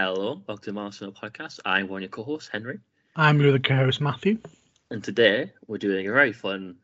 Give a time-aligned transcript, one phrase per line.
[0.00, 1.58] Hello, welcome to the Marcel podcast.
[1.64, 2.78] I'm one of your co-hosts, Henry,
[3.16, 4.38] I'm your other co-host, Matthew.
[4.92, 6.76] and today we're doing a very fun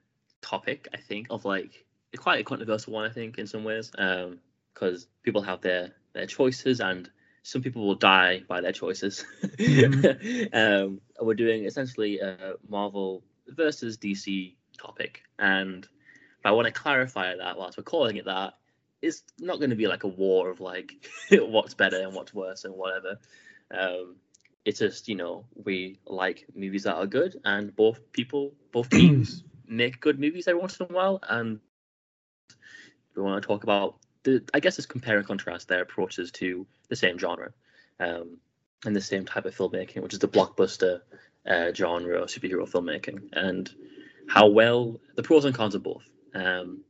[0.42, 0.88] topic.
[0.92, 3.08] I think of like it's quite a controversial one.
[3.08, 7.08] I think in some ways, because people have their their choices, and
[7.44, 9.24] some people will die by their choices.
[10.52, 15.86] um, we're doing essentially a Marvel versus DC topic, and
[16.44, 18.54] I want to clarify that whilst we're calling it that,
[19.04, 22.64] it's not going to be like a war of like what's better and what's worse
[22.64, 23.18] and whatever.
[23.70, 24.16] Um,
[24.64, 29.44] it's just you know we like movies that are good, and both people, both teams
[29.66, 31.60] make good movies every once in a while, and
[33.14, 36.66] we want to talk about the I guess it's compare and contrast their approaches to
[36.88, 37.52] the same genre,
[38.00, 38.38] um,
[38.86, 41.00] and the same type of filmmaking, which is the blockbuster
[41.46, 43.70] uh, genre of superhero filmmaking, and
[44.26, 46.08] how well the pros and cons of both.
[46.34, 46.84] Um,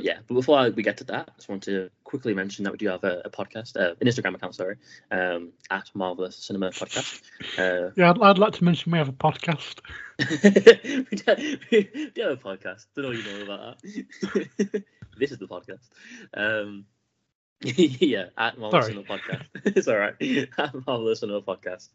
[0.00, 2.78] yeah, but before we get to that, I just want to quickly mention that we
[2.78, 4.76] do have a, a podcast, uh, an Instagram account, sorry,
[5.10, 7.22] um, at Marvelous Cinema Podcast.
[7.58, 9.80] Uh, Yeah, I'd, I'd like to mention we have a podcast.
[10.18, 12.86] we, do, we do have a podcast.
[12.94, 14.84] Don't know you know about that.
[15.18, 15.88] this is the podcast.
[16.32, 16.84] Um,
[17.60, 18.94] yeah, at Marvelous Sorry.
[18.94, 19.46] Cinema Podcast.
[19.64, 20.14] it's all right.
[20.58, 21.88] At Marvelous Cinema Podcast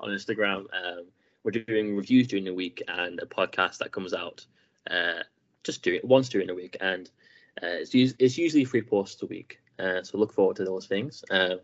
[0.00, 0.60] on Instagram.
[0.72, 1.04] Um,
[1.44, 4.46] we're doing reviews during the week and a podcast that comes out
[4.90, 5.22] uh,
[5.64, 7.10] just do it once during the week, and
[7.60, 9.58] uh, it's, it's usually three posts a week.
[9.78, 11.24] Uh, so look forward to those things.
[11.30, 11.60] Um,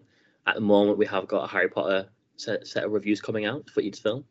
[0.46, 3.70] at the moment, we have got a Harry Potter set, set of reviews coming out
[3.70, 4.24] for each film.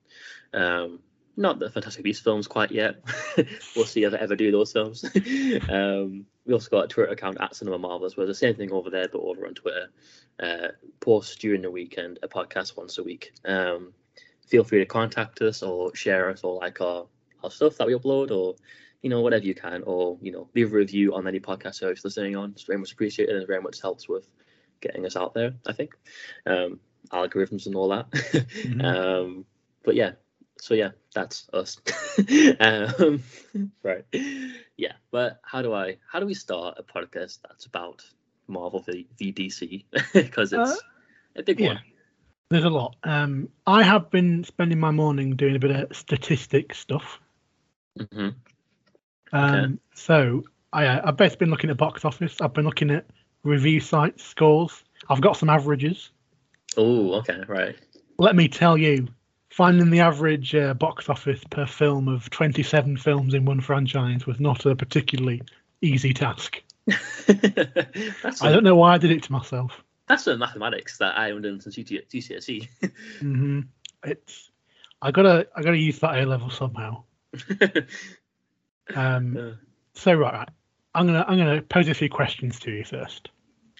[0.53, 0.99] Um,
[1.35, 2.95] not the Fantastic Beasts films quite yet.
[3.75, 5.03] we'll see if I ever do those films.
[5.69, 8.89] um, we also got a Twitter account at Cinema Marvelous, where the same thing over
[8.89, 9.89] there, but over on Twitter.
[10.39, 10.69] Uh,
[10.99, 13.33] posts during the weekend, a podcast once a week.
[13.45, 13.93] Um,
[14.47, 17.05] feel free to contact us or share us or like our,
[17.43, 18.55] our stuff that we upload or
[19.01, 22.01] you know whatever you can or you know leave a review on any podcast service
[22.03, 22.51] you're listening on.
[22.51, 24.27] It's very much appreciated and it very much helps with
[24.81, 25.53] getting us out there.
[25.67, 25.95] I think
[26.45, 26.79] um,
[27.11, 28.09] algorithms and all that.
[28.11, 28.83] Mhm.
[28.83, 29.45] um,
[29.83, 30.11] but yeah,
[30.59, 31.77] so yeah, that's us.
[32.59, 33.23] um,
[33.83, 34.03] right.
[34.75, 38.03] Yeah, but how do I how do we start a podcast that's about
[38.47, 40.75] Marvel v, v DC because it's Uh,
[41.37, 41.67] a big yeah.
[41.67, 41.79] one.
[42.49, 42.95] There's a lot.
[43.03, 47.19] Um, I have been spending my morning doing a bit of statistics stuff.
[48.11, 48.29] hmm
[49.33, 50.43] Um, So
[50.73, 52.39] I, uh, I've basically been looking at box office.
[52.41, 53.05] I've been looking at
[53.43, 54.83] review sites scores.
[55.09, 56.11] I've got some averages.
[56.75, 57.75] Oh, okay, right.
[58.19, 59.07] Let me tell you,
[59.49, 64.39] finding the average uh, box office per film of 27 films in one franchise was
[64.39, 65.41] not a particularly
[65.81, 66.61] easy task.
[67.27, 69.83] I don't know why I did it to myself.
[70.07, 72.67] that's the mathematics that I haven't done since GCSE.
[73.19, 73.61] hmm
[74.03, 74.51] It's
[75.01, 77.03] I gotta I gotta use that A level somehow.
[78.95, 79.51] Um, Uh,
[79.93, 80.49] so right, right,
[80.95, 83.29] I'm gonna I'm gonna pose a few questions to you first.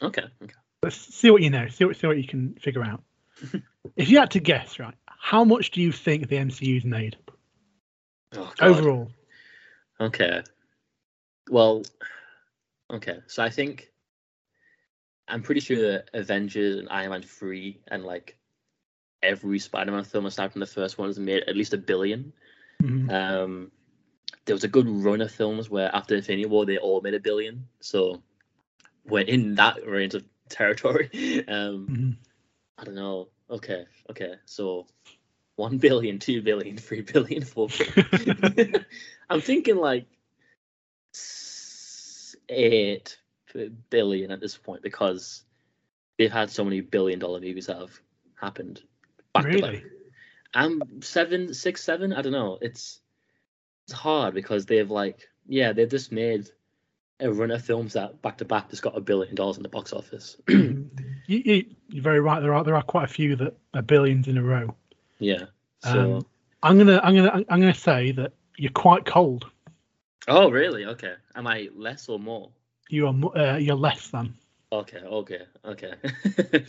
[0.02, 0.54] okay, okay.
[0.84, 1.68] Let's see what you know.
[1.68, 3.04] See what see what you can figure out.
[3.96, 7.18] if you had to guess, right, how much do you think the MCU's made
[8.34, 9.10] Oh, overall?
[10.00, 10.44] Okay.
[11.50, 11.84] Well,
[12.92, 13.20] okay.
[13.28, 13.90] So I think
[15.28, 18.38] I'm pretty sure that Avengers and Iron Man 3 and like
[19.24, 22.34] every Spider-Man film aside from the first one has made at least a billion.
[22.84, 23.12] Mhm.
[23.12, 23.72] Um,
[24.48, 27.20] there was a good run of films where after Infinity War they all made a
[27.20, 27.68] billion.
[27.82, 28.24] So
[29.06, 31.10] we're in that range of territory.
[31.48, 32.16] Um, Mhm.
[32.78, 33.30] I don't know.
[33.50, 34.36] Okay, okay.
[34.46, 34.88] So
[35.58, 37.68] one billion, two billion, three billion, four
[38.26, 38.86] billion.
[39.30, 40.08] I'm thinking like
[42.50, 43.18] eight
[43.90, 45.44] billion at this point because
[46.18, 48.00] they've had so many billion dollar movies that have
[48.36, 48.82] happened
[49.34, 49.78] back to Really?
[49.78, 49.84] back.
[50.54, 52.14] Um, seven, six, seven.
[52.14, 52.58] I don't know.
[52.62, 53.02] It's
[53.88, 56.50] it's hard because they've like yeah they've just made
[57.22, 59.70] a run of films that back to back just got a billion dollars in the
[59.70, 60.38] box office.
[60.48, 60.90] you,
[61.28, 62.42] you, you're very right.
[62.42, 64.76] There are there are quite a few that are billions in a row.
[65.20, 65.46] yeah.
[65.84, 66.18] So.
[66.18, 66.26] Um,
[66.64, 69.46] I'm gonna I'm gonna I'm gonna say that you're quite cold.
[70.28, 70.86] oh really?
[70.86, 71.14] Okay.
[71.36, 72.50] Am I less or more?
[72.90, 74.36] You are uh, you're less than.
[74.72, 75.94] Okay, okay, okay.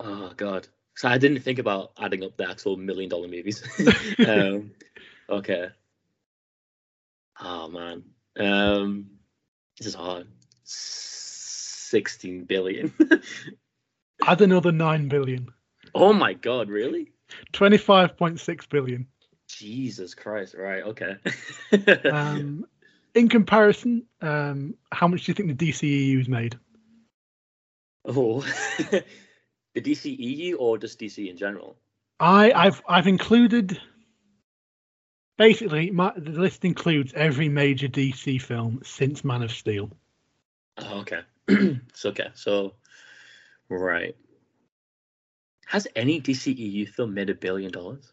[0.00, 0.68] oh god.
[0.94, 3.62] So I didn't think about adding up the actual million dollar movies.
[4.28, 4.70] um,
[5.28, 5.68] okay.
[7.40, 8.04] Oh man.
[8.36, 9.10] Um,
[9.78, 10.26] this is hard.
[10.64, 12.92] Sixteen billion.
[14.26, 15.48] Add another nine billion.
[15.94, 17.12] oh my god, really?
[17.52, 19.06] 25.6 billion.
[19.48, 20.54] Jesus Christ.
[20.54, 20.82] Right.
[20.82, 21.16] Okay.
[22.10, 22.66] Um,
[23.14, 26.58] in comparison, um, how much do you think the DCEU's made?
[28.04, 28.40] oh.
[29.74, 31.76] the DCEU or just DC in general?
[32.20, 33.80] I, I've I've included
[35.36, 39.90] basically my, the list includes every major DC film since Man of Steel.
[40.78, 41.20] Oh, okay.
[41.48, 42.28] it's okay.
[42.34, 42.74] So
[43.68, 44.16] Right.
[45.66, 48.12] Has any DCEU film made a billion dollars?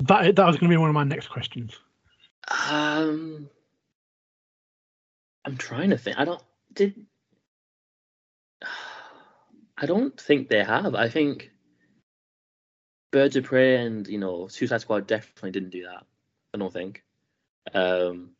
[0.00, 1.76] That that was going to be one of my next questions.
[2.70, 3.50] Um,
[5.44, 6.18] I'm trying to think.
[6.18, 6.42] I don't
[6.72, 6.94] did.
[9.80, 10.94] I don't think they have.
[10.94, 11.50] I think
[13.10, 16.04] Birds of Prey and you know Suicide Squad definitely didn't do that.
[16.54, 17.02] I don't think.
[17.74, 18.30] Um,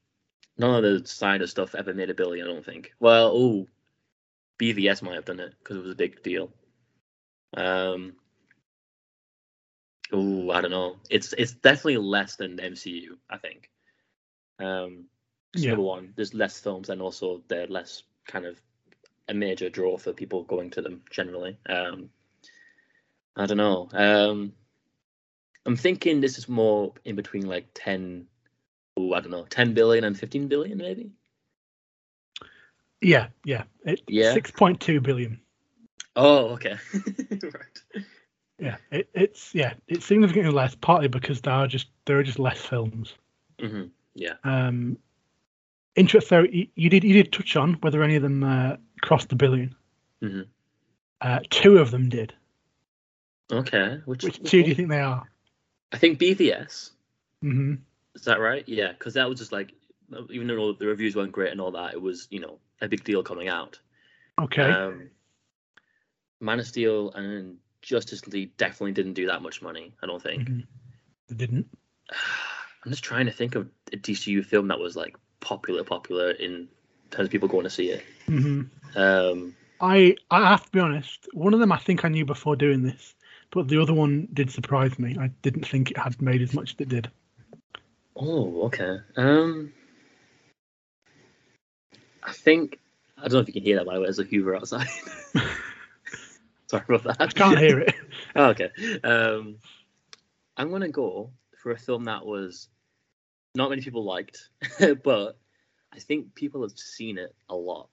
[0.59, 2.47] none of the Snyder stuff ever made a billion.
[2.47, 2.93] I don't think.
[3.00, 3.67] Well, oh,
[4.59, 6.50] BVS might have done it because it was a big deal.
[7.56, 8.15] Um,
[10.12, 10.97] oh, I don't know.
[11.11, 13.17] It's it's definitely less than the MCU.
[13.31, 13.70] I think.
[14.59, 15.06] Um,
[15.55, 15.70] Yeah.
[15.70, 18.61] number one, there's less films, and also they're less kind of
[19.29, 21.59] a major draw for people going to them generally.
[21.69, 22.11] Um,
[23.38, 23.88] I don't know.
[23.93, 24.52] Um,
[25.64, 28.26] I'm thinking this is more in between like 10,
[28.96, 31.12] oh, I don't know, 10 billion and 15 billion maybe.
[33.00, 33.64] Yeah, yeah.
[33.85, 34.35] It, Yeah.
[34.35, 35.40] 6.2 billion.
[36.17, 36.76] Oh, okay.
[37.31, 38.02] right.
[38.58, 40.75] Yeah, it, it's yeah, it's significantly less.
[40.75, 43.14] Partly because there are just there are just less films.
[43.61, 43.84] hmm
[44.14, 44.34] Yeah.
[44.43, 44.99] Um,
[45.94, 49.29] interest though, you, you did you did touch on whether any of them uh, crossed
[49.29, 49.75] the 1000000000
[50.25, 50.46] Mhm.
[51.20, 52.34] Uh, two of them did.
[53.50, 54.00] Okay.
[54.04, 55.28] Which, Which two do you think they are?
[55.92, 56.90] I think BVS.
[57.40, 57.74] hmm
[58.14, 58.64] Is that right?
[58.68, 59.72] Yeah, because that was just like,
[60.30, 63.04] even though the reviews weren't great and all that, it was you know a big
[63.04, 63.78] deal coming out.
[64.38, 64.62] Okay.
[64.62, 65.10] Um,
[66.40, 69.94] Man of Steel and Justice League definitely didn't do that much money.
[70.02, 70.48] I don't think.
[70.48, 70.66] Mhm.
[71.28, 71.66] They didn't.
[72.84, 76.68] I'm just trying to think of a DCU film that was like popular, popular in
[77.10, 78.04] terms of people going to see it.
[78.26, 78.62] hmm
[78.94, 81.28] Um, I I have to be honest.
[81.32, 83.14] One of them I think I knew before doing this,
[83.50, 85.16] but the other one did surprise me.
[85.18, 87.10] I didn't think it had made as much as it did.
[88.16, 88.98] oh, okay.
[89.16, 89.72] Um,
[92.22, 92.78] I think
[93.16, 94.06] I don't know if you can hear that by the way.
[94.06, 94.88] There's a Hoover outside.
[96.66, 97.16] Sorry about that.
[97.20, 97.94] I can't hear it.
[98.36, 98.70] Oh, okay.
[99.02, 99.56] Um,
[100.56, 101.30] I'm gonna go
[101.62, 102.68] for a film that was
[103.54, 104.50] not many people liked,
[105.02, 105.38] but
[105.92, 107.88] I think people have seen it a lot,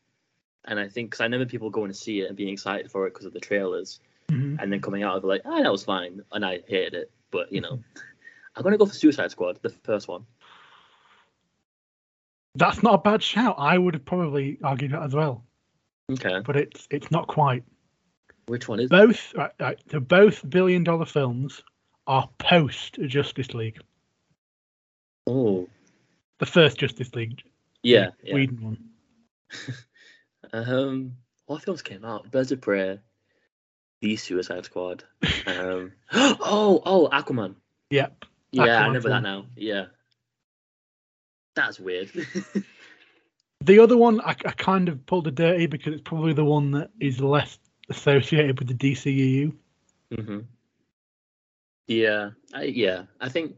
[0.66, 3.08] and I think because I remember people going to see it and being excited for
[3.08, 4.00] it because of the trailers,
[4.30, 4.58] Mhm.
[4.60, 7.12] and then coming out of like, ah, that was fine, and I hated it.
[7.32, 7.80] But you know,
[8.56, 10.26] I'm gonna go for Suicide Squad, the first one.
[12.56, 13.56] That's not a bad shout.
[13.58, 15.44] I would have probably argued that as well,
[16.12, 17.64] Okay, but it's it's not quite.
[18.48, 18.90] which one is?
[18.90, 21.62] Both right, right, so both billion dollar films
[22.08, 23.80] are post Justice League.
[25.28, 25.68] Oh,
[26.40, 27.42] The first Justice League,
[27.84, 28.12] yeah.
[28.32, 28.90] Whedon one.
[30.54, 31.18] Um,
[31.48, 32.30] what films came out?
[32.32, 33.00] Birds of Prey,
[34.02, 35.04] The Suicide Squad.
[35.48, 37.56] Um, oh, oh, Aquaman.
[37.90, 38.08] Yeah.
[38.52, 39.46] Yeah, I Aquaman's remember that now.
[39.56, 39.86] Yeah,
[41.56, 42.12] that's weird.
[43.66, 46.72] The other one I, I kind of pulled a dirty because it's probably the one
[46.72, 47.58] that is less
[47.90, 49.56] associated with the DCEU.
[50.14, 50.40] hmm
[51.88, 53.58] Yeah, I, yeah, I think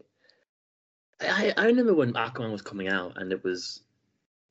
[1.20, 3.82] I I remember when Aquaman was coming out, and it was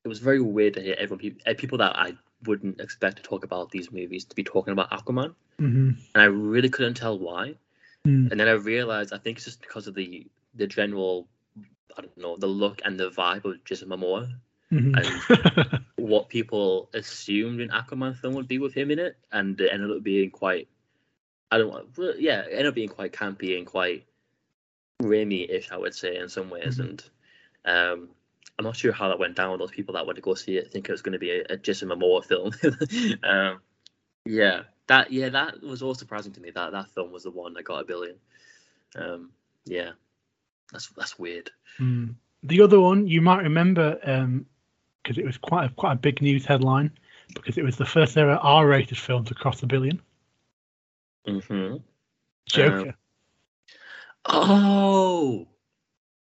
[0.05, 2.13] it was very weird to hear everyone people people that I
[2.45, 6.25] wouldn't expect to talk about these movies to be talking about Aquaman, hmm and I
[6.25, 7.55] really couldn't tell why.
[8.05, 8.31] Mm.
[8.31, 11.27] And then I realized I think it's just because of the the general
[11.97, 14.29] I don't know the look and the vibe of Jason Momoa,
[14.71, 14.93] Mhm.
[14.97, 19.71] And what people assumed an Aquaman film would be with him in it, and it
[19.71, 20.67] ended up being quite
[21.51, 24.05] I don't want yeah it ended up being quite campy and quite
[25.01, 26.83] Raimi-ish I would say in some ways, Mhm.
[26.85, 27.03] and
[27.65, 28.09] um.
[28.59, 30.57] I'm not sure how that went down with those people that went to go see
[30.57, 32.51] it, think it was going to be a, a Jason Momoa film.
[33.23, 33.61] um,
[34.25, 36.49] yeah, that yeah, that was all surprising to me.
[36.51, 38.15] That that film was the one that got a billion.
[38.95, 39.31] Um,
[39.65, 39.91] yeah,
[40.71, 41.49] that's that's weird.
[41.79, 42.15] Mm.
[42.43, 43.95] The other one you might remember
[45.03, 46.91] because it was quite a, quite a big news headline
[47.33, 50.01] because it was the first ever R-rated film to cross a billion.
[51.25, 51.75] hmm
[52.45, 52.95] Joker.
[54.25, 55.47] Oh,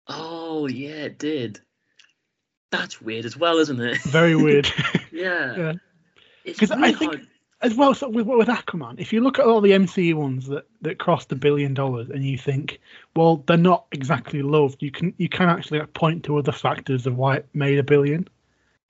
[0.08, 1.60] oh yeah, it did.
[2.72, 4.02] That's weird as well, isn't it?
[4.04, 4.68] Very weird.
[5.12, 5.56] yeah.
[5.58, 5.74] Yeah.
[6.46, 7.28] It's 'Cause I think- hard-
[7.64, 10.66] As well, so with with Aquaman, if you look at all the MCU ones that
[10.82, 12.80] that crossed a billion dollars, and you think,
[13.16, 17.16] well, they're not exactly loved, you can you can actually point to other factors of
[17.16, 18.28] why it made a billion.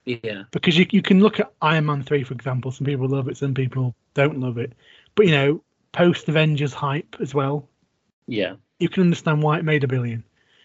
[0.04, 0.42] Yeah.
[0.50, 2.70] because you you can look at Iron Man three for example.
[2.70, 4.72] Some people love it, some people don't love it.
[5.14, 5.62] But you know,
[5.92, 7.68] post Avengers hype as well.
[8.26, 8.56] Yeah.
[8.80, 10.24] You can understand why it made a billion.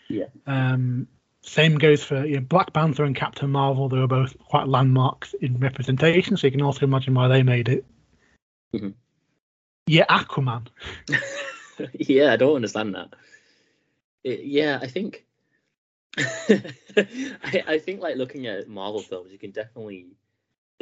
[0.10, 0.26] Yeah.
[0.48, 1.08] Um,
[1.42, 3.88] same goes for you know, Black Panther and Captain Marvel.
[3.88, 7.70] They were both quite landmarks in representation, so you can also imagine why they made
[7.70, 7.86] it.
[8.74, 8.94] Mhm.
[9.88, 10.68] Yeah, Aquaman.
[11.94, 13.14] yeah, I don't understand that.
[14.24, 15.26] It, yeah, I think
[16.18, 20.08] I, I think like looking at Marvel films, you can definitely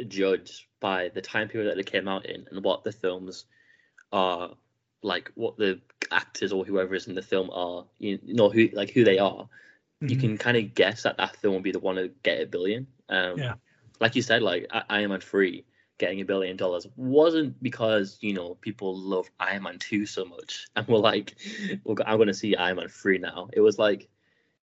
[0.06, 3.46] judge by the time period that they came out in and what the films
[4.12, 4.50] are
[5.02, 5.80] like, what the
[6.10, 9.48] actors or whoever is in the film are, you know, who like who they are.
[10.00, 10.20] You Mhm.
[10.20, 12.86] can kind of guess that that film will be the one to get a billion.
[13.08, 13.54] Um, Yeah.
[14.00, 15.64] Like you said, like I- Iron Man three
[15.98, 20.68] getting a billion dollars wasn't because you know people love Iron Man two so much
[20.76, 21.36] and were like,
[21.84, 23.48] well, I'm going to see Iron Man three now.
[23.52, 24.08] It was like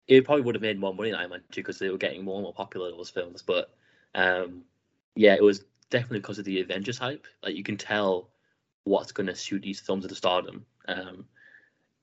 [0.08, 2.24] it probably would have made more money than Iron Man two because they were getting
[2.24, 3.42] more and more popular those films.
[3.42, 3.72] But
[4.16, 4.64] um,
[5.16, 7.28] yeah, it was definitely because of the Avengers hype.
[7.44, 8.30] Like you can tell
[8.84, 10.66] what's going to shoot these films into stardom.
[10.88, 11.26] Um,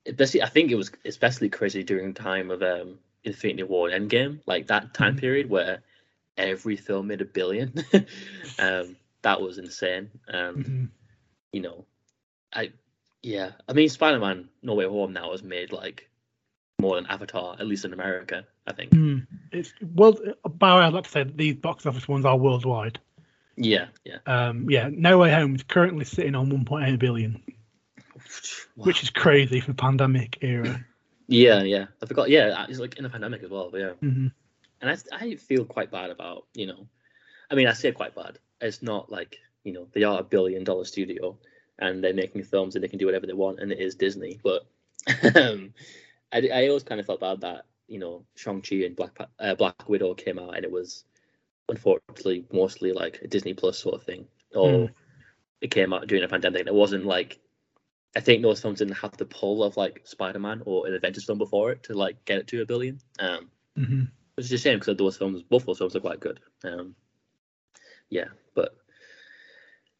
[0.07, 4.11] especially, I think it was especially crazy during the time of um, Infinity War and
[4.11, 5.21] Endgame, like that time Mhm.
[5.21, 5.83] period where
[6.37, 7.73] every film made a billion.
[8.59, 10.11] um, that was insane.
[10.29, 10.89] Um, Mhm.
[11.53, 11.85] You know,
[12.53, 12.73] I
[13.23, 16.09] yeah, I mean Spider Man No Way Home now has made like
[16.79, 18.47] more than Avatar, at least in America.
[18.67, 18.93] I think.
[18.93, 19.27] Mm.
[19.53, 20.21] It's world.
[20.45, 22.99] By I'd like to say that these box office ones are worldwide.
[23.57, 24.19] Yeah, yeah.
[24.27, 27.43] Um, yeah, No Way Home is currently sitting on 1.8 billion,
[28.77, 30.85] which is crazy for pandemic era.
[31.31, 31.89] Yeah, yeah.
[32.03, 32.31] I forgot.
[32.31, 33.69] Yeah, it's like in a pandemic as well.
[33.71, 34.29] But yeah, hmm
[34.81, 36.87] and I, I feel quite bad about you know,
[37.51, 38.39] I mean I say quite bad.
[38.61, 41.39] It's not like you know they are a billion dollar studio
[41.79, 44.41] and they're making films and they can do whatever they want and it is Disney.
[44.43, 44.67] But
[45.37, 45.73] um,
[46.33, 49.55] I I always kind of felt bad that you know Shang Chi and Black uh,
[49.55, 51.05] Black Widow came out and it was
[51.69, 54.91] unfortunately mostly like a Disney Plus sort of thing or Mm.
[55.61, 56.61] it came out during a pandemic.
[56.61, 57.39] and It wasn't like
[58.17, 61.25] I think those films didn't have the pull of like Spider Man or an Avengers
[61.25, 62.99] film before it to like get it to a billion.
[63.19, 66.39] Um, hmm which is a shame because those films, both those films are quite good.
[66.63, 66.95] Um,
[68.09, 68.27] yeah,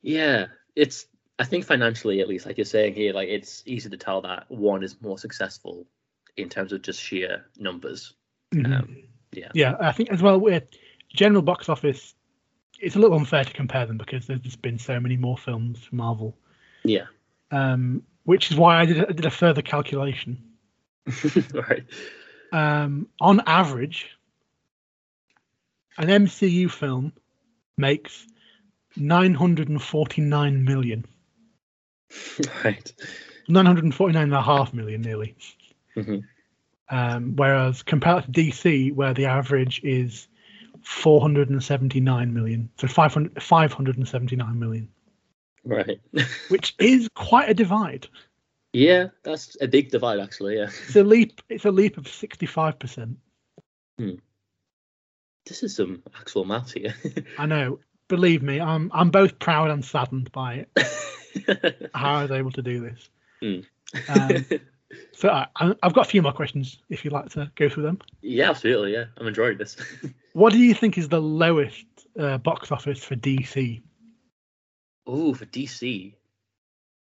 [0.03, 1.07] yeah, it's
[1.39, 4.51] I think financially at least, like you're saying here, like it's easy to tell that
[4.51, 5.87] one is more successful
[6.37, 8.15] in terms of just sheer numbers.
[8.53, 8.97] hmm Um,
[9.33, 9.51] yeah.
[9.55, 10.65] Yeah, I think as well with
[11.13, 12.15] general box office,
[12.81, 15.83] it's a little unfair to compare them because there's just been so many more films
[15.83, 16.37] from Marvel.
[16.85, 17.07] Yeah,
[17.51, 20.43] Um, which is why I did, I did a further calculation.
[21.53, 21.85] right.
[22.53, 24.07] Um, on average,
[25.99, 27.13] an MCU film
[27.77, 28.27] makes
[28.99, 31.05] 949 million.
[32.65, 32.93] right.
[33.49, 35.37] 949 and a half million nearly.
[35.97, 36.23] Mhm.
[36.91, 40.27] Um, whereas compared to DC, where the average is
[40.83, 44.89] 479 million, so 500, 579 million,
[45.65, 46.01] Right.
[46.49, 48.07] which is quite a divide.
[48.73, 50.57] yeah, that's a big divide actually.
[50.57, 50.71] Yeah.
[50.87, 51.41] It's a leap.
[51.49, 53.19] It's a leap of 65 percent.
[53.99, 54.15] Hmm.
[55.47, 56.95] This is some actual maths here.
[57.39, 57.81] I know.
[58.09, 61.91] Believe me, I'm I'm both proud and saddened by it.
[61.95, 63.09] How I was able to do this.
[63.43, 63.65] Mm.
[64.09, 64.45] Um,
[65.13, 65.47] So I,
[65.83, 66.79] I've got a few more questions.
[66.89, 67.99] If you'd like to go through them.
[68.23, 68.93] yeah, absolutely.
[68.93, 69.77] Yeah, I'm enjoying this.
[70.33, 71.85] What do you think is the lowest
[72.19, 73.83] uh, box office for DC?
[75.07, 76.15] Oh, for DC.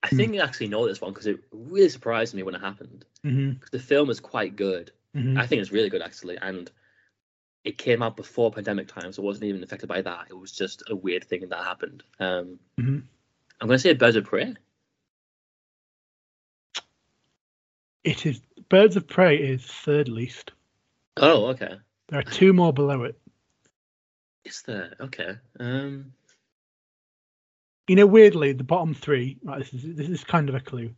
[0.02, 0.16] I Hmm.
[0.16, 3.04] think I actually know this one because it really surprised me when it happened.
[3.22, 4.92] hmm 'Cause the film is quite good.
[5.14, 6.70] hmm I think it's really good actually, and
[7.66, 10.26] it came out before pandemic time, so it wasn't even affected by that.
[10.30, 12.04] It was just a weird thing that happened.
[12.20, 13.02] Um, Mhm.
[13.61, 14.54] I'm going to say Birds of Prey.
[18.04, 20.52] It is Birds of Prey is third least.
[21.16, 21.76] Oh, okay.
[22.08, 23.18] There are two more below it.
[24.44, 24.94] Is there?
[25.00, 25.37] Okay.
[25.58, 26.12] Um,
[27.88, 29.38] You know, weirdly, the bottom three.
[29.42, 30.94] Right, this is this is kind of a clue.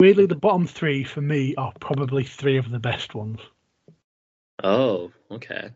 [0.00, 3.40] Weirdly, the bottom three for me are probably three of the best ones.
[4.62, 5.70] oh, okay.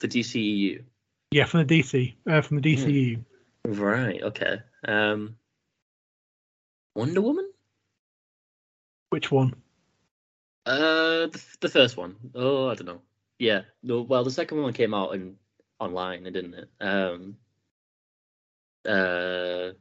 [0.00, 0.82] The DCEU.
[1.30, 3.24] Yeah, from the DC, uh, from the DCU.
[3.64, 4.22] Right.
[4.22, 4.58] Okay.
[4.86, 5.36] Um,
[6.94, 7.50] Wonder Woman.
[9.10, 9.54] Which one?
[10.64, 12.16] Uh, the, the first one.
[12.34, 13.00] Oh, I don't know.
[13.38, 13.62] Yeah.
[13.82, 14.02] No.
[14.02, 15.36] Well, the second one came out in
[15.78, 16.68] online, didn't it?
[16.80, 17.36] Um.
[18.88, 19.72] Uh,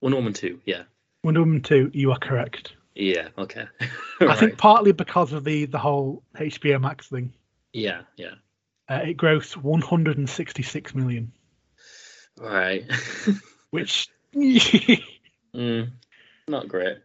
[0.00, 0.60] Wonder Woman two.
[0.64, 0.82] Yeah.
[1.24, 1.90] Wonder Woman two.
[1.92, 2.72] You are correct.
[2.94, 3.28] Yeah.
[3.38, 3.66] Okay.
[4.20, 7.32] I think partly because of the the whole HBO Max thing.
[7.72, 8.02] Yeah.
[8.16, 8.34] Yeah.
[8.88, 11.32] Uh, it grossed 166 million,
[12.38, 12.84] Right.
[13.70, 15.90] which mm,
[16.48, 16.98] not great.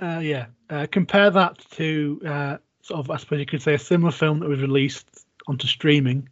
[0.00, 0.46] uh, yeah.
[0.68, 4.40] Uh, compare that to uh, sort of I suppose you could say a similar film
[4.40, 6.28] that was released onto streaming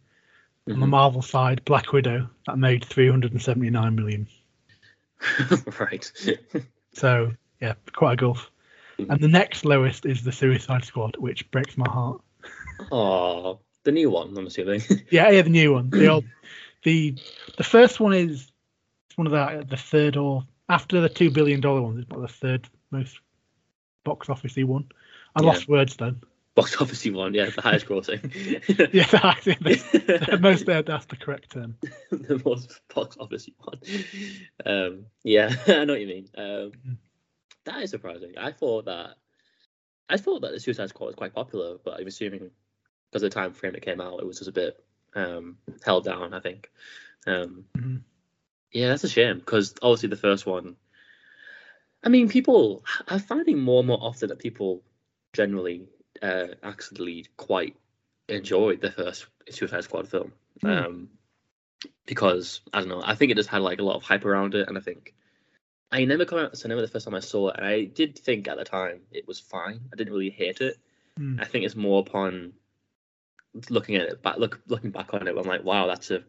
[0.69, 0.89] on the Mhm.
[0.89, 4.27] Marvel side, Black Widow, that made 379 million.
[5.79, 6.11] right.
[6.93, 8.51] So yeah, quite a gulf.
[8.99, 9.09] Mhm.
[9.09, 12.21] And the next lowest is the Suicide Squad, which breaks my heart.
[12.91, 14.37] Oh, the new one.
[14.37, 14.81] I'm assuming.
[15.11, 15.89] Yeah, yeah, the new one.
[15.89, 16.25] The old,
[16.83, 17.15] the
[17.57, 18.51] the first one is
[19.09, 21.97] it's one of the the third or after the two billion dollar one.
[21.99, 23.19] It's about the third most
[24.03, 24.89] box officey one.
[25.35, 25.47] I Yeah.
[25.47, 26.21] lost words then.
[26.55, 27.33] box office one.
[27.33, 28.21] Yeah, the highest grossing.
[28.93, 30.65] yeah, that's the, the most.
[30.65, 31.77] That's the correct term.
[32.11, 33.79] the most box office one.
[34.65, 36.29] Um, yeah, I know what you mean.
[36.37, 36.97] Um, Mhm.
[37.65, 38.37] that is surprising.
[38.37, 39.15] I thought that.
[40.11, 42.49] I thought that the Suicide Squad was quite popular, but I'm assuming
[43.09, 44.83] because the time frame it came out, it was just a bit
[45.15, 46.33] um, held down.
[46.33, 46.69] I think.
[47.27, 48.01] Um, Mhm.
[48.71, 50.75] yeah, that's a shame because obviously the first one.
[52.03, 52.85] I mean, people.
[53.07, 54.83] I'm finding more and more often that people
[55.33, 55.87] generally
[56.21, 57.75] uh, actually quite
[58.27, 60.31] enjoyed the first Suicide Squad film.
[60.61, 60.67] Hmm.
[60.67, 61.09] Um,
[62.05, 64.55] because I don't know, I think it just had like a lot of hype around
[64.55, 65.13] it, and I think
[65.91, 68.17] I never come out to cinema the first time I saw it, and I did
[68.17, 69.81] think at the time it was fine.
[69.91, 70.77] I didn't really hate it.
[71.19, 71.41] Mm.
[71.41, 72.53] I think it's more upon
[73.69, 76.23] looking at it back, look looking back on it, I'm like, wow, that's a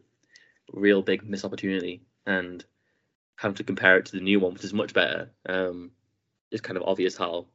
[0.71, 2.63] real big missed opportunity, and
[3.35, 5.31] having to compare it to the new one, which is much better.
[5.47, 5.91] Um,
[6.51, 7.47] it's kind of obvious how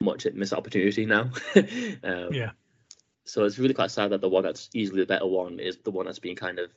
[0.00, 1.30] much it missed opportunity now.
[2.04, 2.50] um, Yeah.
[3.24, 5.90] So it's really quite sad that the one that's easily the better one is the
[5.90, 6.70] one that's being kind of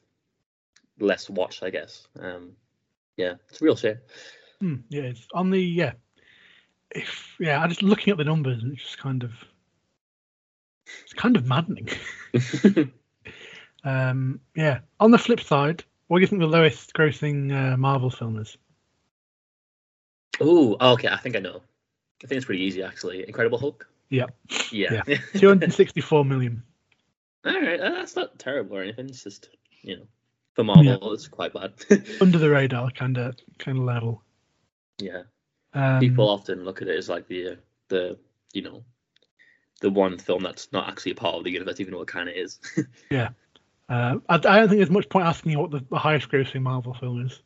[0.99, 2.07] less watched, I guess.
[2.19, 2.53] Um,
[3.17, 3.97] yeah, it's a real shame.
[4.61, 5.93] Mm, yeah, it's on the yeah.
[6.91, 9.31] If yeah, I just looking at the numbers, and it's just kind of
[11.03, 11.89] it's kind of maddening.
[13.83, 14.79] Um, yeah.
[14.99, 18.57] On the flip side, what do you think the lowest grossing uh, Marvel film is?
[20.41, 21.61] oh, okay, I think I know.
[22.23, 23.25] I think it's pretty easy actually.
[23.27, 23.87] Incredible Hulk.
[24.09, 24.35] Yep.
[24.71, 25.03] Yeah.
[25.35, 26.63] 264 million.
[27.45, 29.07] All right, uh, that's not terrible or anything.
[29.07, 29.49] It's just
[29.81, 30.03] you know,
[30.55, 31.73] for Marvel, it's quite bad.
[32.21, 34.23] Under the radar kind of kind of level.
[34.97, 35.23] yeah,
[35.73, 38.17] Um, people often look at it as like the the
[38.53, 38.83] you know
[39.79, 42.29] the one film that's not actually a part of the universe, even though it kind
[42.29, 42.59] of is.
[43.11, 43.27] uh,
[43.89, 46.93] I, I don't think there's much point asking you what the, the highest grossing Marvel
[46.93, 47.41] film is.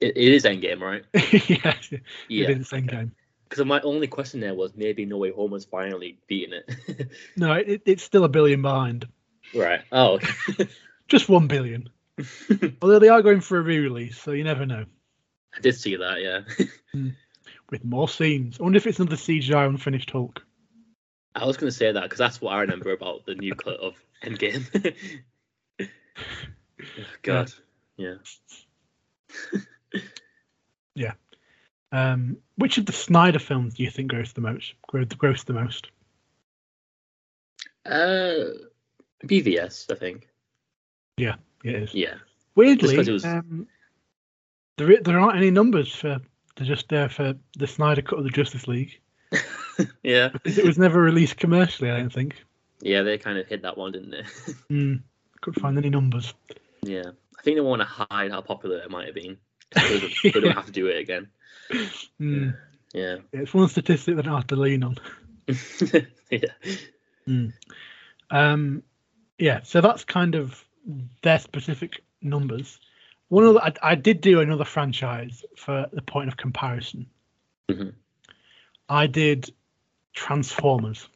[0.00, 1.04] it, it is Endgame, right?
[1.48, 1.92] yes,
[2.28, 2.48] Yeah.
[2.50, 3.12] it is same.
[3.48, 7.08] Because my only question there was maybe No Way Home was finally beating it.
[7.36, 9.08] No, it, it's still a billion behind.
[9.54, 9.80] right.
[9.90, 10.14] Oh.
[10.48, 10.68] okay.
[11.08, 11.88] Just one billion.
[12.82, 14.84] Although they are going for a re-release, so you never know.
[15.56, 16.20] I did see that.
[16.22, 17.10] Yeah.
[17.70, 18.60] With more scenes.
[18.60, 20.44] I wonder if it's another CGI unfinished Hulk.
[21.34, 23.76] I was going to say that because that's what I remember about the new cut
[23.80, 24.94] of Endgame.
[26.82, 27.52] Oh, God.
[27.96, 28.14] Yeah.
[30.94, 31.12] Yeah.
[31.92, 34.74] Um, which of the Snyder films do you think grossed the most?
[34.92, 35.88] Grossed, the most?
[37.86, 38.66] Uh,
[39.26, 40.28] BVS, I think.
[41.16, 41.94] Yeah, it is.
[41.94, 42.14] Yeah.
[42.54, 43.66] Weirdly, was- um,
[44.76, 46.20] there there aren't any numbers for.
[46.56, 49.00] They're just there for the Snyder cut of the Justice League
[50.02, 50.30] yeah.
[50.44, 51.90] it was never released commercially.
[51.90, 52.42] I don't think.
[52.80, 54.22] Yeah, they kind of hit that one, didn't they?
[54.70, 55.02] Mm,
[55.40, 56.32] couldn't find any numbers.
[56.82, 57.04] yeah.
[57.38, 59.38] I think they want to hide how popular it might have been.
[60.22, 61.28] They don't have to do it again.
[62.20, 62.54] Mm,
[62.92, 63.16] Yeah.
[63.32, 64.96] It's one statistic that I have to lean on.
[66.30, 67.46] yeah.
[68.30, 68.82] Um,
[69.38, 70.64] yeah, so that's kind of
[71.22, 72.78] their specific numbers.
[73.28, 77.06] One of the, I, I did do another franchise for the point of comparison.
[77.70, 77.94] Mhm.
[78.90, 79.54] I did
[80.12, 81.08] Transformers.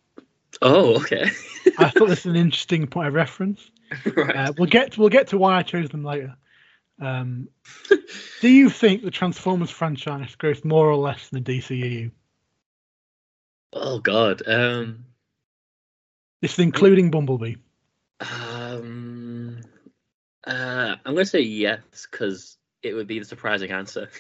[0.63, 1.31] Oh, okay.
[1.79, 3.69] I thought this was an interesting point of reference.
[4.17, 4.37] right.
[4.37, 6.37] Uh, we'll get we'll get to why I chose them later.
[7.01, 7.49] Um,
[8.41, 12.13] do you think the Transformers franchise grossed more or less than the DCEU?
[13.73, 14.43] oh God.
[14.47, 15.07] Um.
[16.41, 17.57] This is including Bumblebee.
[18.21, 19.63] Um.
[20.47, 24.11] Uh, I'm gonna say yes because it would be the surprising answer.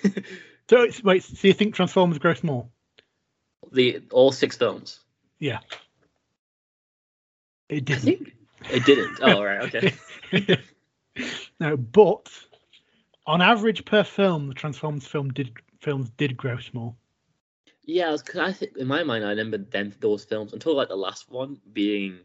[0.70, 2.68] So it's, wait, so you think Transformers grossed more?
[3.74, 5.00] The all six films.
[5.38, 5.60] Yeah.
[7.68, 8.02] It didn't.
[8.02, 8.32] think
[8.70, 9.18] it didn't.
[9.20, 9.74] Oh, right.
[9.74, 10.58] Okay.
[11.60, 12.28] no, but
[13.26, 16.94] on average per film, the Transformers film did films did gross more.
[17.86, 20.96] Yeah, because I think in my mind I remember them those films until like the
[20.96, 22.18] last one being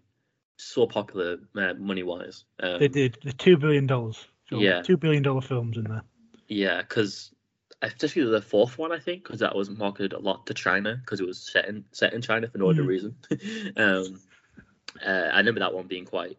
[0.57, 2.45] so popular uh, money wise.
[2.61, 4.25] Um, They did the two billion dollars.
[4.51, 4.81] Yeah.
[4.81, 6.03] two billion dollar films in there.
[6.47, 7.31] Yeah, because
[7.81, 11.19] especially the fourth one, I think, because that was marketed a lot to China because
[11.19, 12.87] it was set in set in China for no other Mm.
[12.87, 13.15] reason.
[13.77, 14.19] um,
[15.05, 16.37] uh, I remember that one being quite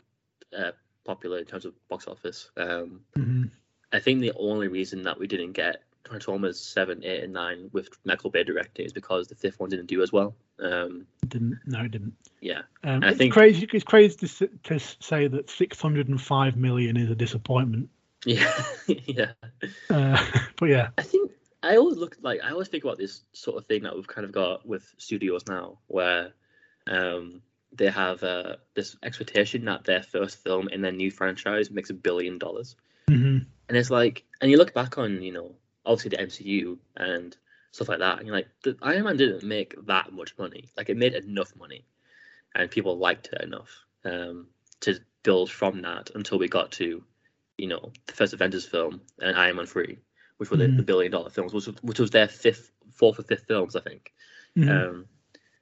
[0.57, 0.73] uh,
[1.05, 2.51] popular in terms of box office.
[2.57, 3.45] Um, hmm
[3.93, 7.89] I think the only reason that we didn't get Transformers seven, eight, and nine with
[8.05, 10.35] Michael Bay directing is because the fifth one didn't do as well.
[10.61, 12.15] Um, Didn't no, it didn't.
[12.41, 13.69] yeah, Um, I think- crazy.
[13.73, 17.89] It's crazy to, to say that six hundred and five million is a disappointment.
[18.27, 19.33] yeah, yeah.
[19.91, 20.25] Uh,
[20.57, 21.20] but yeah, I think
[21.63, 24.25] I always look like I always think about this sort of thing that we've kind
[24.25, 26.33] of got with studios now, where
[26.87, 27.43] um,
[27.73, 31.95] they have uh, this expectation that their first film in their new franchise makes a
[31.95, 32.77] billion dollars,
[33.09, 33.39] hmm
[33.71, 35.55] and it's like, and you look back on, you know,
[35.87, 37.37] obviously the MCU and
[37.71, 40.69] stuff like that, and you're like, the Iron Man didn't make that much money.
[40.77, 41.85] Like it made enough money,
[42.57, 43.71] and people liked it enough
[44.05, 44.49] um,
[44.81, 47.05] to build from that until we got to,
[47.59, 49.99] you know, the first Avengers film and Iron Man three,
[50.41, 50.79] which were the, Mhm.
[50.79, 53.81] the billion dollar films, which, was- which was their fifth, fourth or fifth films, I
[53.81, 54.15] think.
[54.57, 54.71] Mhm.
[54.71, 55.07] Um,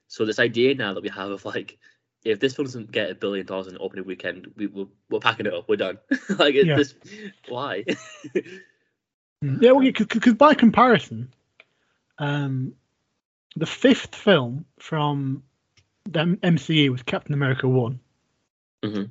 [0.07, 1.77] so this idea now that we have of like,
[2.25, 5.19] if this film doesn't get a billion dollars in the opening weekend, we will we're
[5.19, 5.99] packing it up, we're done.
[6.39, 6.77] like it's Yeah.
[6.77, 6.95] this,
[7.49, 7.85] why?
[9.45, 9.63] Mm.
[9.63, 11.33] Yeah, well, because by comparison,
[12.19, 12.75] um,
[13.55, 15.45] the fifth film from
[16.07, 18.01] the MCU was Captain America One,
[18.83, 19.11] Mhm.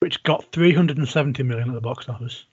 [0.00, 2.44] which got 370 million at the box office.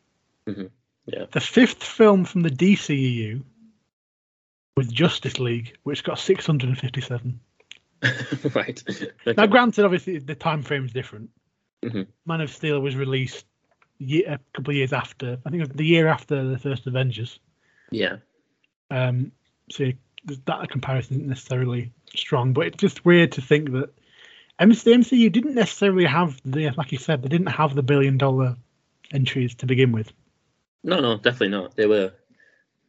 [0.46, 0.70] Mhm.
[1.08, 1.26] Yeah.
[1.32, 3.43] The fifth film from the DCEU
[4.76, 7.39] was Justice League, which got 657.
[8.54, 8.84] right.
[9.26, 11.30] Now, granted, obviously the time frame is different.
[11.84, 12.08] Mhm.
[12.26, 13.46] Man of Steel was released
[13.98, 15.39] ye a couple of years after.
[15.46, 17.39] I think it was the year after the first Avengers.
[17.89, 18.17] Yeah.
[18.91, 19.32] Um,
[19.72, 19.91] so
[20.46, 23.89] that comparison isn't necessarily strong, but it's just weird to think that
[24.60, 28.17] MC, the MCU didn't necessarily have the, like you said, they didn't have the billion
[28.17, 28.58] dollar
[29.12, 30.12] entries to begin with.
[30.84, 31.76] No, no, definitely not.
[31.76, 32.13] They were,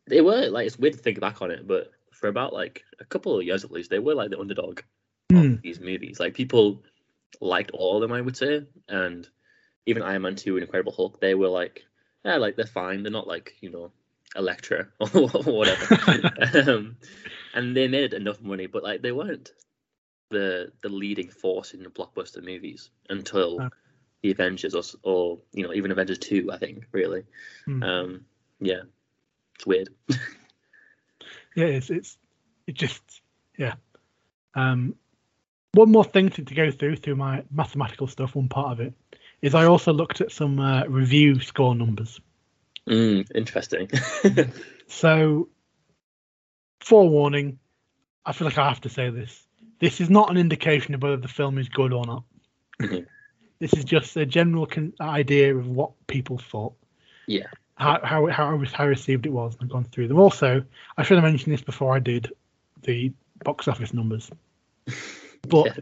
[0.07, 3.05] they were like it's weird to think back on it, but for about like a
[3.05, 4.81] couple of years at least, they were like the underdog
[5.31, 5.55] Hmm.
[5.55, 6.19] of these movies.
[6.19, 6.83] Like people
[7.41, 9.29] liked all of them, I would say, and
[9.87, 11.85] even Iron Man two and Incredible Hulk, they were like,
[12.25, 13.03] yeah, like they're fine.
[13.03, 13.93] They're not like you know
[14.37, 15.99] Elektra or whatever.
[16.71, 16.97] um,
[17.55, 19.53] and they made enough money, but like they weren't
[20.31, 23.71] the the leading force in the blockbuster movies until.
[24.23, 27.25] The Avengers or, or you know even Avengers two, I think really.
[27.65, 27.83] Hmm.
[27.83, 28.25] Um,
[28.61, 28.83] yeah,
[29.55, 29.89] it's weird.
[31.57, 32.17] Yeah, it's it's
[32.69, 33.03] it just
[33.57, 33.75] yeah.
[34.55, 34.95] Um,
[35.73, 38.37] one more thing to, to go through through my mathematical stuff.
[38.37, 38.95] One part of it
[39.43, 42.21] is I also looked at some uh, review score numbers.
[42.87, 43.91] Mm, interesting.
[44.91, 45.51] So,
[46.81, 47.59] forewarning,
[48.25, 49.47] I feel like I have to say this.
[49.81, 52.25] This is not an indication of whether the film is good or not.
[52.81, 53.07] Mhm.
[53.61, 56.75] This is just a general con- idea of what people thought.
[57.27, 57.47] Yeah.
[57.77, 59.57] How how how, how received it was.
[59.61, 60.19] I've gone through them.
[60.19, 60.65] Also,
[60.97, 62.33] I should have mentioned this before I did
[62.83, 63.13] the
[63.45, 64.31] box office numbers.
[65.49, 65.73] But Yeah.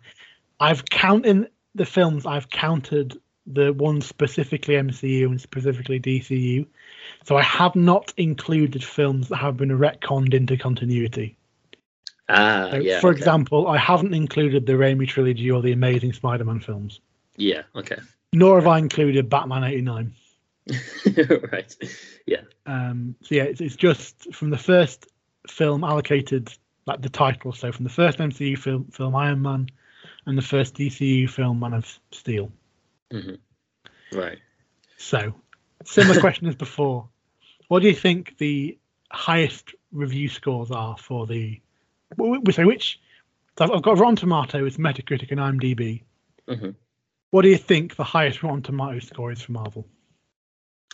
[0.61, 2.27] I've counted the films.
[2.27, 6.67] I've counted the ones specifically MCU and specifically DCU.
[7.25, 11.37] So I have not included films that have been retconned into continuity.
[12.29, 13.01] ah, So, yeah.
[13.01, 13.19] for okay.
[13.19, 17.01] example, I haven't included the Raimi trilogy or the Amazing Spider-Man films,
[17.37, 17.62] Yeah.
[17.75, 17.96] Okay.
[18.33, 20.14] nor have I included Batman '89.
[21.53, 21.77] right.
[22.27, 22.40] Yeah.
[22.66, 25.07] Um, so yeah, it's, it's just from the first
[25.49, 26.53] film allocated,
[26.87, 27.53] like the title.
[27.53, 29.68] So from the first MCU film, film Iron Man,
[30.27, 32.51] and the first DCU film Man of Steel.
[33.11, 33.35] hmm
[34.12, 34.38] Right.
[34.99, 35.35] So,
[35.85, 37.09] similar question as before.
[37.68, 38.79] What do you think the
[39.11, 41.61] highest review scores are for the?
[42.16, 43.01] We So which?
[43.59, 46.03] I've got Rotten Tomatoes, Metacritic, and IMDb.
[46.49, 46.70] hmm
[47.31, 49.87] What do you think the highest Rotten Tomatoes score is for Marvel?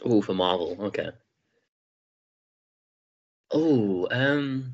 [0.05, 0.77] Oh, for Marvel.
[0.81, 1.11] Okay.
[3.51, 4.73] Oh, um,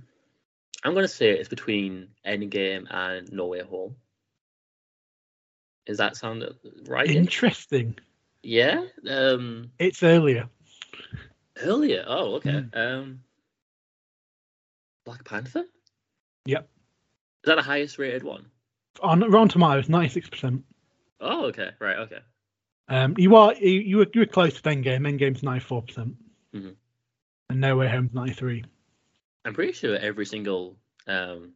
[0.84, 3.96] I'm gonna say it's between Endgame and No Way Home.
[5.86, 6.44] Does that sound
[6.86, 7.10] right?
[7.10, 7.98] Interesting.
[8.42, 8.84] Yeah.
[9.08, 10.48] Um, It's earlier.
[11.60, 12.04] earlier.
[12.06, 12.64] Oh, okay.
[12.72, 13.20] Um,
[15.04, 15.64] Black Panther.
[16.44, 16.68] Yep.
[17.42, 18.46] Is that the highest rated one?
[19.02, 20.62] On Rotten Tomatoes, ninety-six percent.
[21.20, 21.70] Oh, okay.
[21.80, 21.98] Right.
[21.98, 22.18] Okay.
[22.88, 25.06] Um, you are you, you were you were close to Endgame.
[25.06, 26.14] Endgame's ninety-four percent,
[26.54, 26.74] Mhm.
[27.50, 28.64] and No Way Home's ninety-three.
[29.44, 30.76] I'm pretty sure every single
[31.06, 31.52] um,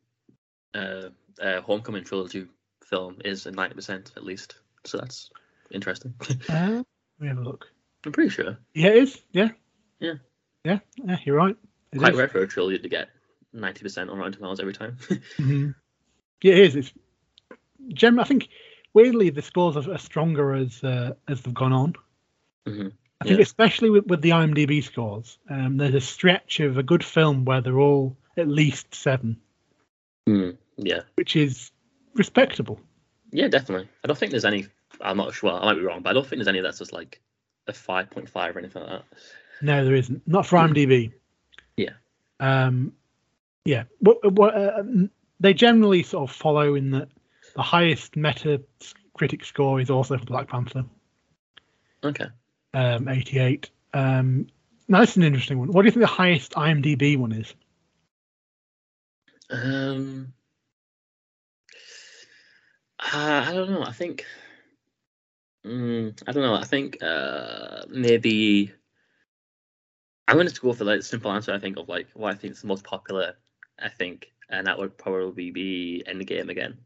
[0.75, 1.09] uh,
[1.41, 2.47] uh, Homecoming trilogy
[2.87, 4.57] film is a 90% at least.
[4.85, 5.31] So that's
[5.71, 6.15] interesting.
[6.49, 6.85] Uh, let
[7.21, 7.67] me have a look.
[8.07, 8.57] I'm pretty sure.
[8.75, 9.21] Yeah, it is.
[9.33, 9.51] Yeah.
[10.01, 10.15] Yeah.
[10.65, 10.79] Yeah.
[11.05, 11.17] Yeah.
[11.25, 11.57] You're right.
[11.93, 12.19] It Quite is.
[12.19, 13.11] rare for a trilogy to get
[13.55, 14.97] 90% on Rotten Tomatoes every time.
[15.39, 15.75] Mhm.
[16.43, 16.77] Yeah, it is.
[16.77, 16.93] It's
[17.93, 18.19] gem.
[18.19, 18.49] I think
[18.95, 21.95] weirdly the scores are, are stronger as uh, as they've gone on.
[22.67, 22.89] hmm
[23.21, 23.43] I think Yeah.
[23.45, 27.61] especially with, with the IMDb scores, um, there's a stretch of a good film where
[27.61, 29.37] they're all at least seven,
[30.29, 31.03] Mm, yeah.
[31.15, 31.71] which is
[32.15, 32.81] respectable.
[33.31, 33.89] Yeah, definitely.
[34.03, 34.67] I don't think there's any.
[35.01, 35.53] I'm not sure.
[35.53, 37.21] I might be wrong, but I don't think there's any that's just like
[37.69, 39.05] a 5.5 or anything like that.
[39.63, 40.27] No, there isn't.
[40.27, 41.13] Not for IMDb.
[41.77, 41.91] Yeah.
[42.41, 42.93] Um,
[43.65, 43.85] yeah.
[44.01, 44.83] What, what, uh,
[45.39, 47.09] they generally sort of follow in that
[47.55, 48.63] the highest meta
[49.15, 50.85] critic score is also for Black Panther,
[52.05, 52.27] Okay.
[52.75, 53.71] um, 88.
[53.95, 54.47] Um,
[54.89, 55.69] now, this is an interesting one.
[55.69, 57.55] What do you think the highest IMDb one is?
[59.51, 60.33] Um,
[62.99, 63.83] uh, I don't know.
[63.85, 64.25] I think.
[65.65, 66.55] Mm, I don't know.
[66.55, 68.73] I think uh, maybe.
[70.29, 71.53] I'm going to go for like the simple answer.
[71.53, 73.35] I think of like what I think is the most popular.
[73.79, 76.79] I think, and that would probably be Endgame again.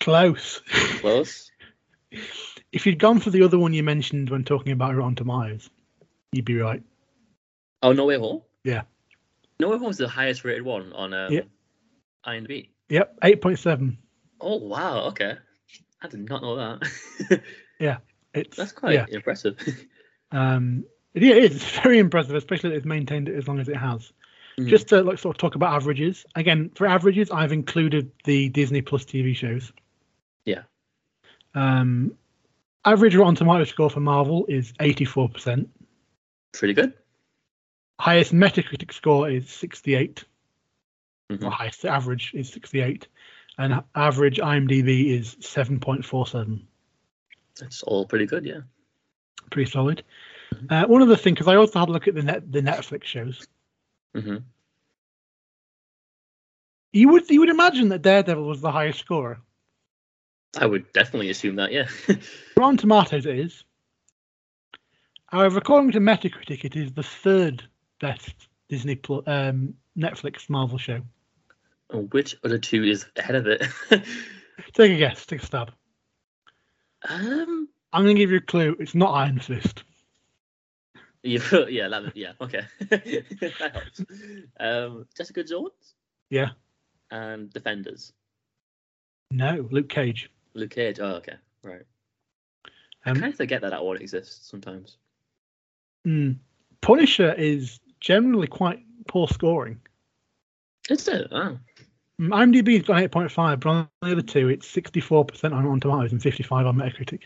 [0.00, 0.60] Close.
[1.00, 1.50] Close.
[2.72, 5.70] if you'd gone for the other one you mentioned when talking about Rotten Tomatoes,
[6.32, 6.82] you'd be right.
[7.82, 8.42] Oh, No Way Home.
[8.64, 8.82] Yeah.
[9.60, 11.42] No Way Home is the highest rated one on um, Yeah.
[12.26, 12.68] IMDb.
[12.88, 13.96] Yep, 8.7.
[14.40, 15.06] Oh wow.
[15.08, 15.34] Okay.
[16.02, 17.42] I did not know that.
[17.78, 17.98] Yeah,
[18.32, 19.06] it's That's quite yeah.
[19.08, 19.58] impressive.
[20.32, 21.56] Um, yeah, it is.
[21.56, 24.12] It's very impressive, especially that it's maintained it as long as it has.
[24.58, 24.68] Mhm.
[24.68, 26.24] Just to like sort of talk about averages.
[26.34, 29.72] Again, for averages, I've included the Disney Plus TV shows.
[30.46, 30.62] Yeah.
[31.54, 32.16] Um,
[32.84, 35.68] average Rotten Tomato score for Marvel is 84%.
[36.52, 36.94] Pretty good.
[38.00, 40.24] Highest Metacritic score is 68.
[41.30, 41.44] Mhm.
[41.44, 43.08] Or highest average is 68,
[43.58, 46.66] and average IMDb is 7.47.
[47.58, 48.46] That's all pretty good.
[48.46, 48.60] Yeah.
[49.50, 50.02] Pretty solid.
[50.54, 50.70] Mhm.
[50.84, 53.04] Uh, one other thing, because I also had a look at the net the Netflix
[53.04, 53.46] shows.
[54.16, 54.36] Hmm
[56.92, 59.40] You would you would imagine that Daredevil was the highest scorer.
[60.58, 61.70] I would definitely assume that.
[61.70, 61.88] Yeah.
[62.56, 63.64] Rotten Tomatoes it is.
[65.26, 67.62] However, according to Metacritic, it is the third
[68.00, 71.02] best Disney um, Netflix Marvel show.
[71.92, 73.66] Which other two is ahead of it?
[74.72, 75.26] Take a guess.
[75.26, 75.72] Take a stab.
[77.08, 77.68] um.
[77.92, 78.76] I'm going to give you a clue.
[78.78, 79.84] It's not Iron Fist.
[81.50, 81.66] Yeah.
[81.68, 81.88] Yeah.
[81.88, 82.32] That, yeah.
[82.40, 82.62] Okay.
[82.80, 84.02] that helps.
[84.60, 85.06] Um.
[85.16, 85.94] Jessica Jones
[86.30, 86.50] Yeah.
[87.10, 88.12] and Defenders.
[89.32, 90.30] No, Luke Cage.
[90.54, 91.00] Luke Cage.
[91.00, 91.34] Oh, okay.
[91.64, 91.82] Right.
[93.04, 94.98] I Um, kind of forget that that one exists sometimes.
[96.06, 96.36] mm,
[96.80, 99.80] Punisher is generally quite poor scoring.
[100.88, 101.26] Is it?
[101.32, 101.58] Oh.
[102.20, 102.28] Mm,
[102.62, 106.66] IMDb's got 8.5, but on the other two, it's 64% on Rotten Tomatoes and 55
[106.66, 107.22] on Metacritic.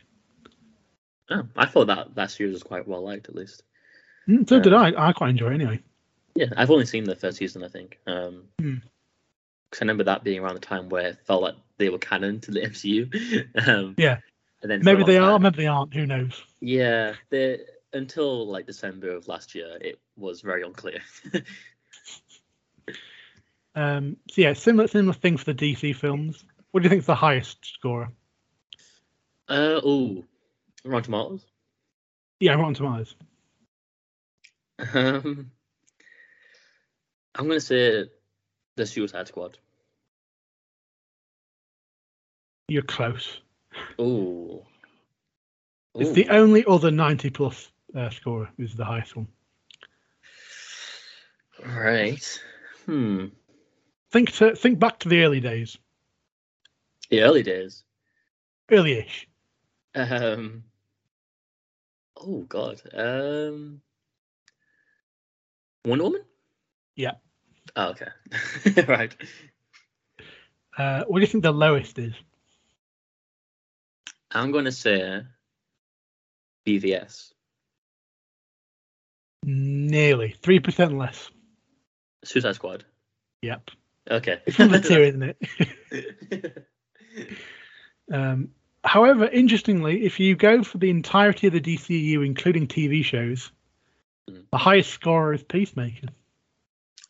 [1.31, 1.47] oh.
[1.57, 3.63] I thought that that series was quite well liked, at least.
[4.29, 5.09] Mm, so did Uh, I.
[5.09, 5.81] I quite enjoy it anyway.
[6.35, 7.99] Yeah, I've only seen the first season, I think.
[8.07, 8.75] Um, Hmm.
[9.71, 12.41] because I remember that being around the time where it felt like they were canon
[12.41, 13.69] to the MCU.
[13.69, 14.19] um, Yeah.
[14.63, 15.95] And then Maybe they are, maybe they aren't.
[15.95, 16.43] Who knows?
[16.61, 17.61] Yeah, they
[17.93, 21.01] until like December of last year, it was very unclear.
[23.77, 26.45] Um, so yeah, similar similar thing for the DC films.
[26.73, 28.11] What do you think is the highest scorer?
[29.49, 30.25] uh oh,
[30.85, 31.47] Rotten Tomatoes.
[32.41, 33.15] Yeah, Rotten Tomatoes.
[34.95, 35.51] Um,
[37.35, 38.05] I'm gonna say
[38.77, 39.59] the Suicide Squad.
[42.69, 43.41] You're close.
[43.99, 44.65] Oh,
[45.97, 49.29] It's the only other 90 plus uh, scorer is the highest one.
[51.65, 52.43] right.
[52.87, 53.27] Hmm.
[54.13, 55.77] Think to think back to the early days,
[57.11, 57.85] The early days.
[58.71, 59.29] early-ish.
[59.95, 60.65] Um.
[62.17, 62.81] Oh God.
[62.95, 63.83] Um.
[65.85, 66.23] Wonder Woman.
[66.97, 67.13] Yeah.
[67.77, 68.09] Oh, okay.
[68.89, 69.15] right.
[70.77, 72.15] Uh, what do you think the lowest is?
[74.31, 75.23] I'm gonna say
[76.67, 77.33] BVS.
[79.43, 81.31] Nearly three percent less.
[82.25, 82.85] Suicide Squad.
[83.43, 83.71] Yep,
[84.11, 84.41] Okay.
[84.47, 85.23] it's number two, isn't
[85.91, 86.67] it?
[88.13, 88.51] Um,
[88.83, 93.53] however, interestingly, if you go for the entirety of the DCU, including TV shows,
[94.31, 94.45] Mm.
[94.51, 96.09] the highest scorer is Peacemaker.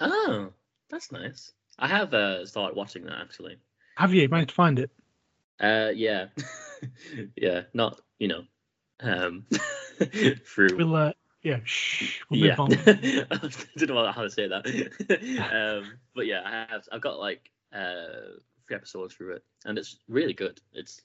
[0.00, 0.52] oh,
[0.88, 1.52] that's nice.
[1.78, 3.59] I have uh, started watching that actually.
[3.96, 4.90] Have you managed to find it?
[5.61, 6.26] Uh, yeah,
[7.37, 7.62] yeah.
[7.74, 8.42] Not you know,
[9.00, 9.46] um,
[10.46, 10.76] through.
[10.76, 12.56] We'll, uh, yeah, shh, we'll yeah.
[12.59, 14.66] I didn't know how to say that.
[15.52, 16.88] um, but yeah, I have.
[16.90, 20.61] I've got like uh three episodes through it, and it's really good.
[20.72, 21.02] It's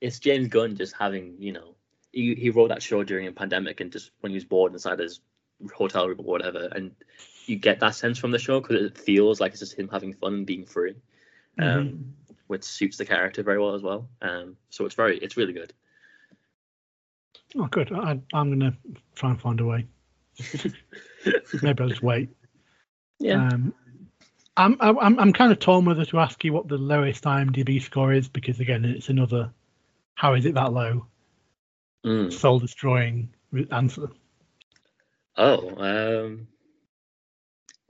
[0.00, 1.74] it's James Gunn just having you know
[2.12, 4.98] he he wrote that show during a pandemic and just when he was bored inside
[4.98, 5.20] his
[5.74, 6.94] hotel room or whatever, and
[7.46, 10.12] you get that sense from the show because it feels like it's just him having
[10.12, 10.94] fun and being free,
[11.58, 12.34] um, Mhm.
[12.46, 14.08] which suits the character very well as well.
[14.22, 15.72] Um, so it's very it's really good.
[17.56, 17.92] Oh, good.
[17.92, 18.76] I, I'm gonna
[19.14, 19.86] try and find a way.
[21.62, 22.30] Maybe I'll just wait.
[23.18, 23.48] Yeah.
[23.48, 23.74] Um,
[24.56, 28.12] I'm, I'm I'm kind of torn whether to ask you what the lowest IMDb score
[28.12, 29.50] is because again, it's another.
[30.14, 31.06] How is it that low?
[32.04, 32.32] Mm.
[32.32, 33.32] Soul destroying
[33.70, 34.08] answer.
[35.40, 36.46] Oh, um,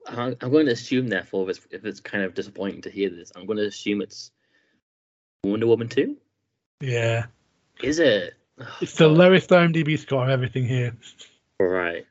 [0.06, 3.10] I- I'm going to assume, therefore, if it's, if it's kind of disappointing to hear
[3.10, 4.30] this, I'm going to assume it's
[5.42, 6.16] Wonder Woman 2.
[6.80, 7.26] Yeah,
[7.82, 8.34] Is it?
[8.60, 9.16] Oh, it's the God.
[9.18, 10.96] lowest IMDb score of everything here.
[11.58, 12.06] Right.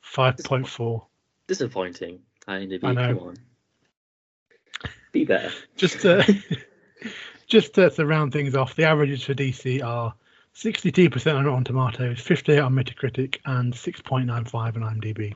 [0.00, 1.06] Five point four.
[1.48, 2.20] Disappointing.
[2.46, 3.14] IMDb, I know.
[3.16, 3.36] come on.
[5.10, 5.50] Be better.
[5.76, 6.24] Just to,
[7.48, 10.14] just to, to round things off, the averages for DC are
[10.54, 15.34] 62% on Rotten Tomatoes, 58 on Metacritic, and 6.95 on IMDb.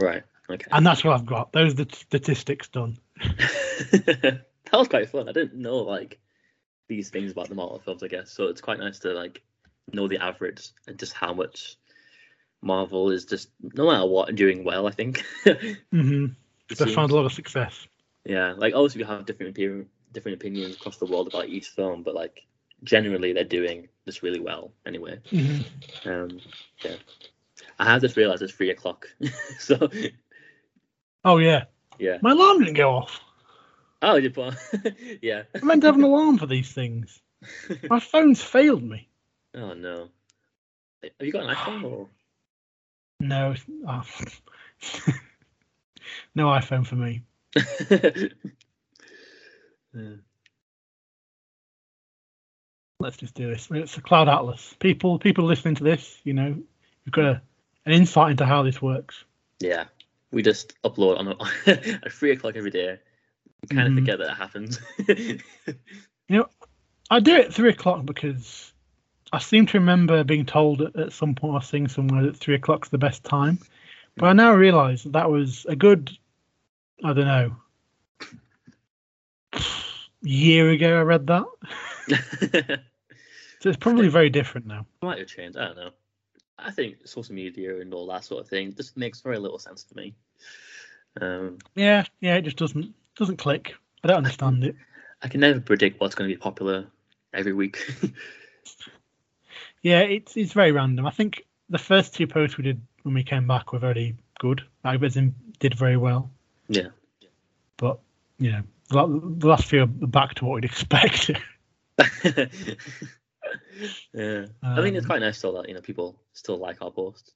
[0.00, 0.22] Right.
[0.48, 0.66] Okay.
[0.72, 1.52] And that's what I've got.
[1.52, 2.98] Those are the statistics done.
[3.20, 5.28] that was quite fun.
[5.28, 6.18] I didn't know, like,
[6.90, 8.30] these things about the Marvel films, I guess.
[8.30, 9.40] So it's quite nice to like
[9.92, 11.76] know the average and just how much
[12.60, 14.86] Marvel is just no matter what doing well.
[14.86, 15.24] I think.
[15.90, 16.26] hmm
[16.68, 17.86] It They found a lot of success.
[18.26, 22.02] Yeah, like obviously we have different opinion, different opinions across the world about each film,
[22.02, 22.42] but like
[22.84, 25.18] generally they're doing this really well anyway.
[25.30, 25.60] hmm
[26.04, 26.40] Um,
[26.84, 26.96] yeah,
[27.78, 29.08] I have just realised it's three o'clock,
[29.58, 29.88] so
[31.24, 31.64] Oh yeah,
[31.98, 32.18] yeah.
[32.22, 33.20] my alarm didn't go off.
[34.02, 34.54] Oh, you put
[35.22, 35.42] yeah.
[35.54, 37.20] I meant to have an alarm for these things.
[37.90, 39.08] My phone's failed me.
[39.54, 40.08] oh no.
[41.02, 42.08] Have you got an iPhone or?
[43.20, 43.54] No,
[43.86, 44.02] oh.
[46.34, 47.22] no iPhone for me.
[49.94, 50.16] Yeah.
[53.00, 53.68] Let's just do this.
[53.70, 54.74] It's a cloud atlas.
[54.78, 56.48] People, people listening to this, you know,
[57.04, 57.42] you've got a,
[57.86, 59.24] an insight into how this works.
[59.58, 59.84] yeah,
[60.32, 61.36] we just upload on a,
[62.04, 62.98] at three o'clock every day.
[63.62, 63.98] We kind of Mhm.
[63.98, 64.80] forget that it happens.
[66.28, 66.48] You know,
[67.10, 68.72] I do it at three o'clock because
[69.32, 72.36] I seem to remember being told at, at some point I was seeing somewhere that
[72.36, 73.58] three o'clock's the best time.
[74.16, 76.16] But I now realise that, that was a good,
[77.02, 77.56] I don't know,
[80.22, 82.80] year ago I read that.
[83.60, 84.86] So it's probably very different now.
[85.02, 85.56] might have changed.
[85.58, 85.90] I don't know.
[86.58, 89.84] I think social media and all that sort of thing just makes very little sense
[89.84, 90.14] to me.
[91.20, 93.74] Um, Yeah, yeah, it just doesn't doesn't click.
[94.02, 94.76] I don't understand it.
[95.22, 96.86] I can never predict what's going to be popular
[97.32, 97.78] every week.
[99.82, 101.06] Yeah, it's it's very random.
[101.06, 104.62] I think the first two posts we did when we came back were very good.
[104.84, 106.30] In, did very well.
[106.68, 106.88] yeah.
[107.78, 107.98] But
[108.38, 111.30] you know, the the last few are back to what we'd expect.
[114.12, 114.46] yeah.
[114.62, 117.32] I mean, it's Um, quite nice still that you know people still like our posts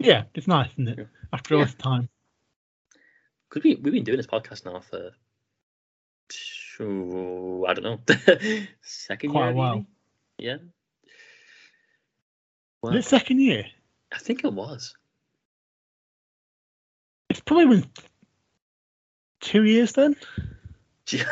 [0.00, 1.08] yeah, it's nice, isn't it?
[1.32, 1.66] After all Yeah.
[1.66, 2.08] this time.
[3.48, 5.10] because we we've been doing this podcast now for
[6.30, 8.00] phew, I don't know
[8.82, 9.74] second Quite year a while.
[9.74, 9.86] maybe?
[10.38, 10.56] Yeah.
[12.82, 13.64] Well, it second year?
[14.12, 14.94] I think it was.
[17.28, 17.90] It's probably been
[19.40, 20.14] two years then.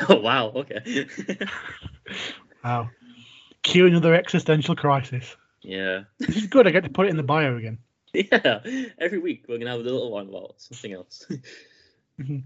[0.08, 0.48] Oh, wow.
[0.48, 1.06] Okay.
[2.64, 2.90] Wow.
[3.66, 5.36] Cue another existential crisis.
[5.60, 6.04] yeah.
[6.18, 6.68] This is good.
[6.68, 7.78] I get to put it in the bio again.
[8.14, 8.60] Yeah.
[8.98, 11.26] Every week we're gonna have a little one about something else.
[12.18, 12.38] Mm-hmm.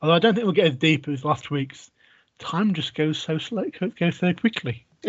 [0.00, 1.90] Although I don't think we'll get as deep as last week's.
[2.38, 4.86] Time just goes so slow, it goes so quickly.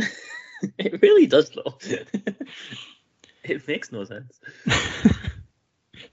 [0.80, 1.78] it really does though.
[3.44, 4.40] it makes no sense.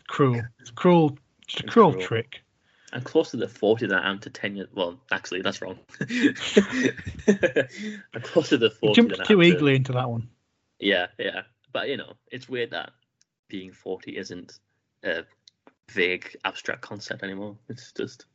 [0.08, 0.42] cruel.
[0.60, 1.16] It's cruel.
[1.46, 2.04] Just a cruel, cruel.
[2.06, 2.43] trick.
[2.94, 4.68] I'm closer to 40 than I am to 10 years.
[4.72, 5.78] Well, actually, that's wrong.
[6.00, 6.34] I'm
[8.22, 10.28] closer to 40 You than jumped I too am to- eagerly into that one.
[10.78, 11.42] Yeah, yeah.
[11.72, 12.92] But, you know, it's weird that
[13.48, 14.60] being 40 isn't
[15.02, 15.24] a
[15.90, 17.56] vague, abstract concept anymore.
[17.68, 18.26] It's just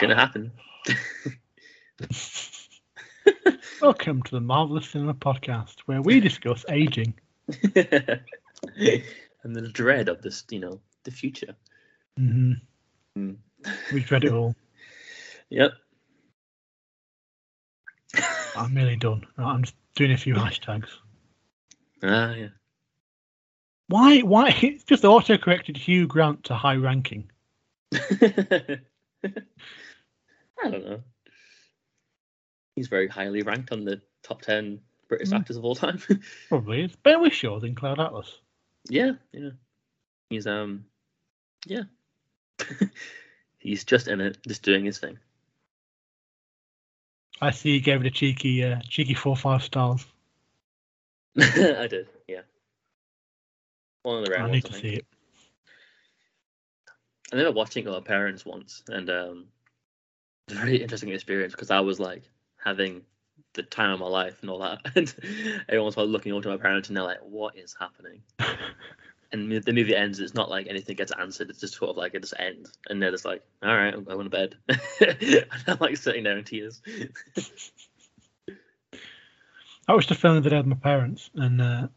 [0.00, 0.52] going to happen.
[3.82, 7.14] Welcome to the Marvelous Cinema Podcast, where we discuss aging.
[7.74, 8.20] and
[9.42, 11.56] the dread of this, you know, the future.
[12.16, 12.52] hmm
[13.18, 13.36] Mm.
[13.92, 14.54] We dread it all.
[15.50, 15.72] Yep.
[18.56, 19.26] I'm nearly done.
[19.38, 20.88] I'm just doing a few hashtags.
[22.02, 22.48] Ah, yeah.
[23.88, 24.20] Why?
[24.20, 24.48] Why?
[24.62, 27.30] It's just auto-corrected Hugh Grant to high ranking.
[27.92, 28.78] I
[30.62, 31.02] don't know.
[32.76, 35.40] He's very highly ranked on the top 10 British Mm.
[35.40, 36.00] actors of all time.
[36.48, 36.96] Probably is.
[36.96, 38.38] Ben Whishaw's in Cloud Atlas.
[38.88, 39.50] yeah, yeah.
[40.30, 40.84] He's, um,
[41.66, 41.82] yeah.
[43.58, 45.18] He's just in it, just doing his thing.
[47.40, 50.06] I see he gave it a cheeky, uh, cheeky four five stars.
[51.38, 52.42] I did, yeah.
[54.02, 54.82] One of the rare I ones, need I to think.
[54.82, 55.06] see it.
[57.32, 59.44] I remember watching it with my parents once, and um,
[60.48, 62.24] it was a very interesting experience because I was like
[62.62, 63.02] having
[63.54, 65.14] the time of my life and all that, and
[65.68, 68.22] everyone's like looking over to my parents and they're like, "What is happening?"
[69.32, 70.20] And the movie ends.
[70.20, 71.50] It's not like anything gets answered.
[71.50, 74.04] It's just sort of like it just ends, and they're just like, "All right, I'm
[74.04, 76.80] going to bed," and I'm like sitting there in tears.
[79.88, 81.88] I watched a film the other day with my parents, and uh,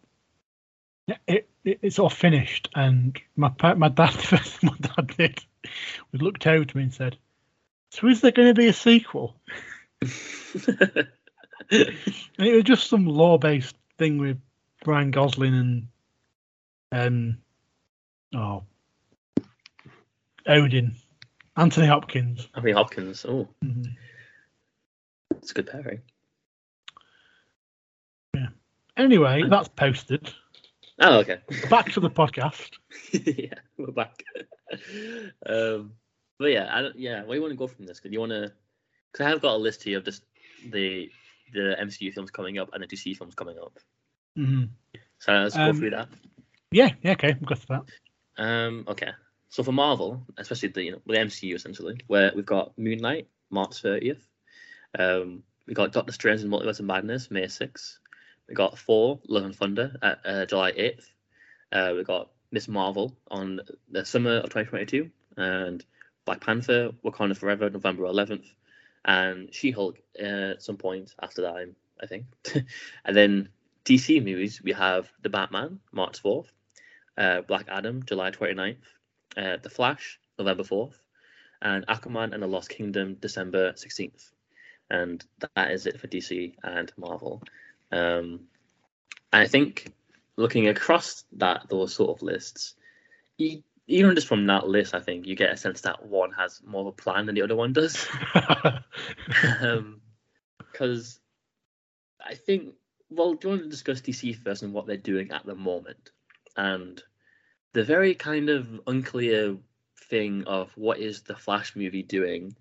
[1.28, 2.70] it, it it's all finished.
[2.76, 5.44] And my pa- my dad, first thing my dad did
[6.12, 7.18] was looked over to me and said,
[7.92, 9.36] "So is there going to be a sequel?"
[11.72, 14.38] And it was just some law-based thing with
[14.86, 15.88] Ryan Gosling and
[16.94, 17.38] um
[18.36, 18.64] oh
[20.48, 20.96] Odin,
[21.58, 22.48] Anthony Hopkins.
[22.56, 23.26] Anthony Hopkins.
[23.26, 23.48] Oh,
[25.38, 26.02] it's a good pairing.
[28.36, 28.48] Yeah.
[28.98, 30.34] Anyway, that's posted.
[31.00, 31.40] Oh, okay.
[31.70, 32.72] Back to the podcast.
[33.12, 34.22] yeah, we're back.
[35.48, 35.94] um,
[36.38, 38.00] but yeah, I don't, yeah, where do you want to go from this?
[38.00, 38.52] Because you want to,
[39.12, 40.24] because I have got a list here of just
[40.72, 41.10] the
[41.54, 43.78] the MCU films coming up and the DC films coming up.
[44.36, 44.64] hmm
[45.20, 46.10] So let's go Um, through that.
[46.74, 47.82] Yeah, yeah, okay, we'll go to that.
[48.38, 49.12] Um, okay.
[49.50, 53.28] So for Marvel, especially the you know the MCU essentially, where we've got Moon Knight
[53.52, 54.28] March thirtieth,
[54.98, 58.00] um, we got Doctor Strange and Multiverse of Madness May sixth,
[58.50, 61.12] we got Thor Love and Thunder at uh, July eighth,
[61.72, 63.62] uh, we got Miss Marvel on
[63.92, 65.86] the summer of twenty twenty two, and
[66.26, 68.48] Black Panther Wakanda Forever November eleventh,
[69.06, 71.72] and She Hulk uh, at some point after that,
[72.02, 72.26] I think,
[73.06, 73.50] and then
[73.86, 76.53] DC movies we have The Batman March fourth
[77.18, 78.78] uh, Black Adam, July 29th,
[79.38, 80.96] uh, The Flash, November 4th,
[81.62, 84.32] and Aquaman and the Lost Kingdom, December 16th.
[84.90, 85.24] And
[85.56, 87.42] that is it for DC and Marvel.
[87.92, 88.48] Um,
[89.32, 89.94] and I think
[90.36, 92.76] looking across that those sort of lists,
[93.38, 96.62] e- even just from that list, I think you get a sense that one has
[96.66, 98.08] more of a plan than the other one does.
[100.58, 101.20] because
[102.26, 102.76] I think,
[103.10, 106.12] well, do you want to discuss DC first and what they're doing at the moment?
[106.56, 107.02] And
[107.74, 109.58] the very kind of unclear
[110.10, 112.56] thing of what is the Flash movie doing,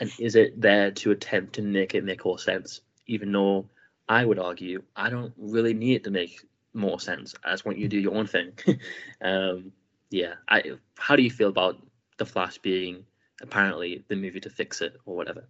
[0.00, 2.80] and is it there to attempt to make it make more sense?
[3.06, 3.68] Even though
[4.08, 6.40] I would argue I don't really need it to make
[6.72, 7.34] more sense.
[7.44, 8.52] I just want you to do your own thing.
[9.20, 9.72] um,
[10.10, 10.62] yeah, I.
[10.96, 11.76] How do you feel about
[12.18, 13.04] the Flash being
[13.42, 15.44] apparently the movie to fix it or whatever?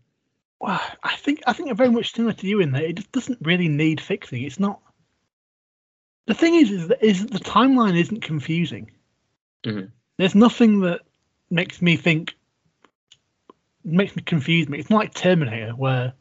[0.61, 3.38] Well, I think I think I'm very much similar to you in that it doesn't
[3.42, 4.42] really need fixing.
[4.42, 4.80] It's not.
[6.26, 8.90] The thing is, is that, is that the timeline isn't confusing.
[9.64, 9.90] Mhm.
[10.16, 11.00] There's nothing that
[11.50, 12.34] makes me think
[13.84, 14.78] makes me confuse me.
[14.78, 16.14] It's not like Terminator where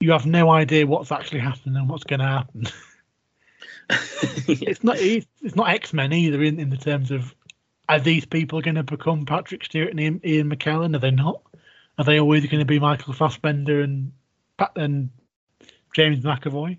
[0.00, 2.64] you have no idea what's actually happening and what's going to happen.
[4.48, 7.34] It's not it's, it's not X Men either in, in the terms of
[7.88, 10.96] are these people going to become Patrick Stewart and Ian, Ian McKellen?
[10.96, 11.42] Are they not?
[11.98, 14.12] Are they always going to be Michael Fassbender and
[14.56, 15.10] Pat and
[15.94, 16.78] James McAvoy?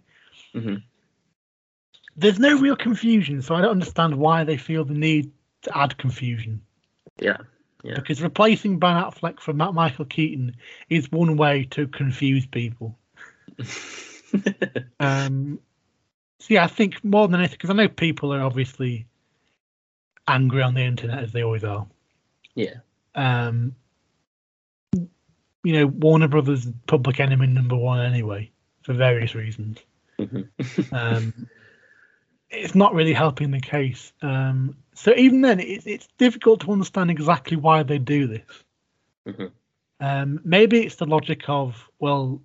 [0.55, 0.81] Mhm.
[2.15, 5.31] There's no real confusion, so I don't understand why they feel the need
[5.63, 6.61] to add confusion.
[7.19, 7.37] Yeah.
[7.83, 7.95] Yeah.
[7.95, 10.55] Because replacing Ben Affleck for Matt Michael Keaton
[10.89, 12.97] is one way to confuse people.
[14.99, 15.59] Um,
[16.39, 19.07] so yeah, I think more than anything, because I know people are obviously
[20.27, 21.87] angry on the internet as they always are.
[22.55, 22.75] yeah.
[23.13, 23.75] Um,
[25.63, 28.51] you know, Warner Brothers public enemy number one anyway,
[28.81, 29.79] for various reasons.
[30.19, 30.49] Mhm.
[30.91, 31.47] Um,
[32.49, 34.13] it's not really helping the case.
[34.21, 38.63] Um, so even then, it, it's difficult to understand exactly why they do this.
[39.27, 39.51] Mhm.
[39.99, 42.41] Um, maybe it's the logic of well,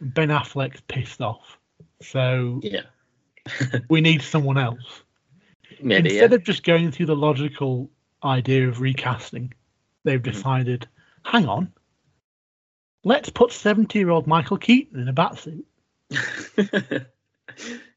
[0.00, 1.58] Ben Affleck's pissed off,
[2.00, 2.82] so yeah.
[3.88, 5.02] we need someone else.
[5.80, 6.10] Maybe.
[6.10, 6.36] Instead Yeah.
[6.36, 7.90] of just going through the logical
[8.22, 9.52] idea of recasting,
[10.04, 10.32] they've Mhm.
[10.32, 10.86] decided,
[11.24, 11.72] hang on,
[13.04, 15.64] let's put 70 year old Michael Keaton in a batsuit.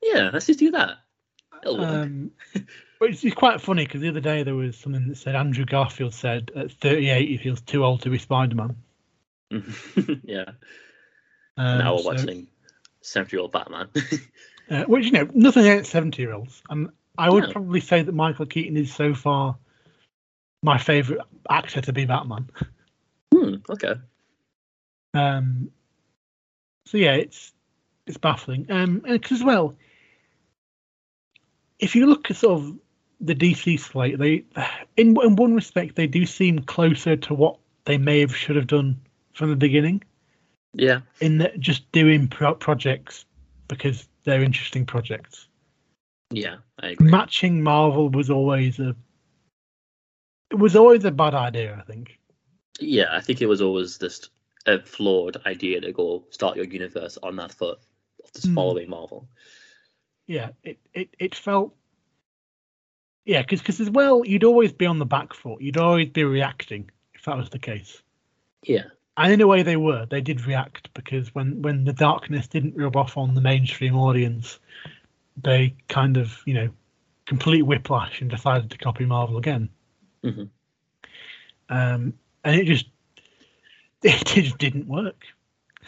[0.01, 0.29] yeah.
[0.33, 0.97] Let's just do that.
[1.65, 2.31] Um,
[2.99, 5.65] but it's, it's quite funny because the other day there was something that said Andrew
[5.65, 8.75] Garfield said at 38 he feels too old to be Spider Man.
[10.23, 10.51] yeah.
[11.57, 12.47] Um, now we're so- watching
[13.01, 13.89] seventy-year-old Batman.
[14.67, 16.89] Uh, which you know, nothing against seventy year olds, and
[17.19, 17.51] I would No.
[17.51, 19.55] probably say that Michael Keaton is so far
[20.63, 22.49] my favourite actor to be Batman.
[23.31, 23.93] hmm, okay.
[25.13, 25.69] Um,
[26.87, 27.53] so yeah, it's
[28.07, 28.69] it's baffling.
[28.69, 29.75] Um, and as well,
[31.79, 32.75] if you look at sort of
[33.19, 34.43] the DC slate, they
[34.97, 38.67] in in one respect they do seem closer to what they may have should have
[38.67, 38.99] done
[39.33, 40.03] from the beginning.
[40.73, 41.01] Yeah.
[41.21, 43.25] In that just doing pro- projects
[43.67, 45.47] because they're interesting projects.
[46.31, 46.57] Yeah.
[46.79, 47.09] I agree.
[47.09, 48.95] matching Marvel was always a
[50.51, 52.19] it was always a bad idea, I think.
[52.79, 54.29] Yeah, I think it was always just
[54.65, 57.79] a flawed idea to go start your universe on that foot
[58.35, 58.55] just Hmm.
[58.55, 59.27] following Marvel.
[60.27, 61.75] Yeah, it it, it felt
[63.25, 65.61] yeah, because because as well, you'd always be on the back foot.
[65.61, 68.01] You'd always be reacting if that was the case.
[68.63, 68.83] Yeah.
[69.17, 70.05] And in a way, they were.
[70.05, 74.59] They did react because when when the darkness didn't rub off on the mainstream audience,
[75.41, 76.69] they kind of you know
[77.25, 79.69] complete whiplash and decided to copy Marvel again.
[80.23, 80.49] Mhm.
[81.69, 82.13] Um,
[82.43, 82.85] and it just
[84.03, 85.23] it just didn't work.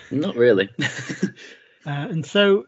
[0.09, 0.69] Not really.
[1.87, 2.67] Uh, and so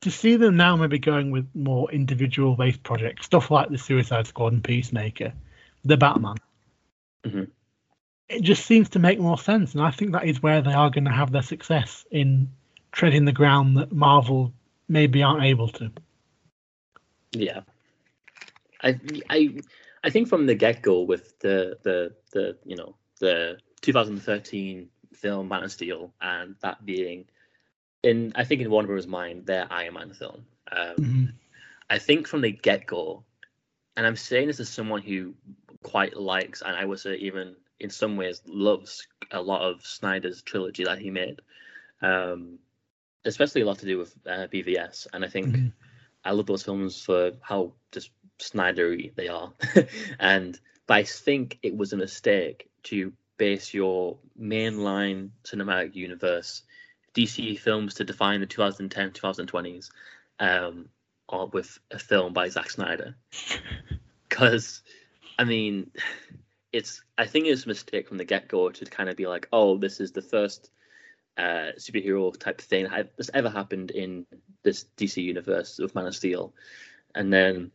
[0.00, 4.26] to see them now maybe going with more individual based projects, stuff like the Suicide
[4.26, 5.32] Squad and Peacemaker,
[5.84, 6.36] the Batman,
[7.24, 7.50] Mhm.
[8.28, 9.74] it just seems to make more sense.
[9.74, 12.50] And I think that is where they are going to have their success in
[12.90, 14.52] treading the ground that Marvel
[14.88, 15.92] maybe aren't able to.
[17.30, 17.60] Yeah,
[18.82, 18.98] I
[19.30, 19.60] I
[20.02, 25.48] I think from the get go with the the the you know the 2013 film
[25.48, 27.26] Man of Steel and that being
[28.02, 29.06] in I think in Warner Bros.
[29.06, 30.44] mind, their Iron Man film.
[30.70, 31.24] Um, hmm
[31.90, 33.24] I think from the get go,
[33.96, 35.34] and I'm saying this as someone who
[35.82, 40.42] quite likes, and I would say even in some ways loves a lot of Snyder's
[40.42, 41.40] trilogy that he made,
[42.02, 42.58] um,
[43.24, 45.06] especially a lot to do with uh, BVS.
[45.12, 45.72] And I think Mhm.
[46.24, 49.52] I love those films for how just Snydery they are.
[50.18, 56.62] and but I think it was a mistake to base your mainline cinematic universe
[57.14, 59.90] DC films to define the 2010 2020s
[60.40, 60.88] um,
[61.28, 63.16] or with a film by Zack Snyder.
[64.28, 64.82] Because,
[65.38, 65.90] I mean,
[66.72, 69.46] it's I think it's a mistake from the get go to kind of be like,
[69.52, 70.70] oh, this is the first
[71.36, 74.26] uh, superhero type thing ha- that's ever happened in
[74.62, 76.54] this DC universe of Man of Steel,
[77.14, 77.70] and then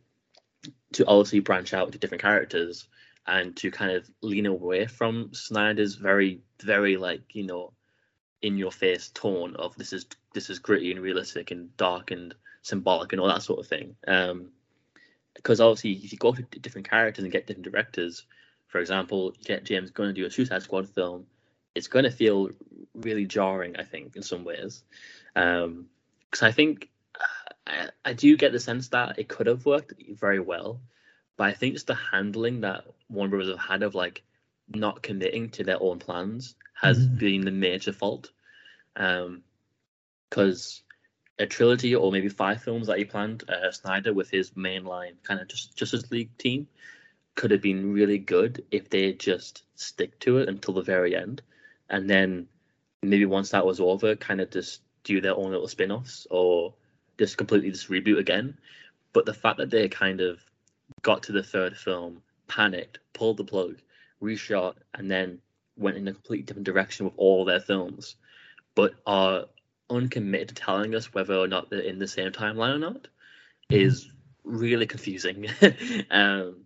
[0.94, 2.88] to obviously branch out to different characters
[3.26, 7.72] and to kind of lean away from Snyder's very, very like you know,
[8.42, 12.34] in your face tone of this is this is gritty and realistic and dark and
[12.62, 13.96] symbolic and all that sort of thing.
[14.06, 14.50] Um,
[15.34, 18.24] because obviously, if you go to different characters and get different directors,
[18.66, 21.26] for example, you get James Gunn to do a Suicide Squad film,
[21.74, 22.50] it's going to feel
[22.94, 24.82] really jarring, I think, in some ways.
[25.34, 26.90] Because I think
[27.66, 30.80] I, I do get the sense that it could have worked very well,
[31.36, 33.48] but I think just the handling that Warner Bros.
[33.48, 34.24] have had of like
[34.68, 37.18] not committing to their own plans has Mhm.
[37.18, 38.30] been the major fault.
[40.30, 40.82] Because
[41.38, 45.40] a trilogy or maybe five films that he planned, uh, Snyder with his mainline kind
[45.40, 46.66] of just Justice League team
[47.36, 51.42] could have been really good if they just stick to it until the very end,
[51.88, 52.48] and then
[53.02, 56.74] maybe once that was over, kind of just do their own little spin-offs or
[57.16, 58.58] just completely just reboot again.
[59.12, 60.44] But the fact that they kind of
[61.02, 63.80] got to the third film, panicked, pulled the plug,
[64.20, 65.40] reshot, and then
[65.78, 68.16] went in a completely different direction with all their films,
[68.74, 69.46] but are
[69.90, 73.08] uncommitted to telling us whether or not they're in the same timeline or not,
[73.70, 74.10] is
[74.44, 75.46] really confusing.
[76.10, 76.56] um,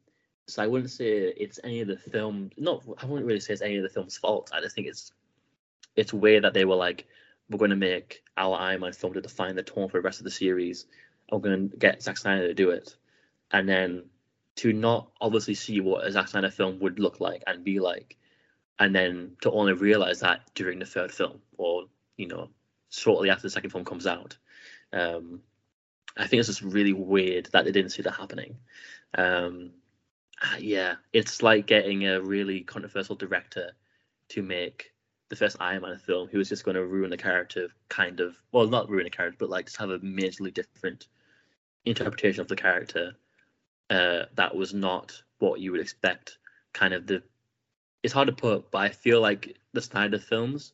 [0.46, 2.50] so I wouldn't say it's any of the film.
[2.56, 4.50] Not I wouldn't really say it's any of the film's fault.
[4.52, 5.12] I just think it's
[5.96, 7.06] it's weird that they were like,
[7.48, 10.20] we're going to make our Iron Man film to define the tone for the rest
[10.20, 10.86] of the series.
[11.30, 12.96] We're going to get Zack Snyder to do it,
[13.50, 14.04] and then
[14.56, 18.16] to not obviously see what a Zack Snyder film would look like and be like,
[18.78, 21.84] and then to only realize that during the third film or
[22.16, 22.48] you know
[22.90, 24.36] shortly after the second film comes out.
[24.92, 25.40] Um,
[26.16, 28.56] I think it's just really weird that they didn't see that happening.
[29.16, 29.70] Um,
[30.42, 33.72] uh, yeah, it's like getting a really controversial director
[34.28, 34.92] to make
[35.28, 38.36] the first Iron Man film who was just going to ruin the character, kind of.
[38.52, 41.06] Well, not ruin the character, but like just have a majorly different
[41.84, 43.14] interpretation of the character
[43.92, 46.38] uh, that was not what you would expect.
[46.72, 47.22] Kind of the.
[48.02, 50.72] It's hard to put, but I feel like the Snyder films,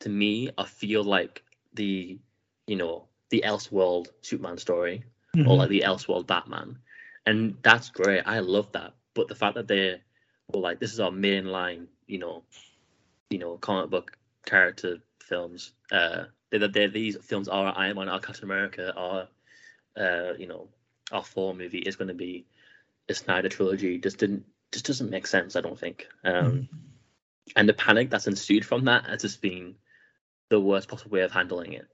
[0.00, 1.44] to me, I feel like
[1.74, 2.18] the,
[2.66, 5.04] you know, the Elseworld Superman story
[5.44, 5.58] or Mhm.
[5.58, 6.78] like the Elseworld Batman,
[7.26, 8.22] and that's great.
[8.26, 8.94] I love that.
[9.14, 10.00] But the fact that they
[10.52, 12.44] were like, this is our main line, you know,
[13.30, 14.16] you know, comic book
[14.46, 15.72] character films.
[15.90, 19.28] Uh, they they these films are Iron Man, our Captain America, our,
[19.96, 20.68] uh, you know,
[21.12, 22.46] our Thor movie is going to be
[23.08, 23.98] a Snyder trilogy.
[23.98, 24.44] Just didn't
[24.74, 25.56] just doesn't make sense.
[25.56, 26.06] I don't think.
[26.24, 26.68] Um, Mhm.
[27.56, 29.76] and the panic that's ensued from that has just been
[30.50, 31.88] the worst possible way of handling it.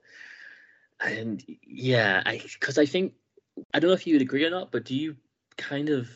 [1.00, 3.14] And yeah, I because I think
[3.72, 5.16] I don't know if you would agree or not, but do you
[5.56, 6.08] kind of,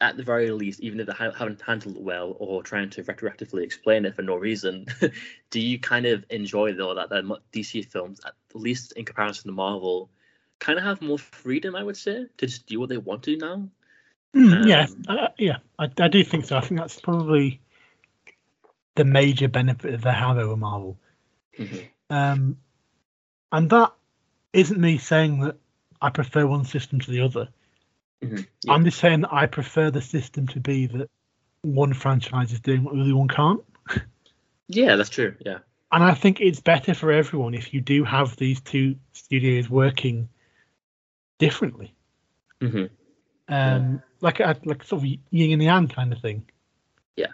[0.00, 3.02] at the very least, even if they ha- haven't handled it well or trying to
[3.02, 4.86] retroactively explain it for no reason,
[5.50, 9.52] do you kind of enjoy though that the DC films, at least in comparison to
[9.52, 10.10] Marvel,
[10.58, 11.76] kind of have more freedom?
[11.76, 13.68] I would say to just do what they want to now.
[14.34, 16.56] Mm, yeah, Um, uh, yeah, I, I do think so.
[16.56, 17.60] I think that's probably
[18.96, 20.98] the major benefit that they have over Marvel.
[22.10, 22.58] Um,
[23.52, 23.92] and that
[24.52, 25.56] isn't me saying that
[26.00, 27.48] I prefer one system to the other.
[28.22, 28.72] Mhm, yeah.
[28.72, 31.10] I'm just saying that I prefer the system to be that
[31.62, 33.62] one franchise is doing what the other one can't.
[34.68, 35.34] Yeah, that's true.
[35.40, 35.58] Yeah.
[35.92, 40.28] And I think it's better for everyone if you do have these two studios working
[41.38, 41.94] differently.
[42.60, 42.86] hmm
[43.48, 46.44] um, like a, like sort of yin and yang kind of thing.
[47.14, 47.32] Yeah.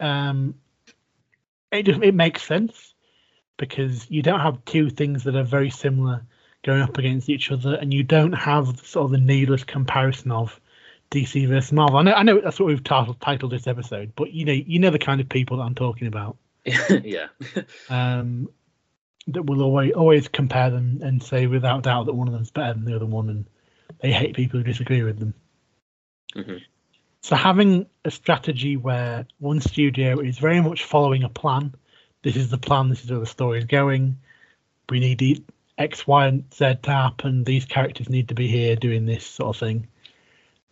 [0.00, 0.54] Um,
[1.72, 2.94] it just it makes sense
[3.58, 6.22] because you don't have two things that are very similar
[6.64, 10.58] going up against each other, and you don't have sort of the needless comparison of
[11.10, 11.98] DC versus Marvel.
[11.98, 14.78] I know, I know that's what we've titled, titled this episode, but you know, you
[14.78, 16.36] know the kind of people that I'm talking about.
[16.64, 17.28] yeah.
[17.90, 18.48] Um,
[19.26, 22.72] that will always always compare them and say without doubt that one of them's better
[22.72, 23.44] than the other one, and
[24.00, 25.34] they hate people who disagree with them.
[26.38, 26.62] Mhm.
[27.20, 31.74] So having a strategy where one studio is very much following a plan,
[32.22, 34.18] this is the plan, this is where the story is going.
[34.88, 35.44] We need
[35.76, 37.44] X, Y, and Z to happen.
[37.44, 39.88] These characters need to be here doing this sort of thing.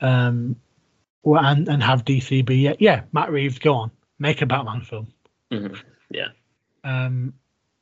[0.00, 0.56] Um,
[1.22, 4.82] well, and and have DC be yeah, yeah Matt Reeves go on make a Batman
[4.82, 5.08] film.
[5.50, 5.74] Mm-hmm.
[6.10, 6.28] Yeah.
[6.84, 7.34] Um,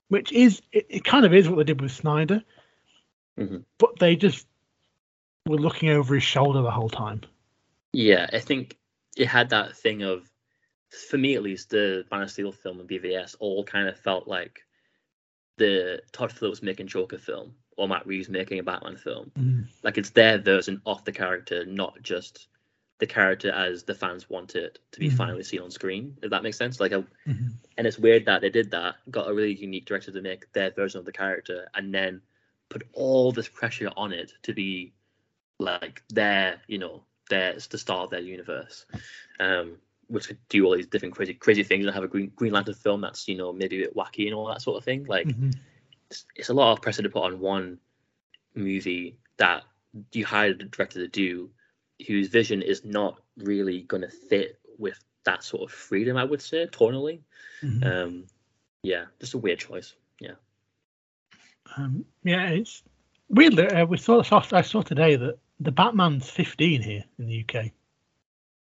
[0.08, 2.42] which is it, it, kind of is what they did with Snyder,
[3.38, 3.58] mm-hmm.
[3.78, 4.46] but they just
[5.46, 7.22] were looking over his shoulder the whole time.
[7.94, 8.76] Yeah, I think
[9.16, 10.28] it had that thing of,
[11.10, 14.28] for me at least, the Man of Steel film and BVS all kind of felt
[14.28, 14.60] like
[15.56, 19.30] the Todd Phillips making Joker film or Matt Reeves making a Batman film.
[19.38, 19.66] Mm.
[19.82, 22.48] Like it's their version of the character, not just
[22.98, 25.16] the character as the fans want it to be mm-hmm.
[25.16, 26.16] finally seen on screen.
[26.22, 27.48] If that makes sense, like, a, mm-hmm.
[27.76, 30.70] and it's weird that they did that, got a really unique director to make their
[30.70, 32.20] version of the character, and then
[32.68, 34.92] put all this pressure on it to be
[35.58, 38.86] like their, you know, their the start of their universe,
[39.40, 39.76] um,
[40.08, 42.74] which could do all these different crazy, crazy things and have a Green Green Lantern
[42.74, 45.04] film that's you know maybe a bit wacky and all that sort of thing.
[45.04, 45.50] Like, mm-hmm.
[46.10, 47.78] it's, it's a lot of pressure to put on one
[48.54, 49.64] movie that
[50.12, 51.50] you hired a director to do
[52.06, 56.42] whose vision is not really going to fit with that sort of freedom, I would
[56.42, 57.20] say, tonally.
[57.62, 57.84] Mm-hmm.
[57.84, 58.26] Um,
[58.82, 59.94] yeah, just a weird choice.
[60.20, 60.34] Yeah.
[61.76, 62.82] Um, yeah, it's
[63.28, 63.58] weird.
[63.58, 67.70] Uh, we saw, saw, I saw today that the Batman's 15 here in the UK.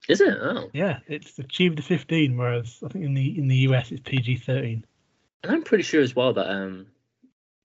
[0.09, 0.37] Is it?
[0.41, 0.71] Oh.
[0.73, 4.37] Yeah, it's achieved the 15, whereas I think in the in the US it's PG
[4.39, 4.85] 13.
[5.43, 6.87] And I'm pretty sure as well that um,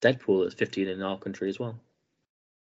[0.01, 1.79] Deadpool is 15 in our country as well.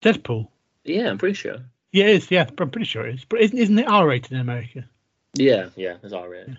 [0.03, 0.47] Deadpool.
[0.83, 1.57] Yeah, I'm pretty sure.
[1.91, 2.31] Yeah, it is.
[2.31, 3.25] Yeah, I'm pretty sure it is.
[3.25, 4.85] But isn't, isn't it R rated in America?
[5.33, 6.49] Yeah, yeah, it's R rated.
[6.49, 6.55] Yeah.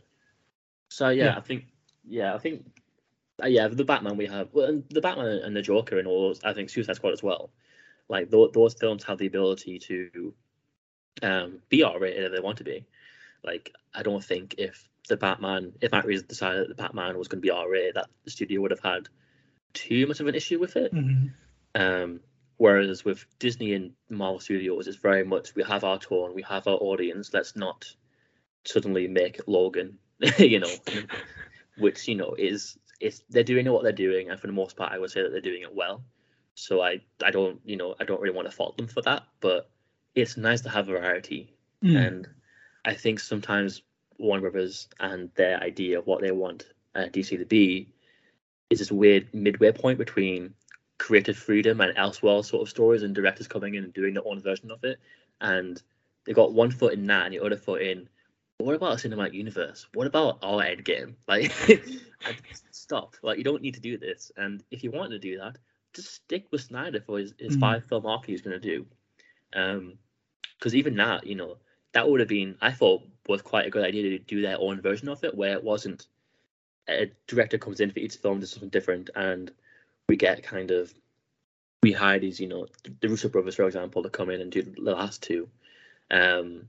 [0.89, 1.37] So yeah, Yeah.
[1.37, 1.64] I think
[2.09, 2.64] yeah, I think
[3.43, 6.29] uh, yeah, the Batman we have, well, and the Batman and the Joker and all
[6.29, 7.51] those, I think Suicide Squad as well.
[8.09, 10.34] Like those, those films have the ability to
[11.22, 12.86] um, be R rated if they want to be.
[13.44, 17.28] Like I don't think if the Batman, if Matt Reeves decided that the Batman was
[17.28, 19.09] going to be R rated, that the studio would have had
[19.72, 20.92] too much of an issue with it.
[20.92, 21.32] Mhm.
[21.74, 22.20] Um,
[22.57, 26.66] whereas with Disney and Marvel Studios, it's very much we have our tone, we have
[26.66, 27.32] our audience.
[27.32, 27.84] Let's not
[28.64, 29.98] suddenly make Logan,
[30.38, 30.72] you know,
[31.78, 34.92] which you know is it's they're doing what they're doing, and for the most part,
[34.92, 36.02] I would say that they're doing it well.
[36.57, 39.22] So I I don't you know I don't really want to fault them for that,
[39.40, 39.70] but
[40.14, 41.52] it's nice to have variety,
[41.84, 42.07] Mm.
[42.07, 42.28] and
[42.86, 43.82] I think sometimes
[44.18, 47.92] Warner Brothers and their idea of what they want uh, DC to be
[48.70, 50.54] is this weird midway point between
[50.98, 54.40] creative freedom and elseworld sort of stories and directors coming in and doing their own
[54.40, 54.98] version of it.
[55.42, 55.80] And
[56.24, 58.09] they got one foot in that and the other foot in.
[58.59, 59.86] What about a cinematic universe?
[59.92, 61.16] What about our end game?
[61.28, 61.52] Like,
[62.70, 63.16] stop!
[63.22, 64.32] Like, you don't need to do this.
[64.38, 65.59] And if you want to do that,
[65.97, 67.61] just stick with Snyder for his, his Mm.
[67.61, 68.86] five film arc he's going to do.
[69.53, 69.99] Um,
[70.59, 71.59] because even that, you know,
[71.92, 74.80] that would have been, I thought, was quite a good idea to do their own
[74.80, 76.07] version of it, where it wasn't
[76.88, 79.51] a director comes in for each film, does something different, and
[80.09, 80.94] we get kind of
[81.82, 82.66] we hire these, you know,
[83.01, 85.49] the Russo brothers, for example, to come in and do the last two,
[86.11, 86.68] um,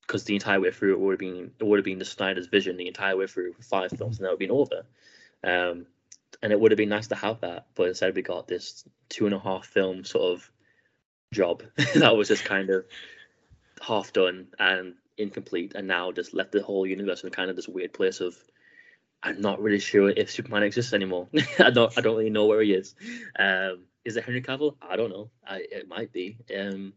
[0.00, 2.46] because the entire way through it would have been it would have been the Snyder's
[2.46, 4.84] vision the entire way through five films, and that would have been over.
[5.44, 5.86] Um,
[6.42, 9.26] and it would have been nice to have that, but instead we got this two
[9.26, 10.50] and a half film sort of
[11.32, 11.62] job
[11.94, 12.84] that was just kind of
[13.80, 17.68] half done and incomplete, and now just left the whole universe in kind of this
[17.68, 18.36] weird place of
[19.22, 21.28] I'm not really sure if Superman exists anymore.
[21.58, 22.94] I don't I don't really know where he is.
[23.38, 24.76] Um, is it Henry Cavill?
[24.82, 25.30] I don't know.
[25.46, 26.38] I, it might be.
[26.56, 26.92] Um,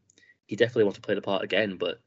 [0.48, 2.00] he definitely wants to play the part again, but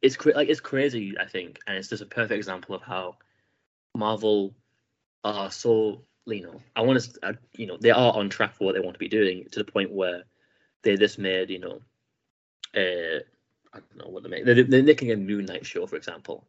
[0.00, 1.14] it's like it's crazy.
[1.18, 3.16] I think, and it's just a perfect example of how
[3.96, 4.54] Marvel
[5.24, 8.64] are so you know I want to uh, you know they are on track for
[8.64, 10.22] what they want to be doing to the point where
[10.82, 11.80] they just made you know
[12.76, 13.20] uh
[13.74, 16.46] I don't know what they make they're, they're making a Moon Knight show for example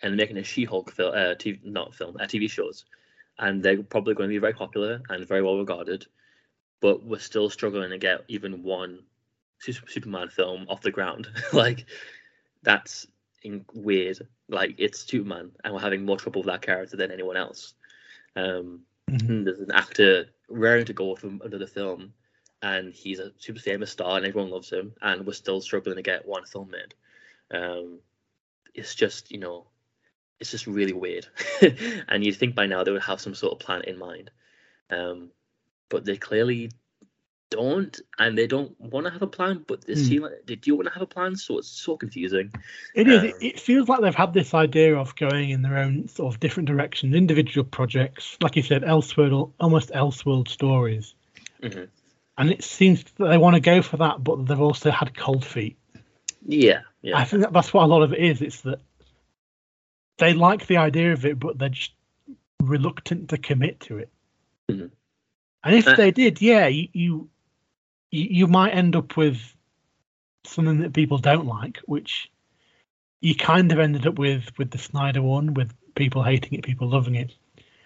[0.00, 2.84] and they're making a She-Hulk film uh TV not film uh, TV shows
[3.38, 6.06] and they're probably going to be very popular and very well regarded
[6.80, 9.00] but we're still struggling to get even one
[9.60, 11.28] Superman film off the ground.
[11.52, 11.86] Like
[12.62, 13.06] that's
[13.42, 14.26] in- weird.
[14.48, 17.74] Like it's Superman and we're having more trouble with that character than anyone else.
[18.34, 18.80] Um
[19.12, 19.44] Mhm.
[19.44, 22.14] there's an actor raring to go from another film,
[22.62, 26.02] and he's a super famous star, and everyone loves him, and we're still struggling to
[26.02, 26.94] get one film made.
[27.50, 28.00] Um,
[28.74, 29.66] it's just you know,
[30.40, 31.28] it's just really weird,
[32.08, 34.30] and you'd think by now they would have some sort of plan in mind,
[34.90, 35.32] um,
[35.90, 36.70] but they clearly
[37.52, 40.08] don't, and they don't want to have a plan, but they Hmm.
[40.08, 42.50] seem like they do want to have a plan, so it's so confusing.
[42.94, 43.22] It is.
[43.22, 46.34] Um, It, it feels like they've had this idea of going in their own sort
[46.34, 51.14] of different directions, individual projects, like you said, Elseworld, almost Elseworld stories.
[51.62, 51.88] Mhm.
[52.38, 55.44] And it seems that they want to go for that, but they've also had cold
[55.44, 55.76] feet.
[56.46, 57.16] Yeah, yeah.
[57.16, 58.42] I think that that's what a lot of it is.
[58.42, 58.80] It's that
[60.18, 61.92] they like the idea of it, but they're just
[62.60, 64.10] reluctant to commit to it.
[64.70, 64.90] Mhm.
[65.64, 67.30] And if Uh, they did, yeah, you, you
[68.12, 69.38] you you might end up with
[70.44, 72.30] something that people don't like, which
[73.20, 76.88] you kind of ended up with with the Snyder one, with people hating it, people
[76.88, 77.34] loving it.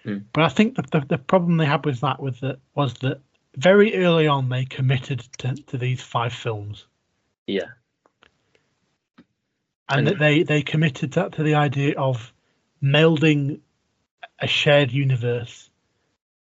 [0.05, 0.19] Hmm.
[0.33, 3.21] But I think that the, the problem they had with that was that was that
[3.57, 6.87] very early on they committed to, to these five films,
[7.47, 7.71] Yeah.
[9.89, 12.33] and And- that they they committed that to the idea of
[12.83, 13.61] melding
[14.39, 15.71] a shared universe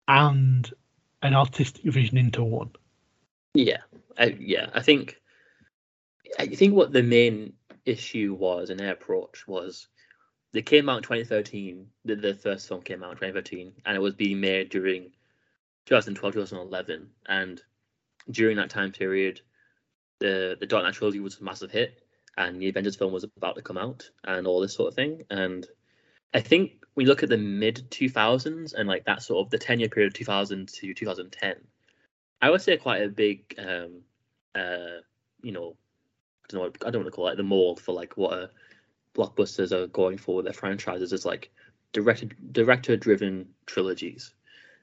[0.07, 0.71] and
[1.23, 2.71] an artistic vision into one.
[3.55, 3.79] Yeah,
[4.19, 4.71] I, yeah.
[4.75, 5.21] I think
[6.39, 9.89] I think what the main issue was in their approach was
[10.53, 11.87] they came out in 2013.
[12.05, 15.11] The, the first film came out in 2013, and it was being made during
[15.87, 17.63] 2012, 2011, and
[18.31, 19.41] during that time period,
[20.21, 22.03] the the Dark Knight trilogy was a massive hit,
[22.37, 25.25] and the Avengers film was about to come out, and all this sort of thing.
[25.31, 25.67] And
[26.35, 29.81] I think we look at the mid 2000s and like that sort of the 10
[29.81, 31.57] year period, 2000 to 2010.
[32.43, 34.01] I would say quite a big, um,
[34.55, 35.01] uh,
[35.43, 35.77] you know,
[36.45, 38.33] I don't know, what, I don't want to call it the mold for like what
[38.33, 38.51] a
[39.15, 41.51] blockbusters are going for with their franchises is like
[41.93, 44.35] directed director driven trilogies,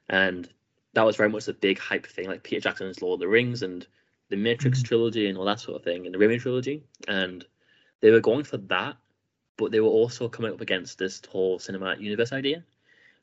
[0.10, 0.50] and
[0.94, 3.64] that was very much a big hype thing, like Peter Jackson's Lord of the Rings
[3.64, 3.88] and
[4.30, 4.86] the Matrix Mhm.
[4.86, 7.46] trilogy and all that sort of thing, and the Raimi trilogy, and
[8.02, 8.98] they were going for that,
[9.58, 12.64] but they were also coming up against this whole cinematic universe idea,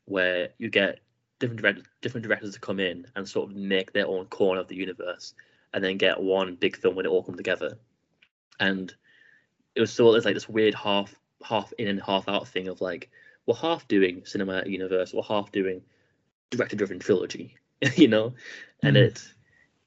[0.05, 0.99] where you get
[1.39, 4.67] different direct, different directors to come in and sort of make their own corner of
[4.67, 5.33] the universe,
[5.73, 7.77] and then get one big film when it all come together.
[8.59, 8.93] And
[9.75, 11.13] it was sort of like this weird half
[11.43, 13.09] half in and half out thing of like
[13.45, 15.81] we're half doing cinematic universe, we're half doing
[16.49, 17.55] director driven trilogy,
[17.95, 18.33] you know,
[18.81, 19.01] and Mhm.
[19.07, 19.23] it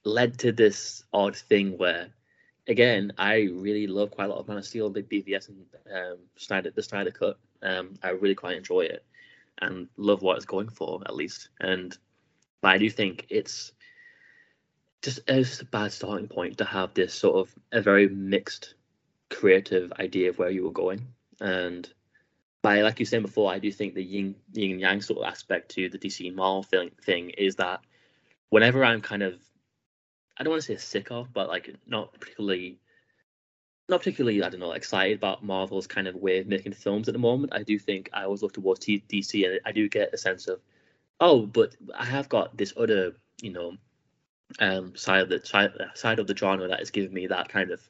[0.05, 2.09] led to this odd thing where.
[2.71, 6.19] Again, I really love quite a lot of Man of Steel, Big BVS, and um,
[6.37, 7.39] Snyder, the Snyder Cut.
[7.63, 9.03] Um, I really quite enjoy it
[9.61, 11.49] and love what it's going for at least.
[11.61, 11.97] And
[12.61, 13.73] but I do think it's
[15.03, 18.75] just it's a bad starting point to have this sort of a very mixed
[19.31, 21.07] creative idea of where you were going.
[21.41, 21.89] And
[22.63, 25.27] by like you said before, I do think the yin yin and yang sort of
[25.27, 27.81] aspect to the DC Marvel thing, thing is that
[28.51, 29.41] whenever I'm kind of
[30.37, 32.79] I don't want to say sick of, but like not particularly
[33.89, 37.15] not particularly, I don't know, excited about Marvel's kind of way of making films at
[37.15, 37.55] the moment.
[37.55, 40.61] I do think I always look towards DC, and I do get a sense of,
[41.21, 43.77] oh, but I have got this other, you know,
[44.61, 47.71] um, side of the side, side of the genre that is giving me that kind
[47.71, 47.81] of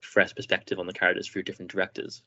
[0.00, 2.22] fresh perspective on the characters through different directors,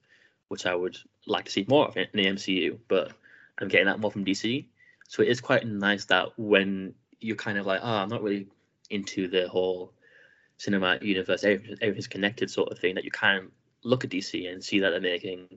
[0.47, 0.97] which I would
[1.28, 2.80] like to see more of in the MCU.
[2.88, 3.11] But
[3.59, 4.65] I'm getting that more from DC,
[5.07, 8.47] so it is quite nice that when you're kind of like, oh, I'm not really
[8.89, 9.93] into the whole
[10.62, 13.51] cinematic universe, everything's connected sort of thing, that you can
[13.84, 15.47] look at DC and see that they're making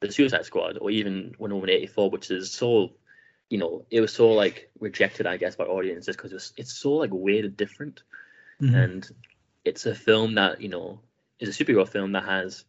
[0.00, 2.92] the Suicide Squad or even Wonder Woman 84, which is so,
[3.50, 6.92] you know, it was so like rejected, I guess, by audiences because it's, it's so
[6.92, 8.02] like weird and different.
[8.62, 8.74] Mhm.
[8.74, 9.10] And
[9.64, 11.00] it's a film that, you know,
[11.38, 12.64] is a superhero film that has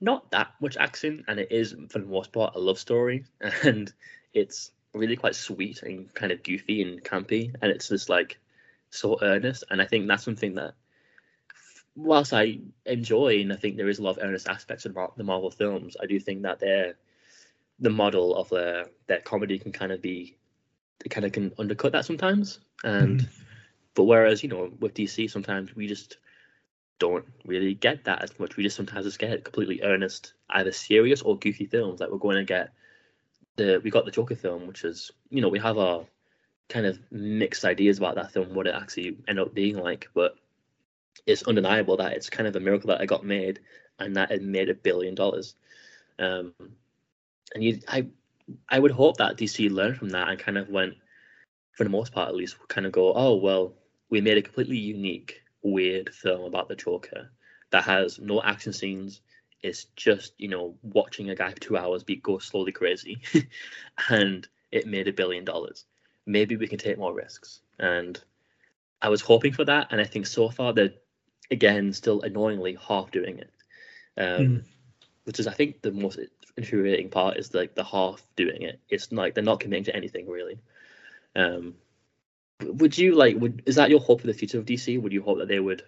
[0.00, 3.24] not that much action and it is, for the most part, a love story.
[3.62, 3.92] And
[4.34, 7.54] it's really quite sweet and kind of goofy and campy.
[7.62, 8.38] And it's just like
[8.90, 9.64] so earnest.
[9.70, 10.74] And I think that's something that
[11.94, 15.24] whilst I enjoy and I think there is a lot of earnest aspects about the
[15.24, 16.94] Marvel films, I do think that they're
[17.78, 20.36] the model of their their comedy can kind of be
[21.04, 22.60] it kind of can undercut that sometimes.
[22.84, 23.26] And hmm.
[23.94, 26.18] but whereas, you know, with DC sometimes we just
[26.98, 28.56] don't really get that as much.
[28.56, 32.00] We just sometimes just get completely earnest, either serious or goofy films.
[32.00, 32.72] Like we're going to get
[33.56, 36.06] the we got the Joker film, which is you know, we have our
[36.68, 40.36] kind of mixed ideas about that film, what it actually ended up being like, but
[41.26, 43.60] it's undeniable that it's kind of a miracle that it got made
[43.98, 45.54] and that it made a billion dollars.
[46.18, 46.54] Um,
[47.54, 48.06] and you, I,
[48.68, 50.94] I would hope that DC learned from that and kind of went,
[51.72, 53.74] for the most part at least, kind of go, oh well,
[54.10, 57.30] we made a completely unique, weird film about the Joker
[57.70, 59.20] that has no action scenes.
[59.62, 63.20] It's just you know watching a guy for two hours be go slowly crazy,
[64.08, 65.86] and it made a billion dollars.
[66.26, 68.22] Maybe we can take more risks, and
[69.00, 70.94] I was hoping for that, and I think so far they're
[71.52, 73.50] again still annoyingly half doing it,
[74.16, 74.64] um, Mm.
[75.24, 76.18] which is I think the most
[76.56, 78.80] infuriating part is like the half doing it.
[78.88, 80.58] It's like they're not committing to anything really.
[81.36, 81.74] Um,
[82.60, 83.36] would you like?
[83.36, 85.00] Would is that your hope for the future of DC?
[85.00, 85.82] Would you hope that they would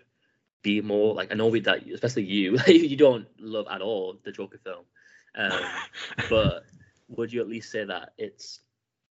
[0.62, 1.32] be more like?
[1.32, 4.84] I know with that, especially you, you don't love at all the Joker film,
[5.36, 5.62] um,
[6.30, 6.64] but
[7.08, 8.60] would you at least say that it's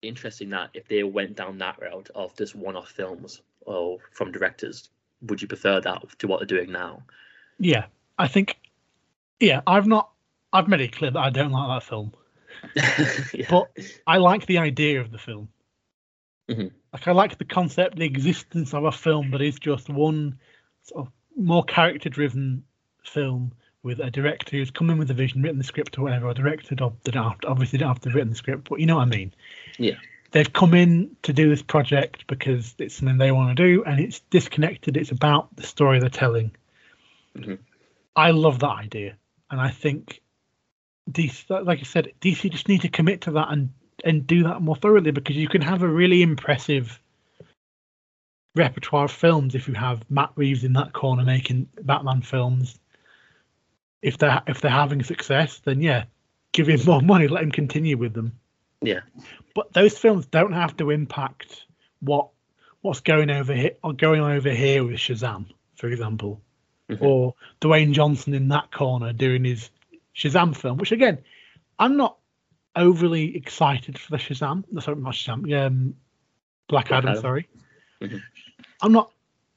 [0.01, 4.89] interesting that if they went down that route of just one-off films or from directors,
[5.24, 7.03] would you prefer that to what they're doing now?
[7.59, 7.86] Yeah,
[8.17, 8.57] I think.
[9.39, 10.09] Yeah, I've not.
[10.51, 12.13] I've made it clear that I don't like that film.
[13.34, 13.47] yeah.
[13.49, 13.71] But
[14.05, 15.49] I like the idea of the film.
[16.49, 16.71] Mhm.
[16.91, 20.38] Like I like the concept, the existence of a film that is just one
[20.84, 22.63] sort of more character-driven
[23.03, 23.51] film
[23.82, 26.34] with a director who's come in with a vision, written the script or whatever, or
[26.34, 28.80] directed or they don't have to, obviously don't have to have written the script, but
[28.80, 29.34] you know what I mean.
[29.78, 29.95] Yeah.
[30.34, 33.99] They've come in to do this project because it's something they want to do, and
[33.99, 34.97] it's disconnected.
[34.97, 36.51] It's about the story they're telling.
[37.38, 37.59] Mhm.
[38.15, 39.15] I love that idea,
[39.51, 40.21] and I think
[41.11, 43.69] DC, like I said, DC just need to commit to that and
[44.03, 46.99] and do that more thoroughly because you can have a really impressive
[48.55, 52.79] repertoire of films if you have Matt Reeves in that corner making Batman films.
[54.01, 56.05] If they're if they're having success, then yeah,
[56.53, 58.39] give him more money, let him continue with them.
[58.84, 59.01] Yeah.
[59.55, 61.65] But those films don't have to impact
[61.99, 62.29] what
[62.81, 66.41] what's going over here or going on over here with Shazam, for example,
[66.89, 67.01] Mhm.
[67.01, 69.69] or Dwayne Johnson in that corner doing his
[70.13, 71.19] Shazam film, which again,
[71.79, 72.17] I'm not
[72.75, 74.65] overly excited for the Shazam.
[74.69, 75.65] no, Sorry, not Shazam.
[75.65, 75.95] Um,
[76.67, 77.21] Black, Black Adam, Adam.
[77.21, 77.47] Sorry,
[78.01, 78.21] Mhm.
[78.81, 79.13] I'm not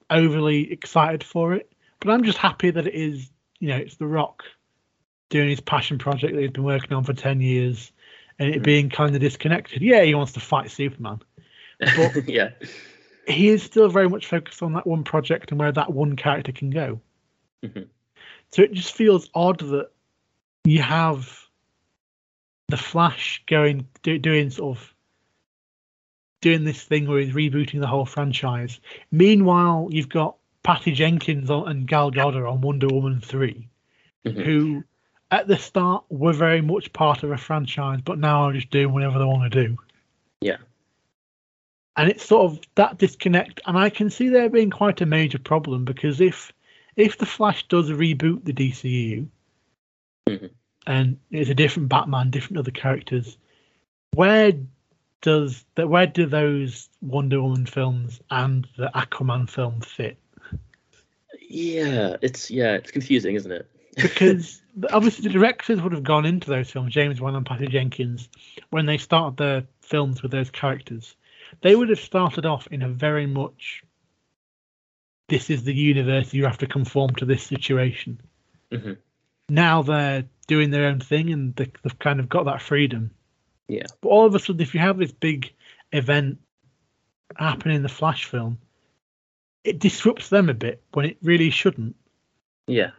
[0.08, 3.30] overly excited for it, but I'm just happy that it is.
[3.58, 4.44] You know, it's The Rock
[5.30, 7.90] doing his passion project that he's been working on for ten years,
[8.38, 8.64] and it Mhm.
[8.64, 9.82] being kind of disconnected.
[9.82, 11.20] Yeah, he wants to fight Superman.
[11.78, 12.50] But- yeah.
[13.28, 16.52] He is still very much focused on that one project and where that one character
[16.52, 17.00] can go.
[17.64, 17.88] Mhm.
[18.52, 19.90] So it just feels odd that
[20.64, 21.48] you have
[22.68, 24.94] the Flash going do, doing sort of
[26.40, 28.78] doing this thing where he's rebooting the whole franchise.
[29.10, 33.68] Meanwhile, you've got Patty Jenkins on, and Gal Gadot on Wonder Woman 3
[34.24, 34.44] Mhm.
[34.44, 34.84] who
[35.30, 38.70] at the start we were very much part of a franchise, but now are just
[38.70, 39.76] doing whatever they want to do.
[40.40, 40.58] Yeah.
[41.96, 45.38] And it's sort of that disconnect, and I can see there being quite a major
[45.38, 46.52] problem because if
[46.96, 49.28] if the Flash does reboot the DCU,
[50.28, 50.50] Mhm.
[50.86, 53.36] and it's a different Batman, different other characters,
[54.12, 54.52] where
[55.22, 60.18] does that where do those Wonder Woman films and the Aquaman film fit?
[61.48, 63.70] Yeah, it's yeah, it's confusing, isn't it?
[63.96, 68.28] Because obviously the directors would have gone into those films, James Wan and Patty Jenkins,
[68.70, 71.16] when they started their films with those characters.
[71.62, 73.82] They would have started off in a very much
[75.28, 78.20] this is the universe, you have to conform to this situation.
[78.70, 78.96] Mhm.
[79.48, 83.10] Now they're doing their own thing and they, they've kind of got that freedom.
[83.68, 83.86] Yeah.
[84.00, 85.52] But all of a sudden, if you have this big
[85.92, 86.38] event
[87.36, 88.58] happen in the Flash film,
[89.64, 91.96] it disrupts them a bit when it really shouldn't.
[92.68, 92.90] Yeah.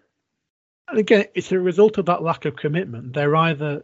[0.90, 3.14] And again, it's a result of that lack of commitment.
[3.14, 3.84] They're either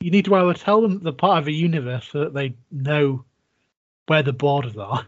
[0.00, 3.24] you need to either tell them they're part of a universe so that they know
[4.06, 5.06] where the borders are,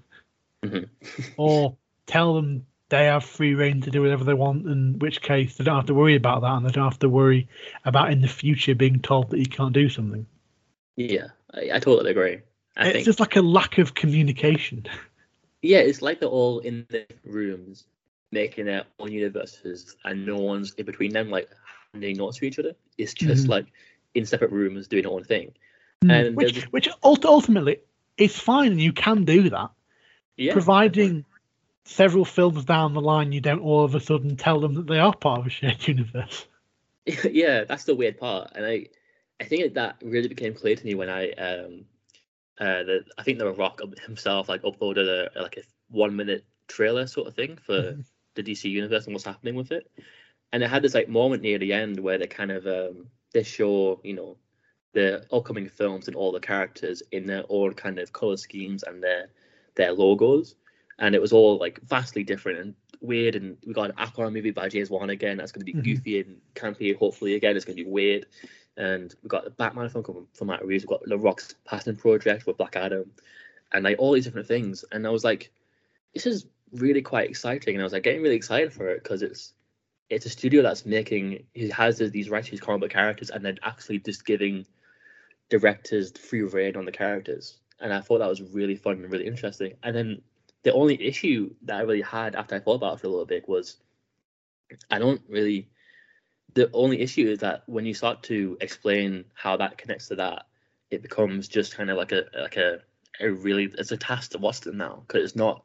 [0.65, 0.89] Mhm.
[1.37, 1.77] or
[2.07, 4.67] tell them they have free reign to do whatever they want.
[4.67, 7.09] In which case, they don't have to worry about that, and they don't have to
[7.09, 7.47] worry
[7.85, 10.27] about in the future being told that you can't do something.
[10.97, 11.29] Yeah.
[11.55, 12.39] I, I totally agree.
[12.77, 14.87] I it's think just like a lack of communication.
[15.63, 17.85] yeah, it's like they're all in the rooms
[18.31, 21.49] making their own universes, and no one's in between them, like
[21.93, 22.75] handing notes to each other.
[22.99, 23.51] It's just Mhm.
[23.51, 23.67] like
[24.15, 25.55] in separate rooms doing their own thing.
[26.05, 26.13] Mm.
[26.29, 27.79] And which, there's- which ultimately
[28.17, 29.71] is fine, and you can do that.
[30.37, 30.53] Yeah.
[30.53, 31.25] providing
[31.85, 35.01] several films down the line you don't all of a sudden tell them that they
[35.01, 36.47] are part of a shared universe.
[37.25, 38.87] yeah, that's the weird part, and I,
[39.41, 41.87] I think that really became clear to me when I, um,
[42.61, 47.07] uh, the I think the Rock himself like uploaded a like a one minute trailer
[47.09, 48.05] sort of thing for Mhm.
[48.43, 49.91] The DC universe and what's happening with it,
[50.53, 53.43] and it had this like moment near the end where they kind of um they
[53.43, 54.37] show you know
[54.93, 59.03] the upcoming films and all the characters in their own kind of color schemes and
[59.03, 59.29] their
[59.75, 60.55] their logos,
[60.99, 63.37] and it was all like vastly different and weird.
[63.37, 65.37] And we got an Aquaman movie by James Wan again.
[65.37, 65.85] That's going to be Mhm.
[65.85, 66.97] goofy and campy.
[66.97, 68.27] Hopefully, again, it's going to be weird.
[68.77, 70.85] And we got the Batman film coming from Matt Reeves.
[70.85, 73.11] We've got The Rock's Passion Project with Black Adam,
[73.73, 74.85] and like all these different things.
[74.93, 75.51] And I was like,
[76.15, 77.75] this is really quite exciting.
[77.75, 79.53] And I was like getting really excited for it because it's
[80.11, 83.45] it's a studio that's making he has these rights to these comic book characters and
[83.45, 84.67] then actually just giving
[85.51, 87.59] directors free reign on the characters.
[87.81, 89.75] And I thought that was really fun and really interesting.
[89.83, 90.23] And then
[90.63, 93.27] the only issue that I really had after I thought about it for a little
[93.27, 93.77] bit was
[94.91, 95.69] I don't really
[96.55, 100.47] the only issue is that when you start to explain how that connects to that,
[100.91, 102.81] it becomes just kind of like a like a,
[103.21, 105.65] a really it's a task to watch them now because it's not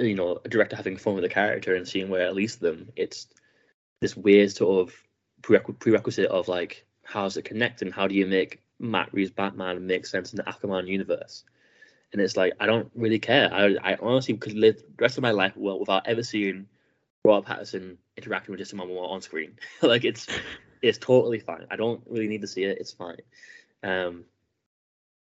[0.00, 2.90] you know a director having fun with the character and seeing where it leads them.
[2.96, 3.28] It's
[4.00, 4.94] this weird sort of
[5.42, 9.86] prerequisite of like how does it connect and how do you make Matt Reeves Batman
[9.86, 11.44] make sense in the Aquaman universe?
[12.12, 13.52] And it's like I don't really care.
[13.52, 16.66] I I honestly could live the rest of my life well without ever seeing
[17.24, 19.58] Robert Pattinson interacting with Jason Momoa on screen.
[19.82, 20.26] like it's
[20.82, 21.66] it's totally fine.
[21.70, 22.78] I don't really need to see it.
[22.78, 23.20] It's fine.
[23.82, 24.24] Um,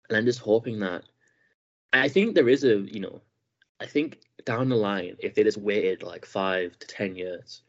[0.09, 1.03] and I'm just hoping that
[1.93, 3.21] I think there is a you know,
[3.81, 7.63] I think down the line if they just waited like five to ten years,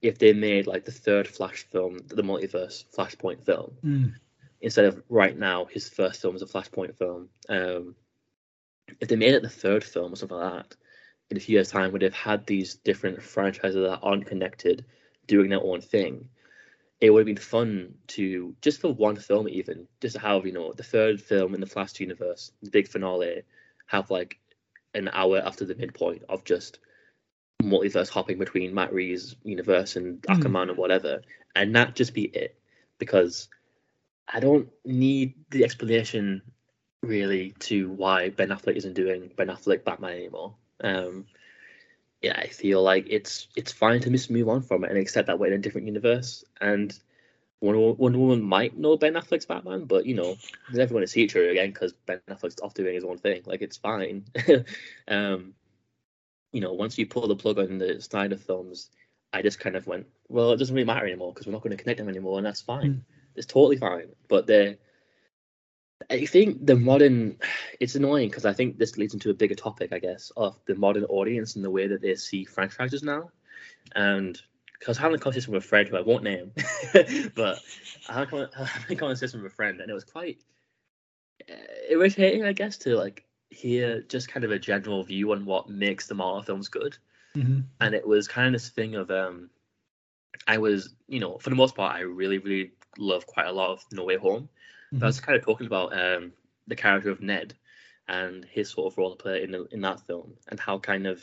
[0.00, 4.14] if they made like the third Flash film, the multiverse Flashpoint film, Mm.
[4.62, 7.28] instead of right now his first film is a Flashpoint film.
[7.48, 7.94] Um,
[9.00, 10.76] if they made it the third film or something like that,
[11.30, 14.86] in a few years' time, would have had these different franchises that aren't connected,
[15.26, 16.30] doing their own thing.
[17.02, 20.52] It would have been fun to just for one film, even just to have you
[20.52, 23.42] know the third film in the Flash universe, the big finale,
[23.86, 24.38] have like
[24.98, 26.78] an hour after the midpoint of just
[27.62, 30.36] multiverse hopping between Matt Reeves' universe and Mm.
[30.36, 31.22] Aquaman or whatever,
[31.54, 32.56] and that just be it.
[32.98, 33.48] Because
[34.26, 36.42] I don't need the explanation
[37.02, 40.54] really to why Ben Affleck isn't doing Ben Affleck Batman anymore.
[40.80, 41.26] Um,
[42.22, 45.28] yeah, I feel like it's it's fine to just move on from it and accept
[45.28, 46.44] that we're in a different universe.
[46.60, 46.96] And
[47.60, 50.36] Wonder, Wonder Woman might know Ben Affleck's Batman, but you know,
[50.72, 53.42] never going to see each other again because Ben Affleck's off doing his own thing.
[53.46, 54.24] Like it's fine.
[55.08, 55.54] um,
[56.52, 58.90] you know, once you pull the plug on the Snyder films,
[59.32, 61.76] I just kind of went, well, it doesn't really matter anymore because we're not going
[61.76, 63.04] to connect them anymore, and that's fine.
[63.34, 64.08] It's totally fine.
[64.28, 64.76] But they're
[66.10, 67.38] I think the modern,
[67.80, 70.74] it's annoying because I think this leads into a bigger topic, I guess, of the
[70.74, 73.30] modern audience and the way that they see franchises now.
[73.94, 74.40] And
[74.78, 76.52] because I was having a conversation with a friend who I won't name,
[77.34, 77.60] but
[78.08, 80.38] I had a had a conversation with a friend, and it was quite
[81.50, 81.54] uh,
[81.88, 86.06] irritating, I guess, to like hear just kind of a general view on what makes
[86.06, 86.96] the Marvel films good.
[87.34, 89.50] Hmm and it was kind of this thing of um
[90.46, 93.70] I was you know for the most part I really really love quite a lot
[93.70, 94.48] of No Way Home.
[94.90, 96.32] But I was kind of talking about um
[96.66, 97.54] the character of Ned
[98.08, 101.06] and his sort of role to play in the, in that film and how kind
[101.06, 101.22] of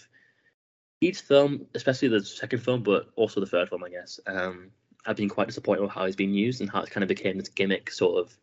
[1.01, 4.71] each film especially the second film but also the third film I guess um
[5.05, 7.37] I've been quite disappointed with how he's been used and how it kind of became
[7.37, 8.37] this gimmick sort of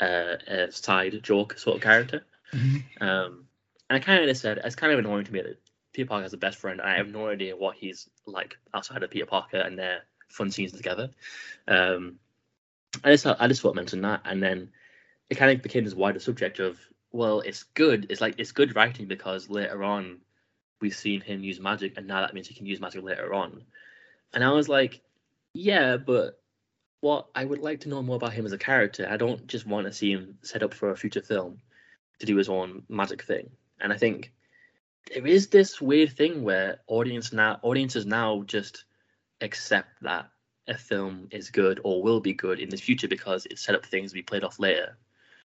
[0.00, 2.24] uh, a side joke sort of character
[2.54, 2.82] Mhm.
[3.02, 3.44] um,
[3.90, 5.58] and I kind of said it's kind of annoying to me that
[5.92, 9.02] Peter Parker has a best friend, and I have no idea what he's like outside
[9.02, 11.10] of Peter Parker and their fun scenes together.
[11.66, 12.18] Um,
[13.02, 14.70] I just I just thought I mentioned that, and then
[15.30, 16.78] it kind of became this wider subject of
[17.10, 18.06] well, it's good.
[18.10, 20.18] It's like it's good writing because later on
[20.80, 23.62] we've seen him use magic, and now that means he can use magic later on.
[24.32, 25.00] And I was like,
[25.54, 26.40] yeah, but
[27.00, 29.06] what I would like to know more about him as a character.
[29.08, 31.60] I don't just want to see him set up for a future film
[32.18, 33.50] to do his own magic thing.
[33.80, 34.32] And I think
[35.14, 38.84] there is this weird thing where audience now audiences now just
[39.40, 40.28] accept that
[40.66, 43.86] a film is good or will be good in the future because it's set up
[43.86, 44.98] things to be played off later.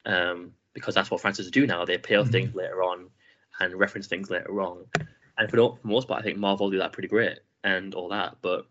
[0.05, 1.85] Um, because that's what franchises do now.
[1.85, 2.33] They play off Mhm.
[2.33, 3.09] things later on
[3.61, 4.87] and reference things later on.
[5.39, 8.37] And for the, most part, I think Marvel do that pretty great and all that.
[8.43, 8.67] But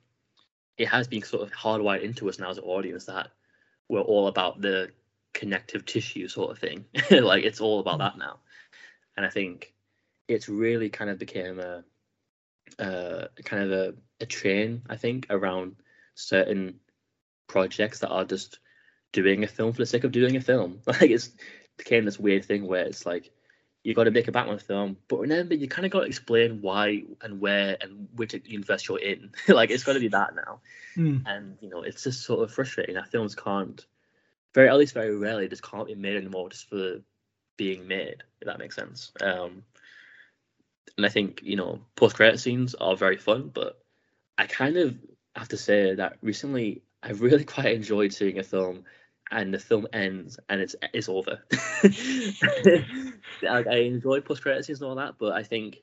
[0.77, 3.29] it has been sort of hardwired into us now as an audience that
[3.87, 4.89] we're all about the
[5.33, 6.85] connective tissue sort of thing.
[7.11, 8.39] like it's all about that now.
[9.15, 9.73] And I think
[10.27, 11.83] it's really kind of became a,
[12.79, 15.75] uh, kind of a, a train, I think, around
[16.15, 16.79] certain
[17.47, 18.59] projects that are just
[19.13, 20.81] doing a film for the sake of doing a film.
[20.87, 21.29] Like it's
[21.77, 23.31] became this weird thing where it's like
[23.85, 26.59] you got to make a Batman film, but remember you kind of got to explain
[26.59, 29.31] why and where and which universe you're in.
[29.47, 30.59] like it's got to be that now,
[30.97, 31.21] Mm.
[31.27, 33.85] and you know it's just sort of frustrating that films can't,
[34.55, 37.01] very at least very rarely, just can't be made anymore just for
[37.57, 38.23] being made.
[38.41, 39.11] If that makes sense.
[39.21, 39.63] Um,
[40.97, 43.77] and I think you know post credit scenes are very fun, but
[44.39, 44.97] I kind of
[45.35, 48.83] have to say that recently I've really quite enjoyed seeing a film
[49.31, 51.43] and the film ends and it's it's over.
[53.41, 55.81] like, I enjoy post credit scenes and all that, but I think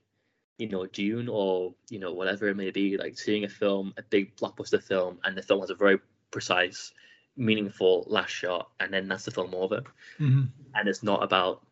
[0.58, 4.02] you know Dune or you know whatever it may be, like seeing a film, a
[4.02, 5.98] big blockbuster film, and the film has a very
[6.30, 6.92] precise,
[7.36, 9.82] meaningful last shot, and then that's the film over,
[10.18, 10.48] Mhm.
[10.74, 11.66] and it's not about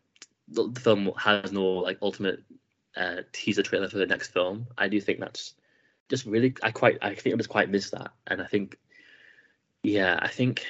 [0.49, 2.43] the, the film has no like ultimate
[2.97, 4.67] uh, teaser trailer for the next film.
[4.77, 5.55] I do think that's
[6.09, 8.77] just really I quite I think I just quite miss that, and I think
[9.83, 10.67] yeah I think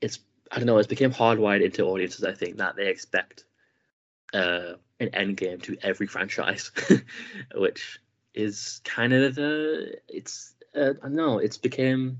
[0.00, 0.20] it's
[0.50, 2.24] I don't know it's became hardwired into audiences.
[2.24, 3.44] I think that they expect
[4.32, 6.70] uh, an end game to every franchise,
[7.54, 8.00] which
[8.34, 12.18] is kind of uh, it's uh, I don't know it's became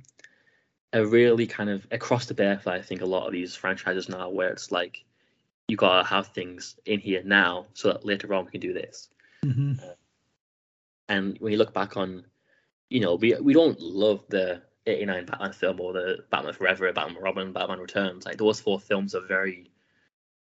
[0.93, 4.09] a really kind of across the bear for I think a lot of these franchises
[4.09, 5.05] now where it's like
[5.68, 9.09] you gotta have things in here now so that later on we can do this.
[9.45, 9.97] Mhm.
[11.09, 12.25] And when you look back on,
[12.89, 17.22] you know, we we don't love the '89 Batman film or the Batman Forever, Batman
[17.22, 18.26] Robin, Batman Returns.
[18.26, 19.70] Like those four films are very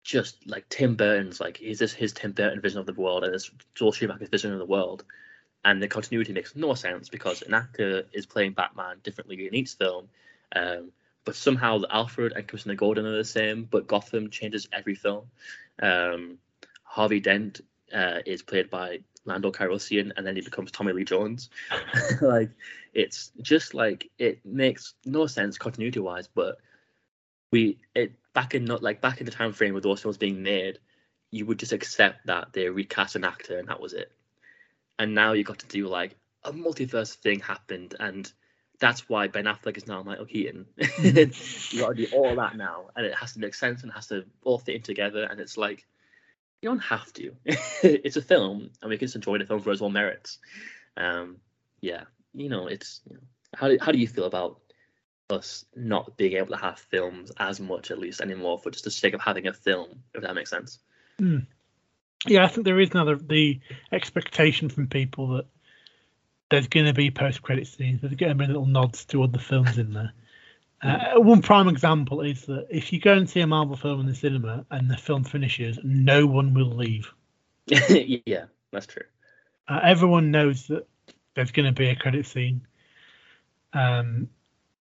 [0.03, 1.41] just like Tim Burton's.
[1.41, 4.53] Like is this his Tim Burton vision of the world and it's Joel Schumacher's vision
[4.53, 5.05] of the world,
[5.65, 9.73] and the continuity makes no sense because an actor is playing Batman differently in each
[9.73, 10.09] film.
[10.55, 10.93] Um,
[11.25, 15.27] but somehow Alfred and Commissioner Gordon are the same, but Gotham changes every film.
[15.83, 16.39] Um,
[16.83, 17.63] Harvey Dent
[17.93, 21.51] uh, is played by Lando Calrissian, and then he becomes Tommy Lee Jones.
[22.21, 22.51] like
[22.93, 26.59] it's just like it makes no sense continuity wise, but
[27.51, 30.43] we it back in not like back in the time frame where those films being
[30.43, 30.79] made,
[31.31, 34.11] you would just accept that they recast an actor and that was it.
[34.99, 38.31] And now you got to do like a multiverse thing happened, and
[38.79, 40.67] that's why Ben Affleck is now Michael Keaton.
[41.05, 41.77] Mm-hmm.
[41.77, 44.07] you got to do all that now, and it has to make sense and has
[44.09, 45.25] to all fit in together.
[45.25, 45.87] And it's like
[46.65, 47.33] you don't have to.
[47.83, 50.39] it's a film, and we can just enjoy the film for its own merits.
[50.97, 51.37] Um,
[51.83, 53.23] yeah, you know, it's you know,
[53.55, 54.61] how do, how do you feel about
[55.29, 58.91] us not being able to have films as much, at least anymore, for just the
[58.91, 60.79] sake of having a film, if that makes sense?
[61.21, 61.47] Mm.
[62.27, 63.61] Yeah, I think there is another the
[63.93, 65.47] expectation from people that
[66.49, 68.01] there's going to be post credit scenes.
[68.01, 70.15] There's going to be little nods to other films in there.
[70.83, 74.07] Uh, one prime example is that if you go and see a Marvel film in
[74.07, 77.13] the cinema and the film finishes, no one will leave.
[77.67, 79.05] yeah, that's true.
[79.67, 80.87] Uh, everyone knows that
[81.35, 82.67] there's going to be a credit scene,
[83.73, 84.29] um,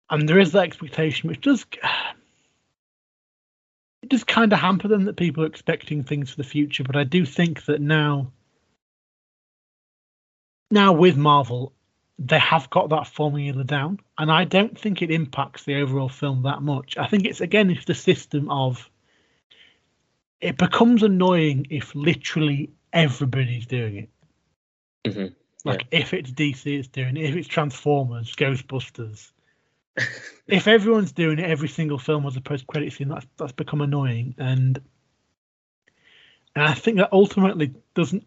[0.09, 1.67] and there is that expectation, which does
[4.03, 6.85] it does kind of hamper them that people are expecting things for the future.
[6.85, 8.31] But I do think that now,
[10.71, 11.73] now with Marvel,
[12.21, 16.43] they have got that formula down, and I don't think it impacts the overall film
[16.43, 16.99] that much.
[16.99, 18.89] I think it's again it's the system of
[20.41, 24.11] it becomes annoying if literally everybody's doing it.
[25.07, 25.21] Mm-hmm.
[25.21, 25.29] Yeah.
[25.65, 27.25] Like if it's DC, it's doing it.
[27.25, 29.31] If it's Transformers, Ghostbusters.
[30.47, 34.35] if everyone's doing it, every single film as a post-credit scene, that's that's become annoying,
[34.37, 34.79] and
[36.55, 38.27] and I think that ultimately doesn't.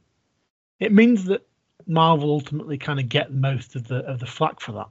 [0.79, 1.45] It means that
[1.87, 4.89] Marvel ultimately kind of get most of the of the flack for that.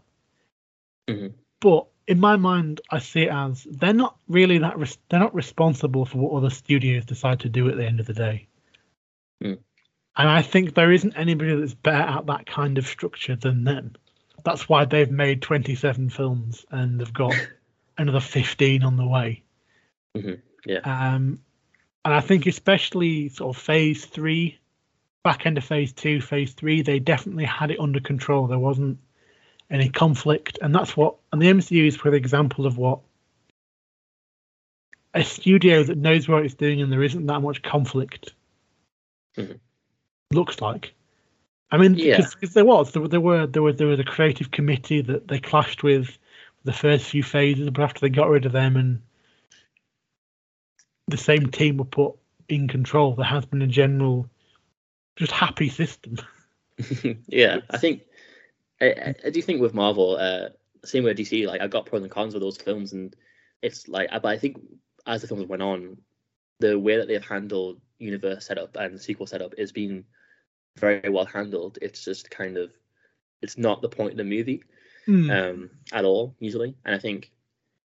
[1.08, 1.34] Mm-hmm.
[1.60, 5.34] But in my mind, I see it as they're not really that res- they're not
[5.34, 8.48] responsible for what other studios decide to do at the end of the day.
[9.42, 9.58] Mm.
[10.16, 13.94] And I think there isn't anybody that's better at that kind of structure than them.
[14.44, 17.34] That's why they've made 27 films and they've got
[17.98, 19.42] another 15 on the way.
[20.16, 20.34] Mm-hmm.
[20.66, 20.80] Yeah.
[20.80, 21.40] Um,
[22.04, 24.58] and I think especially sort of phase three
[25.24, 28.46] back end of phase two, phase three, they definitely had it under control.
[28.46, 28.98] There wasn't
[29.70, 31.16] any conflict, and that's what.
[31.32, 33.00] And the MCU is for example of what
[35.14, 38.32] a studio that knows what it's doing and there isn't that much conflict
[39.36, 39.52] mm-hmm.
[40.32, 40.94] looks like.
[41.70, 42.18] I mean, yeah.
[42.18, 45.38] because there was there, there were there was there was a creative committee that they
[45.38, 46.18] clashed with
[46.64, 49.00] the first few phases, but after they got rid of them and
[51.08, 52.14] the same team were put
[52.48, 54.28] in control, there has been a general
[55.16, 56.16] just happy system.
[57.26, 58.02] yeah, I think
[58.80, 60.48] I, I, do think with Marvel, uh,
[60.84, 63.14] same with DC, like I got pros and cons with those films, and
[63.62, 64.60] it's like, but I think
[65.06, 65.98] as the films went on,
[66.58, 70.04] the way that they've handled universe setup and sequel setup is being
[70.76, 71.78] very well handled.
[71.80, 72.72] It's just kind of,
[73.40, 74.64] it's not the point of the movie
[75.06, 75.30] mm.
[75.30, 77.30] um, at all usually, and I think.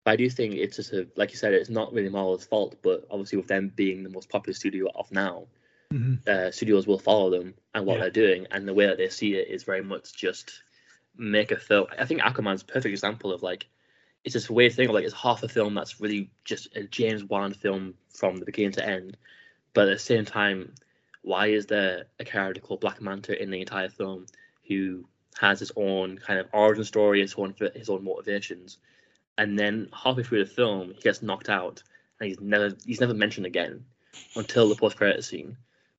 [0.04, 3.06] I do think it's just a, like you said, it's not really Marvel's fault, but
[3.08, 5.46] obviously with them being the most popular studio of now,
[5.92, 6.14] mm-hmm.
[6.26, 8.02] uh, studios will follow them and what Yeah.
[8.02, 10.62] they're doing, and the way that they see it is very much just
[11.16, 11.86] make a film.
[11.98, 13.66] I think Aquaman's a perfect example of like
[14.24, 17.24] it's this weird thing of like it's half a film that's really just a James
[17.24, 19.16] Wan film from the beginning to end,
[19.74, 20.74] but at the same time,
[21.22, 24.26] why is there a character called Black Manta in the entire film
[24.68, 25.04] who
[25.38, 28.78] has his own kind of origin story, his own his own motivations,
[29.38, 31.82] and then halfway through the film he gets knocked out
[32.20, 33.84] and he's never he's never mentioned again
[34.36, 35.56] until the post credit scene.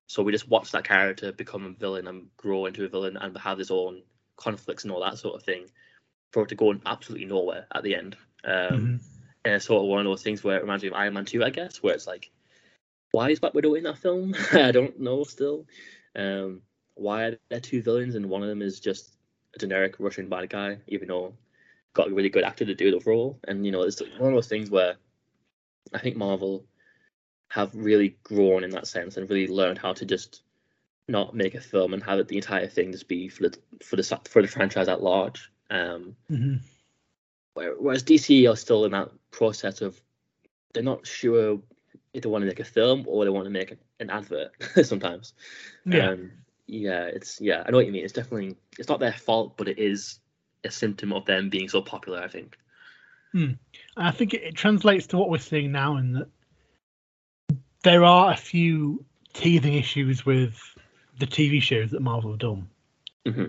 [0.08, 3.38] So we just watch that character become a villain and grow into a villain and
[3.38, 4.04] have his own
[4.38, 5.66] conflicts and all that sort of thing
[6.32, 8.18] for it to go in absolutely nowhere at the end.
[8.44, 9.00] Um, Mhm.
[9.46, 11.26] And it's sort of one of those things where it reminds me of Iron Man
[11.26, 12.32] 2, I guess, where it's like,
[13.12, 14.34] why is Black Widow in that film?
[14.54, 15.68] I don't know still.
[16.16, 16.62] Um,
[16.96, 19.18] why are there two villains and one of them is just
[19.56, 21.36] a generic Russian bad guy, even though
[21.94, 23.40] got a really good actor to do the role.
[23.48, 24.96] And, you know, it's one of those things where
[25.94, 26.66] I think Marvel
[27.54, 30.42] have really grown in that sense and really learned how to just
[31.08, 33.96] not make a film and have it the entire thing just be for the for
[33.96, 35.52] the for the franchise at large.
[35.70, 36.62] Um, Mhm.
[37.54, 40.02] whereas DC are still in that process of
[40.74, 41.62] they're not sure
[42.16, 44.52] if they want to make a film or they want to make an advert
[44.84, 45.34] sometimes.
[45.86, 46.10] Yeah.
[46.10, 46.32] Um,
[46.66, 48.04] yeah, it's yeah, I know what you mean.
[48.04, 50.20] It's definitely it's not their fault, but it is
[50.64, 52.20] a symptom of them being so popular.
[52.24, 52.58] I think.
[53.34, 53.58] And
[53.96, 56.30] I think it, it translates to what we're seeing now in that
[57.84, 59.04] there are a few
[59.34, 60.56] teething issues with
[61.20, 62.68] the TV shows that Marvel have done.
[63.26, 63.46] hmm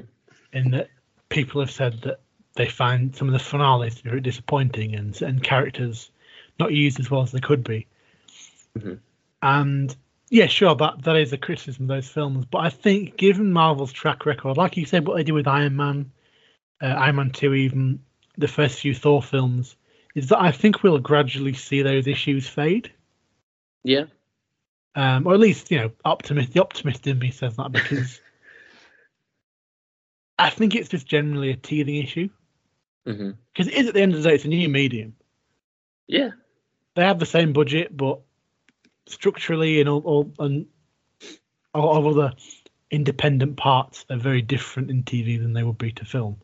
[0.52, 0.90] In that
[1.28, 2.20] people have said that
[2.54, 6.10] they find some of the finales to be very disappointing and and characters
[6.60, 7.86] not used as well as they could be.
[8.78, 8.98] Mhm.
[9.42, 9.96] And
[10.30, 12.44] Yeah, sure, that that is a criticism of those films.
[12.46, 15.76] But I think, given Marvel's track record, like you said, what they did with Iron
[15.76, 16.10] Man,
[16.82, 18.00] uh, Iron Man Two, even
[18.36, 19.76] the first few Thor films,
[20.14, 22.90] is that I think we'll gradually see those issues fade.
[23.84, 24.06] Yeah.
[24.96, 26.52] Um, or at least, you know, optimist.
[26.52, 28.20] The optimist in me says that because
[30.38, 32.28] I think it's just generally a teething issue.
[33.04, 35.14] Because hmm it is at the end of the day, it's a new medium.
[36.06, 36.30] Yeah.
[36.94, 38.20] They have the same budget, but
[39.06, 40.66] structurally and all, all and
[41.74, 42.32] all, of other
[42.90, 46.40] independent parts are very different in TV than they would be to film.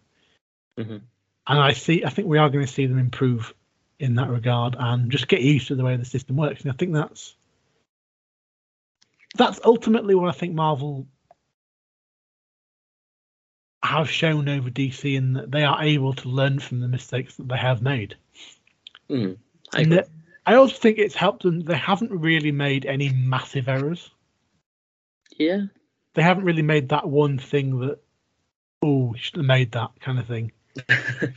[0.78, 1.02] Mhm.
[1.46, 3.54] And I see, I think we are going to see them improve
[3.98, 6.62] in that regard and just get used to the way the system works.
[6.62, 7.34] And I think that's
[9.36, 11.06] that's ultimately what I think Marvel
[13.82, 17.48] have shown over DC in that they are able to learn from the mistakes that
[17.48, 18.16] they have made.
[19.08, 19.38] Mm.
[19.74, 20.02] I
[20.46, 21.60] I also think it's helped them.
[21.60, 24.10] They haven't really made any massive errors.
[25.36, 25.62] Yeah.
[26.14, 27.98] They haven't really made that one thing that,
[28.82, 30.52] oh, should have made that kind of thing.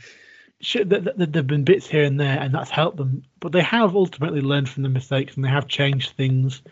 [0.60, 3.24] Should, th- th- there've been bits here and there, and that's helped them.
[3.38, 6.62] But they have ultimately learned from the mistakes, and they have changed things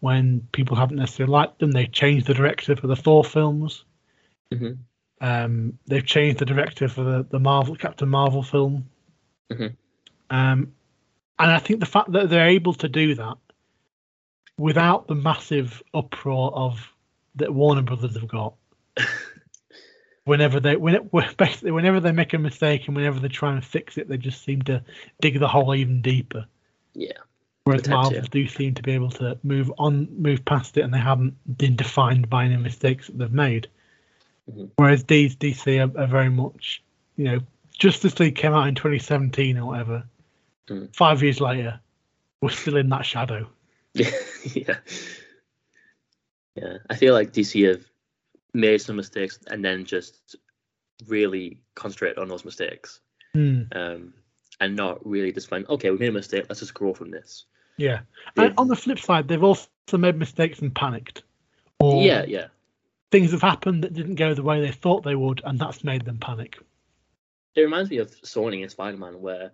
[0.00, 1.70] when people haven't necessarily liked them.
[1.70, 3.84] They've changed the director for the Thor films.
[4.52, 4.78] Mhm.
[5.20, 8.88] Um, they've changed the director for the, the Marvel Captain Marvel film.
[9.52, 9.76] Mhm.
[10.30, 10.72] Um,
[11.38, 13.36] and I think the fact that they're able to do that
[14.58, 16.92] without the massive uproar of
[17.36, 18.54] that Warner Brothers have got.
[20.24, 21.08] whenever they when-
[21.38, 24.42] basically whenever they make a mistake and whenever they try and fix it, they just
[24.44, 24.82] seem to
[25.20, 26.46] dig the hole even deeper.
[26.94, 27.12] Yeah.
[27.64, 30.98] Whereas Marvel do seem to be able to move on, move past it, and they
[30.98, 33.68] haven't been defined by any mistakes that they've made.
[34.50, 34.70] Mhm.
[34.76, 36.82] Whereas these DC are, are very much,
[37.16, 37.40] you know,
[37.78, 40.04] Justice League came out in 2017 or whatever.
[40.68, 40.94] Mm.
[40.94, 41.80] Five years later,
[42.40, 43.48] we're still in that shadow.
[43.94, 44.10] Yeah.
[44.54, 44.76] yeah.
[46.56, 46.78] Yeah.
[46.88, 47.84] I feel like DC have
[48.52, 50.36] made some mistakes and then just
[51.06, 53.00] really concentrate on those mistakes.
[53.32, 53.62] Hmm.
[53.72, 54.14] Um,
[54.60, 57.46] and not really just find, okay, we made a mistake, let's just grow from this.
[57.76, 58.00] Yeah.
[58.36, 61.22] And on the flip side, they've also made mistakes and panicked.
[61.78, 62.48] Or yeah, yeah.
[63.10, 66.04] things have happened that didn't go the way they thought they would, and that's made
[66.04, 66.58] them panic.
[67.54, 69.52] It reminds me of Sony and Spider Man, where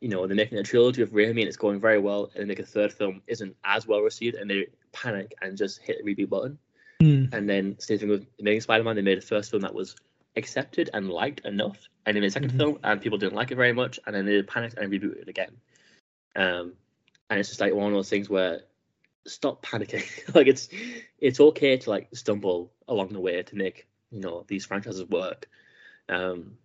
[0.00, 2.46] you know they're making a trilogy of Raimi and it's going very well, and they
[2.46, 6.14] make a third film isn't as well received, and they panic and just hit the
[6.14, 6.58] reboot button.
[7.00, 7.26] Hmm.
[7.32, 9.94] And then same thing with Amazing Spider Man, they made a first film that was
[10.38, 12.56] accepted and liked enough, and they made a 2nd Mhm.
[12.56, 15.28] film and people didn't like it very much, and then they panicked and rebooted it
[15.28, 15.60] again.
[16.36, 16.74] Um,
[17.28, 18.62] and it's just like one of those things where
[19.26, 20.04] stop panicking.
[20.34, 20.68] like it's
[21.18, 25.48] it's okay to like stumble along the way to make you know these franchises work.
[26.08, 26.56] Um,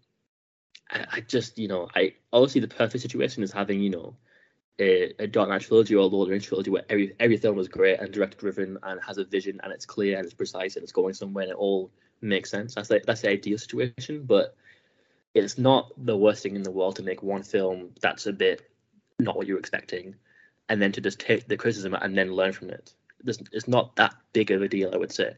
[0.89, 4.15] I, I just you know I obviously the perfect situation is having you know
[4.79, 7.37] a, a Dark Knight trilogy or a Lord of the Rings trilogy where every every
[7.37, 10.33] film is great and director driven and has a vision and it's clear and it's
[10.33, 11.91] precise and it's going somewhere and it all
[12.23, 12.75] makes sense.
[12.75, 14.55] That's like that's the ideal situation, but
[15.33, 18.69] it's not the worst thing in the world to make one film that's a bit
[19.19, 20.15] not what you're expecting,
[20.69, 22.93] and then to just take the criticism and then learn from it.
[23.25, 25.35] It's, not that big of a deal, I would say.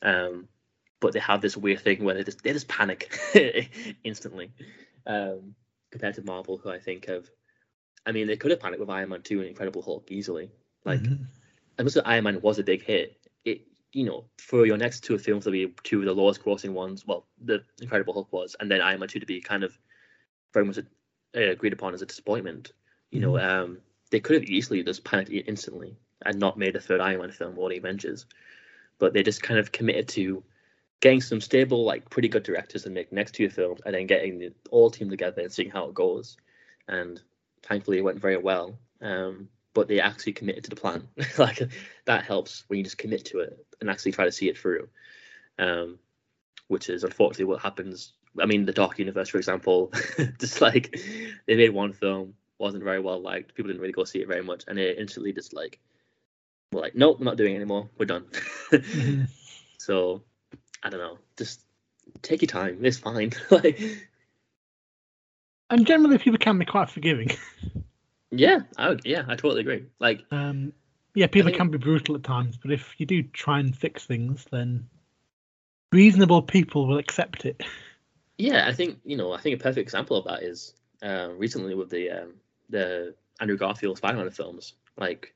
[0.00, 0.48] Um,
[1.00, 3.18] but they have this weird thing where they just they just panic
[4.04, 4.52] instantly,
[5.06, 5.54] um,
[5.90, 7.28] compared to Marvel, who I think have.
[8.06, 10.50] I mean, they could have panicked with Iron Man 2 and Incredible Hulk easily.
[10.84, 11.26] Like, Mhm.
[11.78, 13.19] unless Iron Man was a big hit, it
[13.92, 17.06] you know for your next two films to be two of the lowest grossing ones,
[17.06, 19.76] well, the Incredible Hulk was, and then Iron Man 2 to be kind of
[20.52, 20.82] very much uh,
[21.34, 22.72] agreed upon as a disappointment.
[23.10, 23.78] You know, um,
[24.10, 27.58] they could have easily just panicked instantly and not made a third Iron Man film
[27.58, 28.26] or the Avengers,
[28.98, 30.42] but they just kind of committed to
[31.00, 34.38] getting some stable, like pretty good directors to make next two films, and then getting
[34.38, 36.36] the all team together and seeing how it goes.
[36.88, 37.20] And
[37.62, 38.78] thankfully, it went very well.
[39.00, 41.08] Um, but they actually committed to the plan.
[41.38, 41.62] like
[42.04, 44.88] that helps when you just commit to it and actually try to see it through.
[45.58, 45.98] Um,
[46.68, 48.12] which is unfortunately what happens.
[48.40, 49.92] I mean, the Dark Universe, for example,
[50.38, 50.96] just like
[51.46, 53.54] they made one film, wasn't very well liked.
[53.54, 55.80] People didn't really go see it very much, and they instantly just like,
[56.72, 57.90] were like, nope, we're not doing it anymore.
[57.98, 58.26] We're done.
[58.70, 59.28] Mhm.
[59.78, 60.22] So
[60.82, 61.18] I don't know.
[61.38, 61.62] Just
[62.20, 62.84] take your time.
[62.84, 63.32] It's fine.
[63.50, 63.80] like,
[65.70, 67.30] And generally, people can be quite forgiving.
[68.30, 69.84] Yeah, I would, yeah, I totally agree.
[69.98, 70.72] Like, Um,
[71.14, 74.06] yeah, people think- can be brutal at times, but if you do try and fix
[74.06, 74.88] things, then
[75.92, 77.62] reasonable people will accept it.
[78.38, 81.74] yeah, I think you know, I think a perfect example of that is uh, recently
[81.74, 82.34] with the um,
[82.68, 84.74] the Andrew Garfield Spider-Man films.
[84.96, 85.34] Like,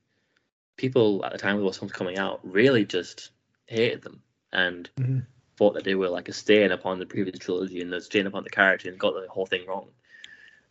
[0.77, 3.31] people at the time with those films coming out really just
[3.67, 4.23] hated them
[4.53, 5.27] and Mhm.
[5.57, 8.45] thought that they were like a stain upon the previous trilogy and a stain upon
[8.45, 9.89] the character and got the whole thing wrong.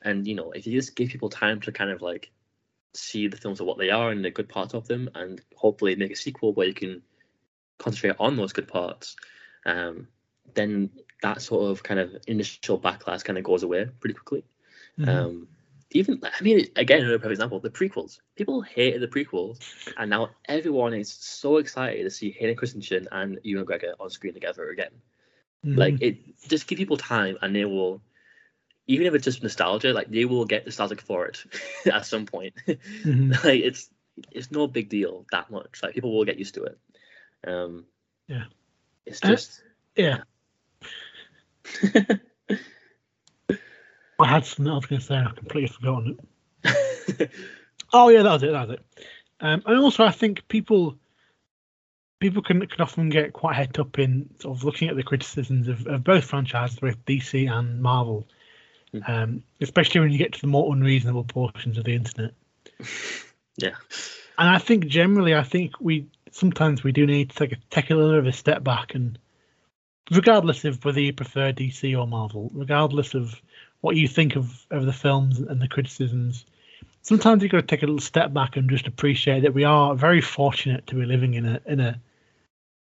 [0.03, 2.31] And you know, if you just give people time to kind of like
[2.93, 5.95] see the films for what they are and the good parts of them, and hopefully
[5.95, 7.01] make a sequel where you can
[7.77, 9.15] concentrate on those good parts,
[9.65, 10.07] um,
[10.53, 10.89] then
[11.21, 14.43] that sort of kind of initial backlash kind of goes away pretty quickly.
[14.99, 15.09] Mm-hmm.
[15.09, 15.47] Um,
[15.91, 18.19] even I mean, again, another perfect example: the prequels.
[18.35, 19.59] People hated the prequels,
[19.97, 24.33] and now everyone is so excited to see Hayden Christensen and Ewan McGregor on screen
[24.33, 24.91] together again.
[25.65, 25.77] Mm-hmm.
[25.77, 26.17] Like it,
[26.47, 28.01] just give people time, and they will.
[28.87, 31.43] Even if it's just nostalgia, like they will get nostalgic for it
[31.91, 32.53] at some point.
[32.67, 33.31] Mm-hmm.
[33.47, 33.89] like it's
[34.31, 35.81] it's no big deal that much.
[35.81, 36.77] Like people will get used to it.
[37.45, 37.85] Um,
[38.27, 38.45] yeah,
[39.05, 39.61] it's just
[39.97, 40.17] uh, yeah.
[44.19, 45.15] I had something I was going to say.
[45.15, 46.19] I completely forgotten
[46.63, 47.31] it.
[47.93, 48.51] oh yeah, that was it.
[48.51, 48.85] That was it.
[49.39, 50.97] Um, and also, I think people
[52.19, 55.67] people can can often get quite het up in sort of looking at the criticisms
[55.67, 58.25] of, of both franchises, both DC and Marvel.
[59.07, 62.31] Um, especially when you get to the more unreasonable portions of the internet.
[63.57, 63.75] Yeah.
[64.39, 67.91] And I think generally, I think we sometimes we do need to take a, take
[67.91, 69.19] a little bit of a step back and,
[70.11, 73.39] regardless of whether you prefer DC or Marvel, regardless of
[73.81, 76.45] what you think of, of the films and the criticisms.
[77.01, 79.93] Sometimes you've got to take a little step back and just appreciate that we are
[79.93, 81.99] very fortunate to be living in a in a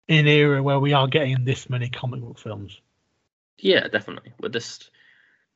[0.08, 2.80] in an era where we are getting this many comic book films.
[3.58, 4.32] Yeah, definitely.
[4.40, 4.90] We're just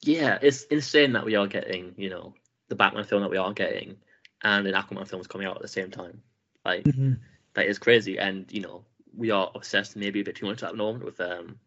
[0.02, 2.34] yeah, it's insane that we are getting, you know,
[2.68, 3.96] the Batman film that we are getting
[4.42, 6.22] and an Aquaman film is coming out at the same time.
[6.64, 7.14] Like mm-hmm.
[7.54, 8.18] that is crazy.
[8.18, 8.84] And, you know,
[9.16, 11.58] we are obsessed maybe a bit too much at the moment with um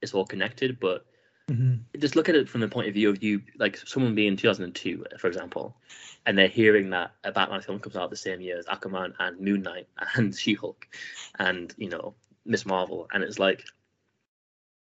[0.00, 1.06] it's all connected, but
[1.50, 1.98] Mm-hmm.
[1.98, 5.04] Just look at it from the point of view of you, like someone being 2002,
[5.18, 5.76] for example,
[6.24, 9.40] and they're hearing that a Batman film comes out the same year as Aquaman and
[9.40, 10.86] Moon Knight and She Hulk
[11.38, 12.14] and, you know,
[12.46, 13.08] Miss Marvel.
[13.12, 13.64] And it's like,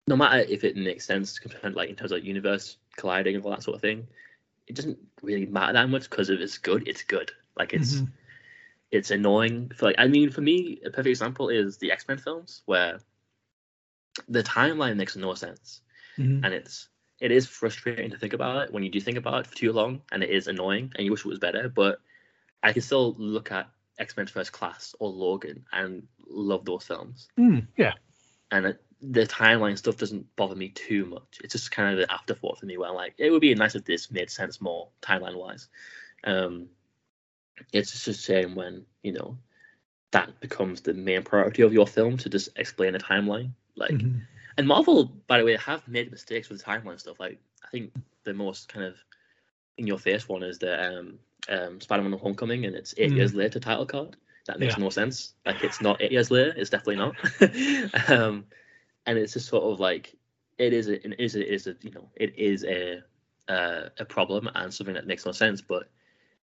[0.06, 3.62] no matter if it makes sense, like in terms of universe colliding and all that
[3.62, 4.06] sort of thing,
[4.66, 7.32] it doesn't really matter that much because if it's good, it's good.
[7.56, 8.06] Like it's mm-hmm.
[8.90, 9.72] it's annoying.
[9.74, 13.00] For like I mean, for me, a perfect example is the X Men films where
[14.28, 15.80] the timeline makes no sense
[16.18, 16.44] mm-hmm.
[16.44, 16.88] and it's
[17.20, 19.72] it is frustrating to think about it when you do think about it for too
[19.72, 21.68] long, and it is annoying, and you wish it was better.
[21.68, 22.00] But
[22.62, 27.28] I can still look at X Men First Class or Logan and love those films.
[27.38, 27.92] Mm, yeah,
[28.50, 31.40] and it, the timeline stuff doesn't bother me too much.
[31.42, 33.74] It's just kind of an afterthought for me where I'm like, it would be nice
[33.74, 35.68] if this made sense more timeline wise.
[36.24, 36.68] Um,
[37.72, 39.36] it's just a shame when you know
[40.12, 43.50] that becomes the main priority of your film to just explain a timeline.
[43.76, 44.18] Like, mm-hmm.
[44.58, 47.18] And Marvel, by the way, have made mistakes with the timeline stuff.
[47.18, 47.92] Like I think
[48.24, 48.96] the most kind of
[49.78, 51.18] in your face one is the um,
[51.48, 53.16] um, Spider-Man: Homecoming, and it's eight mm.
[53.16, 54.16] years later title card.
[54.46, 54.84] That makes yeah.
[54.84, 55.34] no sense.
[55.46, 56.52] Like it's not eight years later.
[56.56, 58.10] It's definitely not.
[58.10, 58.44] um,
[59.06, 60.14] and it's just sort of like
[60.58, 60.88] it is.
[60.88, 61.36] A, it is.
[61.36, 61.76] A, it is a.
[61.82, 63.02] You know, it is a
[63.48, 65.60] uh, a problem and something that makes no sense.
[65.60, 65.88] But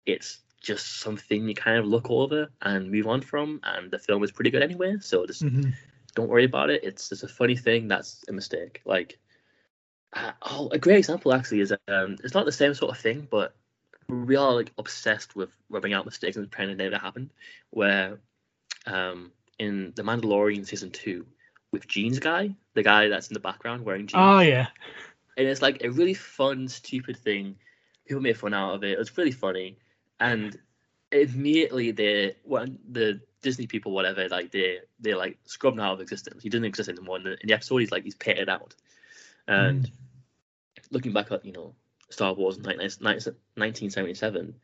[0.06, 3.60] it's just something you kind of look over and move on from.
[3.62, 4.97] And the film is pretty good anyway.
[5.01, 5.70] So just mm-hmm
[6.18, 6.82] don't worry about it.
[6.82, 8.80] It's just a funny thing that's a mistake.
[8.85, 9.18] Like,
[10.12, 13.28] uh, oh, a great example actually is um, it's not the same sort of thing,
[13.30, 13.55] but
[14.09, 17.30] we are like obsessed with rubbing out mistakes and pretending they never happened.
[17.70, 18.18] Where
[18.86, 19.30] um,
[19.60, 21.24] in the Mandalorian season two,
[21.73, 24.20] with Jeans guy, the guy that's in the background wearing jeans.
[24.20, 24.69] Oh yeah.
[25.36, 27.57] And it's like a really fun, stupid thing.
[28.07, 28.93] People made fun out of it.
[28.93, 29.78] It was really funny,
[30.19, 30.59] and
[31.12, 36.43] immediately the when the Disney people, whatever, like they they like scrubbed out of existence.
[36.43, 37.19] He doesn't exist anymore.
[37.19, 38.74] In the, in the episode, he's like he's painted out.
[39.47, 39.90] And mm.
[40.90, 41.74] looking back at you know
[42.11, 44.55] Star Wars in 1977,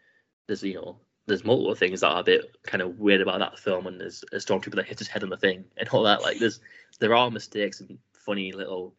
[0.46, 3.58] there's you know there's multiple things that are a bit kind of weird about that
[3.58, 6.22] film, and there's a stormtrooper that hits his head on the thing and all that.
[6.22, 6.60] Like there's
[7.00, 8.94] there are mistakes and funny little,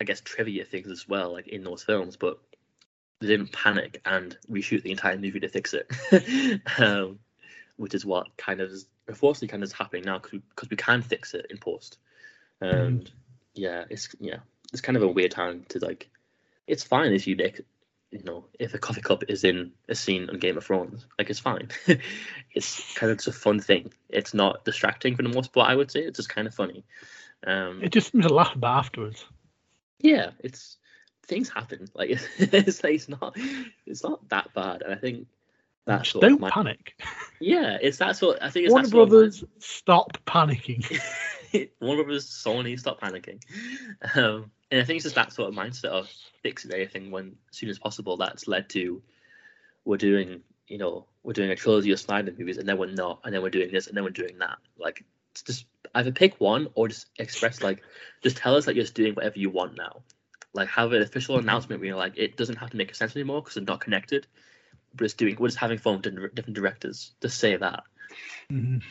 [0.00, 2.38] I guess, trivia things as well, like in those films, but
[3.20, 6.60] they didn't panic and reshoot the entire movie to fix it.
[6.78, 7.18] um,
[7.78, 11.00] which is what kind of is unfortunately kind of is happening now because we can
[11.00, 11.96] fix it in post.
[12.60, 13.10] And mm.
[13.54, 14.38] yeah, it's yeah,
[14.72, 16.08] it's kind of a weird time to like.
[16.66, 17.62] It's fine if you make,
[18.10, 21.28] you know, if a coffee cup is in a scene on Game of Thrones, like
[21.28, 21.68] it's fine.
[22.54, 23.92] it's kind of just a fun thing.
[24.08, 25.70] It's not distracting for the most part.
[25.70, 26.84] I would say it's just kind of funny.
[27.46, 29.24] Um, it just seems to laugh about afterwards.
[30.00, 30.78] Yeah, it's
[31.26, 31.88] things happen.
[31.94, 33.36] Like it's, like it's not
[33.86, 35.26] it's not that bad, and I think
[35.84, 37.00] that's don't my, panic.
[37.40, 38.38] Yeah, it's that sort.
[38.40, 40.84] I think it's Warner Brothers stop panicking.
[41.80, 43.40] Warner Brothers, Sony, stop panicking.
[44.14, 46.10] Um, and I think it's just that sort of mindset of
[46.42, 48.16] fixing everything when as soon as possible.
[48.16, 49.02] That's led to
[49.84, 53.20] we're doing, you know, we're doing a trilogy of Snyder movies, and then we're not,
[53.24, 54.58] and then we're doing this, and then we're doing that.
[54.78, 55.04] Like,
[55.44, 55.64] just
[55.94, 57.82] either pick one or just express like,
[58.22, 60.02] just tell us that you're just doing whatever you want now.
[60.52, 63.42] Like, have an official announcement where you're like, it doesn't have to make sense anymore
[63.42, 64.26] because it's not connected
[64.98, 67.12] we're just doing we're just having fun with different, different directors.
[67.20, 67.84] Just say that.
[68.50, 68.82] Mhm.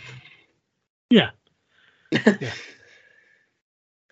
[1.09, 1.31] Yeah.
[2.11, 2.53] Yeah.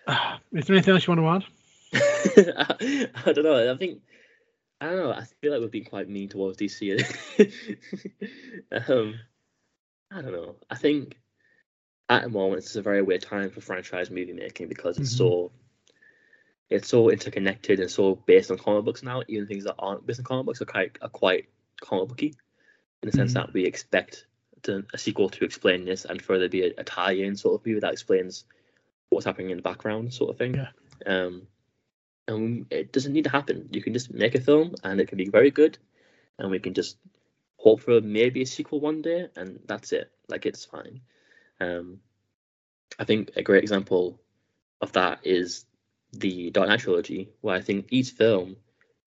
[0.52, 1.50] Is there anything else you want to
[1.94, 3.72] I, I don't know.
[3.72, 4.00] I think
[4.80, 5.12] I don't know.
[5.12, 7.00] I feel like we've been quite mean towards DC.
[8.88, 9.14] um,
[10.12, 10.56] I don't know.
[10.70, 11.18] I think
[12.08, 15.18] at the moment it's a very weird time for franchise movie making because it's Mhm.
[15.18, 15.52] so
[16.68, 19.22] it's so interconnected and so based on comic books now.
[19.28, 21.48] Even things that aren't based on comic books are quite are quite
[21.80, 22.34] comic booky
[23.02, 23.34] in the sense Mhm.
[23.34, 24.26] that we expect
[24.66, 27.66] to, a sequel to explain this and for there be a, a tie-in sort of
[27.66, 28.44] movie that explains
[29.08, 30.54] what's happening in the background sort of thing.
[30.54, 30.68] Yeah.
[31.06, 31.46] Um,
[32.28, 33.68] and it doesn't need to happen.
[33.70, 35.78] You can just make a film and it can be very good,
[36.38, 36.96] and we can just
[37.56, 40.10] hope for maybe a sequel one day, and that's it.
[40.28, 41.00] Like it's fine.
[41.60, 42.00] Um,
[42.98, 44.20] I think a great example
[44.80, 45.64] of that is
[46.12, 48.56] the Dark Knight trilogy, where I think each film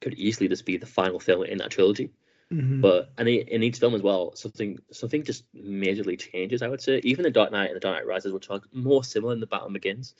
[0.01, 2.11] could easily just be the final film in that trilogy.
[2.51, 2.81] Mhm.
[2.81, 6.61] But and in each film as well, something something just majorly changes.
[6.61, 9.03] I would say even the Dark Knight and the Dark Knight Rises, which are more
[9.03, 10.15] similar in the Batman Begins,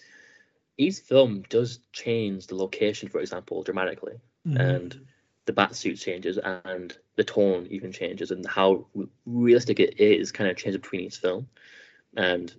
[0.78, 4.60] each film does change the location, for example, dramatically, Mhm.
[4.60, 5.08] and
[5.46, 8.86] the bat suit changes, and the tone even changes, and how
[9.26, 11.50] realistic it is kind of changes between each film.
[12.16, 12.54] And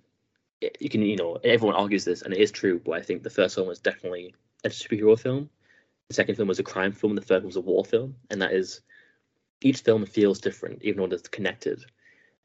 [0.79, 2.79] you can, you know, everyone argues this, and it is true.
[2.79, 4.35] But I think the first film was definitely
[4.65, 5.49] a superhero film.
[6.09, 7.15] The second film was a crime film.
[7.15, 8.81] The third one was a war film, and that is
[9.61, 11.83] each film feels different, even though it's connected.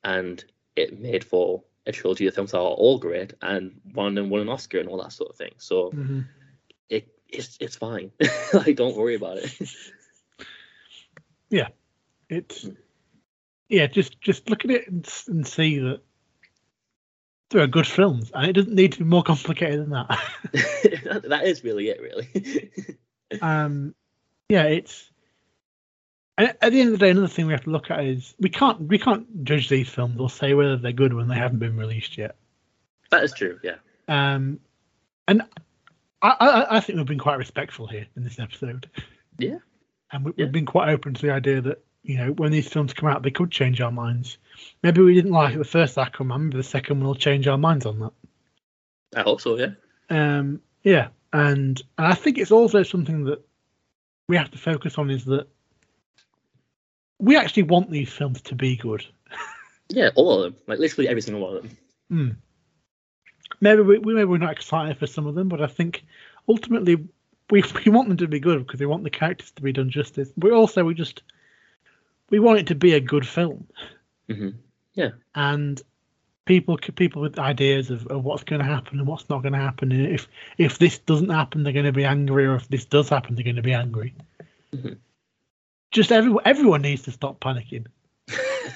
[0.05, 0.45] And
[0.77, 4.43] it made for a trilogy of films that are all great, and one them won
[4.43, 5.55] an Oscar and all that sort of thing.
[5.59, 6.27] So Mhm.
[6.91, 8.13] it it's it's fine.
[8.53, 9.53] like don't worry about it.
[11.51, 11.69] Yeah,
[12.29, 12.69] it's
[13.69, 16.01] yeah, just just look at it and, and see that
[17.51, 20.09] there are good films, and it doesn't need to be more complicated than that.
[21.05, 22.99] that, that is really it, really.
[23.41, 23.95] um,
[24.49, 25.11] yeah, it's.
[26.39, 28.35] And at the end of the day, another thing we have to look at is
[28.39, 31.59] we can't we can't judge these films or say whether they're good when they haven't
[31.61, 32.37] been released yet.
[33.11, 33.59] that is true.
[33.63, 33.77] Yeah.
[34.09, 34.61] Um,
[35.29, 35.43] and
[36.23, 38.91] I, I I think we've been quite respectful here in this episode.
[39.39, 39.59] Yeah.
[40.13, 40.45] And we, Yeah.
[40.45, 43.23] we've been quite open to the idea that you know when these films come out,
[43.23, 44.37] they could change our minds.
[44.83, 47.87] Maybe we didn't like the first Aquaman, but the second one will change our minds
[47.87, 48.13] on that.
[49.17, 49.57] I hope so.
[49.59, 49.71] Yeah.
[50.11, 53.41] Um, yeah, and and I think it's also something that
[54.29, 55.49] we have to focus on is that
[57.19, 59.05] we actually want these films to be good.
[59.89, 60.61] Yeah, all of them.
[60.67, 61.77] Like literally every single one of them.
[62.09, 62.29] Hmm.
[63.61, 66.05] Maybe we, we maybe we're not excited for some of them, but I think
[66.49, 66.97] ultimately
[67.51, 69.91] we we want them to be good because we want the characters to be done
[69.91, 70.33] justice.
[70.37, 71.23] But also we just
[72.31, 73.67] we want it to be a good film,
[74.29, 74.51] hmm
[75.35, 75.83] and
[76.47, 79.59] people people with ideas of, of what's going to happen and what's not going to
[79.59, 79.93] happen.
[79.93, 80.27] And if
[80.59, 83.45] if this doesn't happen, they're going to be angry, or if this does happen, they're
[83.45, 84.15] going to be angry.
[84.75, 84.97] Mhm.
[85.97, 87.87] Just everyone everyone needs to stop panicking.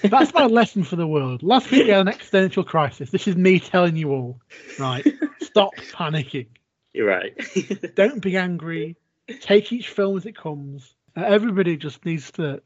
[0.02, 1.42] That's my lesson for the world.
[1.42, 3.10] Last week we had an existential crisis.
[3.10, 4.40] This is me telling you all,
[4.78, 5.06] right?
[5.42, 6.46] Stop panicking.
[6.94, 7.38] You're right.
[7.94, 8.96] Don't be angry.
[9.42, 10.94] Take each film as it comes.
[11.14, 12.62] Uh, everybody just needs to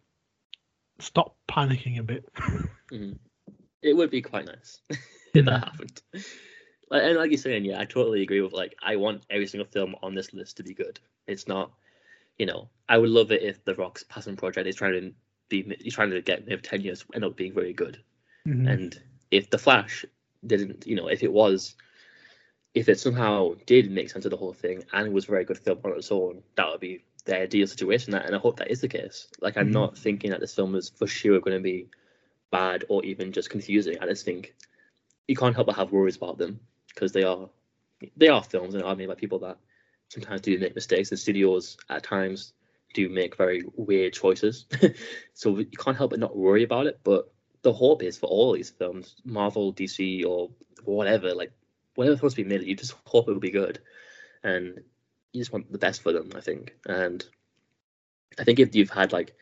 [1.01, 2.33] stop panicking a bit.
[2.93, 3.19] Mhm.
[3.83, 4.79] It would be quite nice
[5.35, 6.01] if that happened.
[6.91, 9.67] Like, and like you're saying, yeah, I totally agree with like I want every single
[9.67, 11.01] film on this list to be good.
[11.27, 11.73] It's not,
[12.39, 15.13] you know, I would love it if The Rock's Passion Project is trying to
[15.49, 18.03] be he's trying to get maybe ten years end up being very good.
[18.47, 18.71] Mhm.
[18.71, 20.05] And if the Flash
[20.47, 21.77] didn't, you know, if it was,
[22.75, 25.59] if it somehow did make sense of the whole thing and was a very good
[25.59, 28.13] film on its own, that would be the ideal situation.
[28.13, 29.29] That, and I hope that is the case.
[29.41, 29.73] Like, I'm Mhm.
[29.73, 31.89] not thinking that this film is for sure going to be
[32.51, 33.99] bad or even just confusing.
[34.01, 34.55] I just think
[35.29, 37.49] you can't help but have worries about them because they are,
[38.17, 39.59] they are films and are made by people that
[40.09, 41.11] sometimes do make mistakes.
[41.11, 42.53] And studios at times
[42.95, 44.67] do make very weird choices.
[45.35, 47.01] so you can't help but not worry about it.
[47.05, 47.33] But
[47.63, 50.51] the hope is for all these films, Marvel, DC, or
[50.85, 51.53] whatever, like
[51.95, 53.81] whatever films be made, you just hope it will be good,
[54.43, 54.81] and
[55.33, 56.31] you just want the best for them.
[56.37, 57.25] I think, and
[58.39, 59.35] I think if you've had like,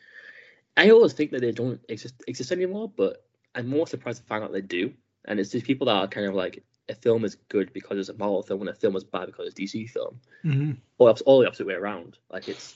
[0.75, 4.43] I always think that they don't exist exist anymore, but I'm more surprised to find
[4.43, 4.93] out they do.
[5.25, 8.09] And it's these people that are kind of like a film is good because it's
[8.09, 10.77] a Marvel film, and a film is bad because it's DC film, Mhm.
[10.97, 12.17] or it's all the opposite way around.
[12.29, 12.75] Like it's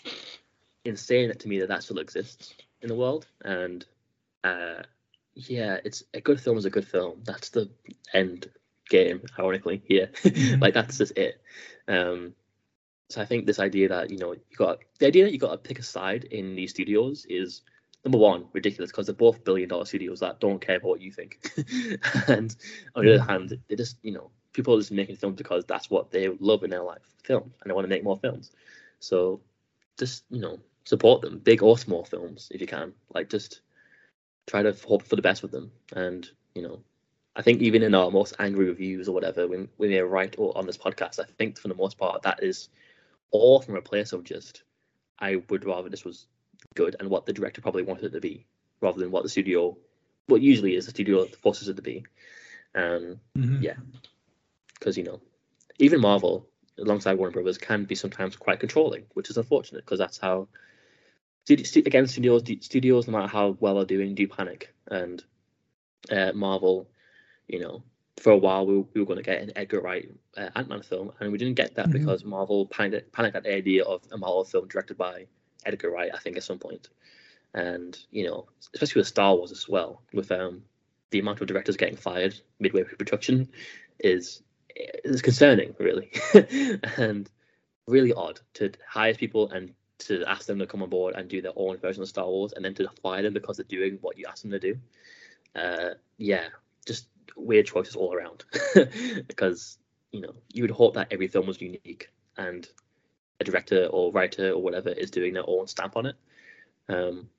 [0.85, 3.85] insane to me that that still exists in the world, and
[4.43, 4.83] uh,
[5.35, 7.21] yeah, it's a good film is a good film.
[7.25, 7.69] That's the
[8.13, 8.49] end
[8.89, 9.81] game, ironically.
[9.87, 10.61] Yeah, Mhm.
[10.61, 11.41] like that's just it.
[11.87, 12.33] Um,
[13.09, 15.51] so I think this idea that you know you got the idea that you got
[15.51, 17.61] to pick a side in these studios is
[18.07, 21.11] number one ridiculous because they're both billion dollar studios that don't care about what you
[21.11, 21.51] think,
[22.27, 22.55] and
[22.95, 23.27] on the other mm.
[23.27, 26.63] hand, they just you know people are just making films because that's what they love
[26.63, 28.51] in their life, film, and they want to make more films.
[28.99, 29.41] So
[29.99, 32.93] just you know support them, big or small films if you can.
[33.13, 33.59] Like just
[34.45, 35.71] try to hope for the best with them.
[35.93, 36.79] And you know,
[37.35, 40.57] I think even in our most angry reviews or whatever, when when they write or
[40.57, 42.69] on this podcast, I think for the most part that is
[43.31, 44.63] all from a place of just
[45.19, 46.27] I would rather this was
[46.77, 48.45] good and what the director probably wanted it to be,
[48.81, 49.75] rather than what the studio,
[50.27, 52.05] what usually is the studio forces it to be.
[52.75, 53.61] Um, Mhm.
[53.61, 53.77] yeah,
[54.75, 55.19] because you know,
[55.79, 56.47] even Marvel
[56.77, 60.47] alongside Warner Brothers can be sometimes quite controlling, which is unfortunate because that's how.
[61.49, 64.73] Again, studios, studios, no matter how well they're doing, do panic.
[64.91, 65.23] And
[66.11, 66.89] uh, Marvel,
[67.47, 67.83] you know,
[68.17, 70.67] for a while we, were- we were going to get an Edgar Wright uh, Ant
[70.67, 71.93] Man film, and we didn't get that Mhm.
[71.93, 75.25] because Marvel panicked, panicked at the idea of a Marvel film directed by
[75.67, 76.89] Edgar Wright, I think, at some point.
[77.53, 80.63] And you know, especially with Star Wars as well, with um,
[81.11, 83.49] the amount of directors getting fired midway through production
[83.99, 84.41] is
[84.75, 86.11] is concerning, really,
[86.97, 87.29] and
[87.87, 91.41] really odd to hire people and to ask them to come on board and do
[91.41, 94.17] their own version of Star Wars, and then to fire them because they're doing what
[94.17, 94.77] you asked them to do.
[95.55, 96.47] Uh, yeah,
[96.85, 98.45] just weird choices all around.
[99.27, 99.79] because
[100.11, 102.67] you know you would hope that every film was unique and
[103.39, 106.15] a director or writer or whatever is doing their own stamp on it.
[106.89, 107.29] Um,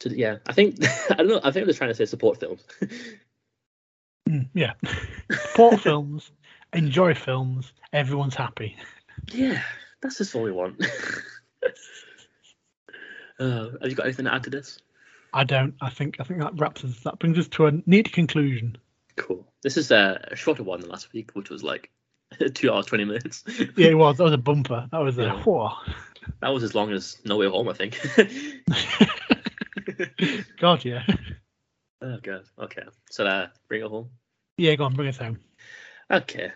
[0.00, 0.76] so yeah, I think
[1.10, 1.40] I don't know.
[1.42, 2.64] I think I'm just trying to say support films.
[4.28, 4.74] Mm, yeah.
[5.30, 6.30] Support films,
[6.74, 8.76] enjoy films, everyone's happy.
[9.32, 9.62] yeah,
[10.02, 10.84] that's just all we want.
[13.40, 14.80] uh, have you got anything to add to this?
[15.32, 15.74] I don't.
[15.80, 16.16] I think.
[16.20, 17.00] I think that wraps us.
[17.04, 18.76] That brings us to a neat conclusion.
[19.16, 19.46] Cool.
[19.62, 21.90] This is a shorter one than last week, which was like
[22.54, 23.44] two hours twenty minutes.
[23.76, 24.18] Yeah, it was.
[24.18, 24.88] That was a bumper.
[24.90, 25.22] That was a.
[25.22, 25.42] Yeah.
[25.42, 25.70] whoa.
[26.40, 27.98] that was as long as No Way Home, I think.
[30.60, 31.04] God, yeah.
[32.02, 32.44] oh god.
[32.58, 32.82] Okay.
[33.10, 34.10] So uh, bring it home.
[34.56, 35.38] Yeah, go on, bring it home.
[36.10, 36.50] Okay.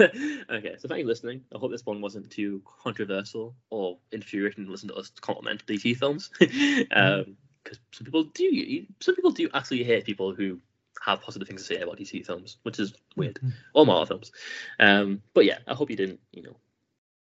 [0.00, 0.76] okay.
[0.78, 1.42] So thank you for listening.
[1.54, 5.96] I hope this one wasn't too controversial or infuriating to listen to us compliment DC
[5.96, 6.30] films.
[6.92, 8.86] um, because some people do.
[9.00, 10.60] Some people do actually hate people who
[11.02, 13.36] have positive things to say about DC films, which is weird.
[13.36, 13.52] Mhm.
[13.74, 14.32] Or Marvel films.
[14.78, 16.56] Um, but yeah, I hope you didn't, you know,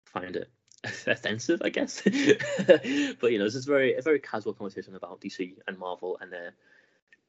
[0.05, 0.49] find it
[1.07, 2.01] offensive, I guess.
[3.19, 6.31] but you know, this is very a very casual conversation about DC and Marvel and
[6.31, 6.53] their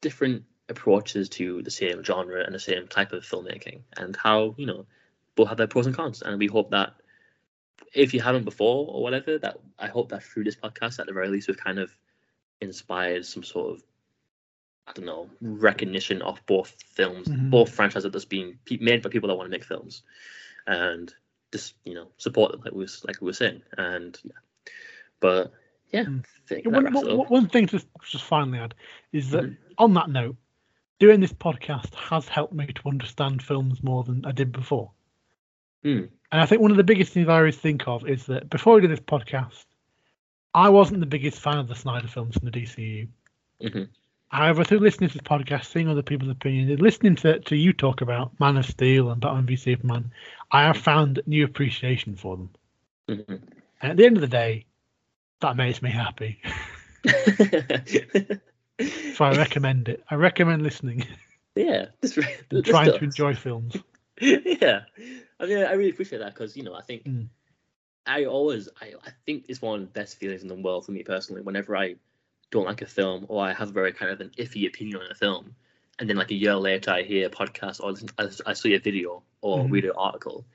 [0.01, 4.67] different approaches to the same genre and the same type of filmmaking and how you
[4.67, 4.87] know
[5.35, 6.23] both have their pros and cons.
[6.23, 6.95] And we hope that
[7.95, 11.13] if you haven't before or whatever, that I hope that through this podcast, at the
[11.13, 11.97] very least, we've kind of
[12.61, 13.83] inspired some sort of
[14.89, 17.51] I don't know recognition of both films, Mhm.
[17.51, 20.03] both franchises that's being pe- made by people that want to make films,
[20.67, 21.13] and
[21.53, 23.63] just you know support them like we was like we were saying.
[23.77, 24.33] And yeah,
[25.21, 25.53] but
[25.91, 26.25] yeah, Mm.
[26.49, 28.75] That One, one- one thing to just finally add
[29.13, 29.57] is that Mhm.
[29.77, 30.37] on that note,
[30.99, 34.91] doing this podcast has helped me to understand films more than I did before.
[35.83, 36.07] Hmm.
[36.33, 38.79] And I think one of the biggest things I always think of is that before
[38.79, 39.67] I did this podcast,
[40.55, 43.09] I wasn't the biggest fan of the Snyder films in the DCU.
[43.61, 43.89] Mhm.
[44.29, 47.73] However, through listening to this podcast, seeing other people's opinions, and listening to, to you
[47.73, 50.13] talk about Man of Steel and Batman v Superman,
[50.51, 52.51] I have found new appreciation for them.
[53.09, 53.43] Mhm.
[53.81, 54.67] And at the end of the day,
[55.41, 56.41] that makes me happy.
[59.15, 60.05] So I recommend it.
[60.11, 61.05] I recommend listening
[61.59, 62.13] yeah, this
[62.65, 63.77] trying to enjoy films.
[64.21, 64.83] yeah,
[65.41, 67.29] I mean, I really appreciate that because you know, I think Mm.
[68.07, 70.93] I always, I, I think it's one of the best feelings in the world for
[70.93, 71.43] me personally.
[71.43, 71.97] Whenever I
[72.51, 75.11] don't like a film or I have a very kind of an iffy opinion on
[75.11, 75.55] a film,
[75.99, 78.75] and then like a year later I hear a podcast or listen, I, I see
[78.75, 79.71] a video or Mhm.
[79.71, 80.47] read an article,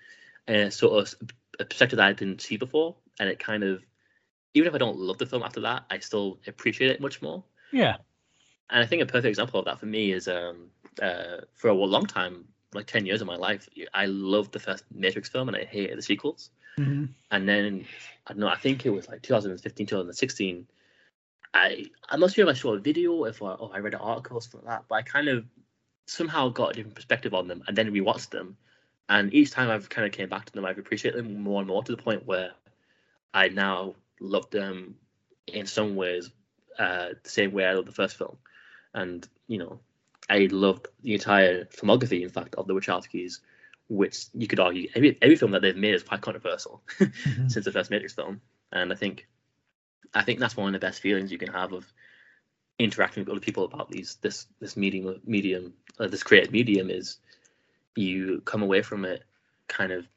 [0.48, 1.30] and it's sort of
[1.60, 3.84] a perspective that I didn't see before, and it kind of,
[4.54, 7.44] even if I don't love the film after that, I still appreciate it much more.
[7.72, 7.98] Yeah.
[8.70, 10.70] And I think a perfect example of that for me is um,
[11.02, 14.84] uh, for a long time, like 10 years of my life, I loved the first
[14.92, 16.50] Matrix film and I hated the sequels.
[16.76, 17.86] hmm And then,
[18.26, 20.68] I don't know, I think it was like 2015, 2016.
[21.54, 24.00] I, I'm not sure if I saw a video, if I, or I read an
[24.00, 25.46] article or something like that, but I kind of
[26.08, 28.58] somehow got a different perspective on them and then rewatched them.
[29.10, 31.68] And each time I've kind of came back to them, I've appreciated them more and
[31.68, 32.52] more to the point where
[33.34, 34.96] I now love them
[35.48, 36.32] in some ways
[36.80, 38.38] uh, the same way I love the first film.
[38.94, 39.80] And, you know,
[40.30, 43.40] I loved the entire filmography, in fact, of the Wachowskis,
[43.90, 47.52] which you could argue every, every film that they've made is quite controversial Mhm.
[47.52, 48.42] since the first Matrix film.
[48.72, 49.28] And I think
[50.14, 51.92] I think that's one of the best feelings you can have of
[52.80, 57.18] interacting with other people about these this this medium medium uh, this creative medium is
[57.96, 59.24] you come away from it
[59.68, 60.08] kind of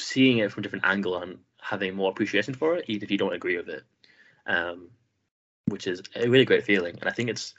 [0.00, 3.18] seeing it from a different angle and having more appreciation for it, even if you
[3.18, 3.84] don't agree with it.
[4.46, 4.88] Um,
[5.66, 6.98] which is a really great feeling.
[7.00, 7.54] And I think it's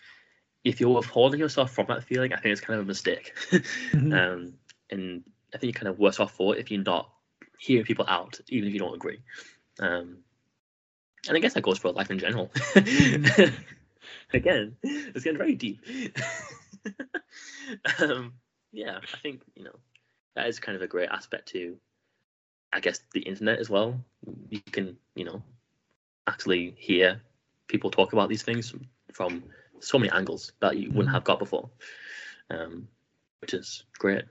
[0.64, 3.34] if you're withholding yourself from that feeling, I think it's kind of a mistake.
[3.92, 4.14] Mhm.
[4.14, 4.54] um,
[4.90, 5.24] and
[5.54, 7.10] I think you're kind of worse off for it if you're not
[7.58, 9.20] hearing people out, even if you don't agree.
[9.80, 10.18] Um,
[11.28, 12.52] and I guess that goes for life in general.
[14.34, 15.80] Again, it's getting very deep.
[18.00, 18.34] um,
[18.72, 19.76] yeah, I think you know
[20.36, 21.78] that is kind of a great aspect to,
[22.72, 24.04] I guess, the internet as well.
[24.50, 25.44] You can you know
[26.28, 27.22] actually hear
[27.68, 28.74] people talk about these things
[29.14, 29.44] from
[29.80, 31.70] so many angles that you wouldn't have got before,
[32.50, 32.88] um,
[33.42, 34.24] which is great.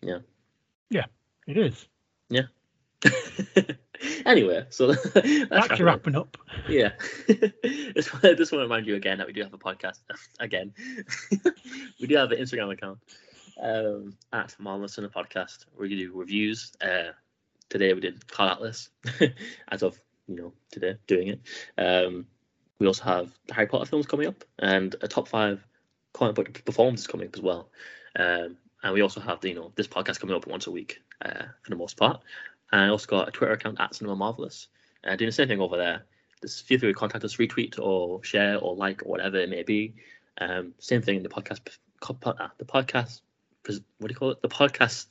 [0.00, 0.18] Yeah.
[0.90, 1.06] Yeah,
[1.46, 1.86] it is.
[2.30, 2.42] Yeah.
[4.28, 4.94] Anyway, so
[5.50, 6.36] back to wrapping up.
[6.68, 6.92] Yeah,
[7.26, 9.98] just want, just want to remind you again that we do have a podcast.
[10.40, 10.72] again,
[12.00, 12.98] we do have an Instagram account
[13.60, 16.72] um, at in a podcast where you do reviews.
[16.80, 17.12] Uh,
[17.68, 18.90] today we did Cloud Atlas,
[19.68, 19.98] as of
[20.28, 21.40] you know today doing it.
[21.76, 22.26] Um,
[22.78, 25.66] we also have the Harry Potter films coming up and a top five
[26.12, 27.70] comic book performances coming up as well.
[28.16, 31.00] Um, and we also have the, you know this podcast coming up once a week
[31.24, 32.22] uh, for the most part.
[32.70, 34.68] And I also got a Twitter account at Cinema Marvelous,
[35.04, 36.04] uh, doing the same thing over there.
[36.42, 39.62] Just feel free to contact us, retweet or share or like or whatever it may
[39.62, 39.94] be.
[40.40, 41.60] Um, same thing in the podcast,
[42.02, 43.20] uh, the podcast,
[43.66, 44.42] what do you call it?
[44.42, 45.06] The podcast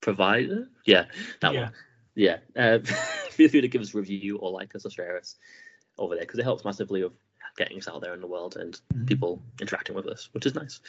[0.00, 1.06] provider, yeah,
[1.40, 1.60] that yeah.
[1.60, 1.72] one,
[2.14, 2.36] yeah.
[2.54, 2.78] Uh,
[3.30, 5.36] feel free to give us a review or like us or share us
[5.98, 7.12] over there because it helps massively of
[7.56, 9.06] getting us out there in the world and mm-hmm.
[9.06, 10.80] people interacting with us, which is nice.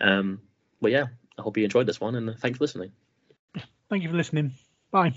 [0.00, 0.40] Um,
[0.80, 1.06] but yeah,
[1.38, 2.92] I hope you enjoyed this one and thanks for listening.
[3.88, 4.54] Thank you for listening.
[4.90, 5.14] Bye.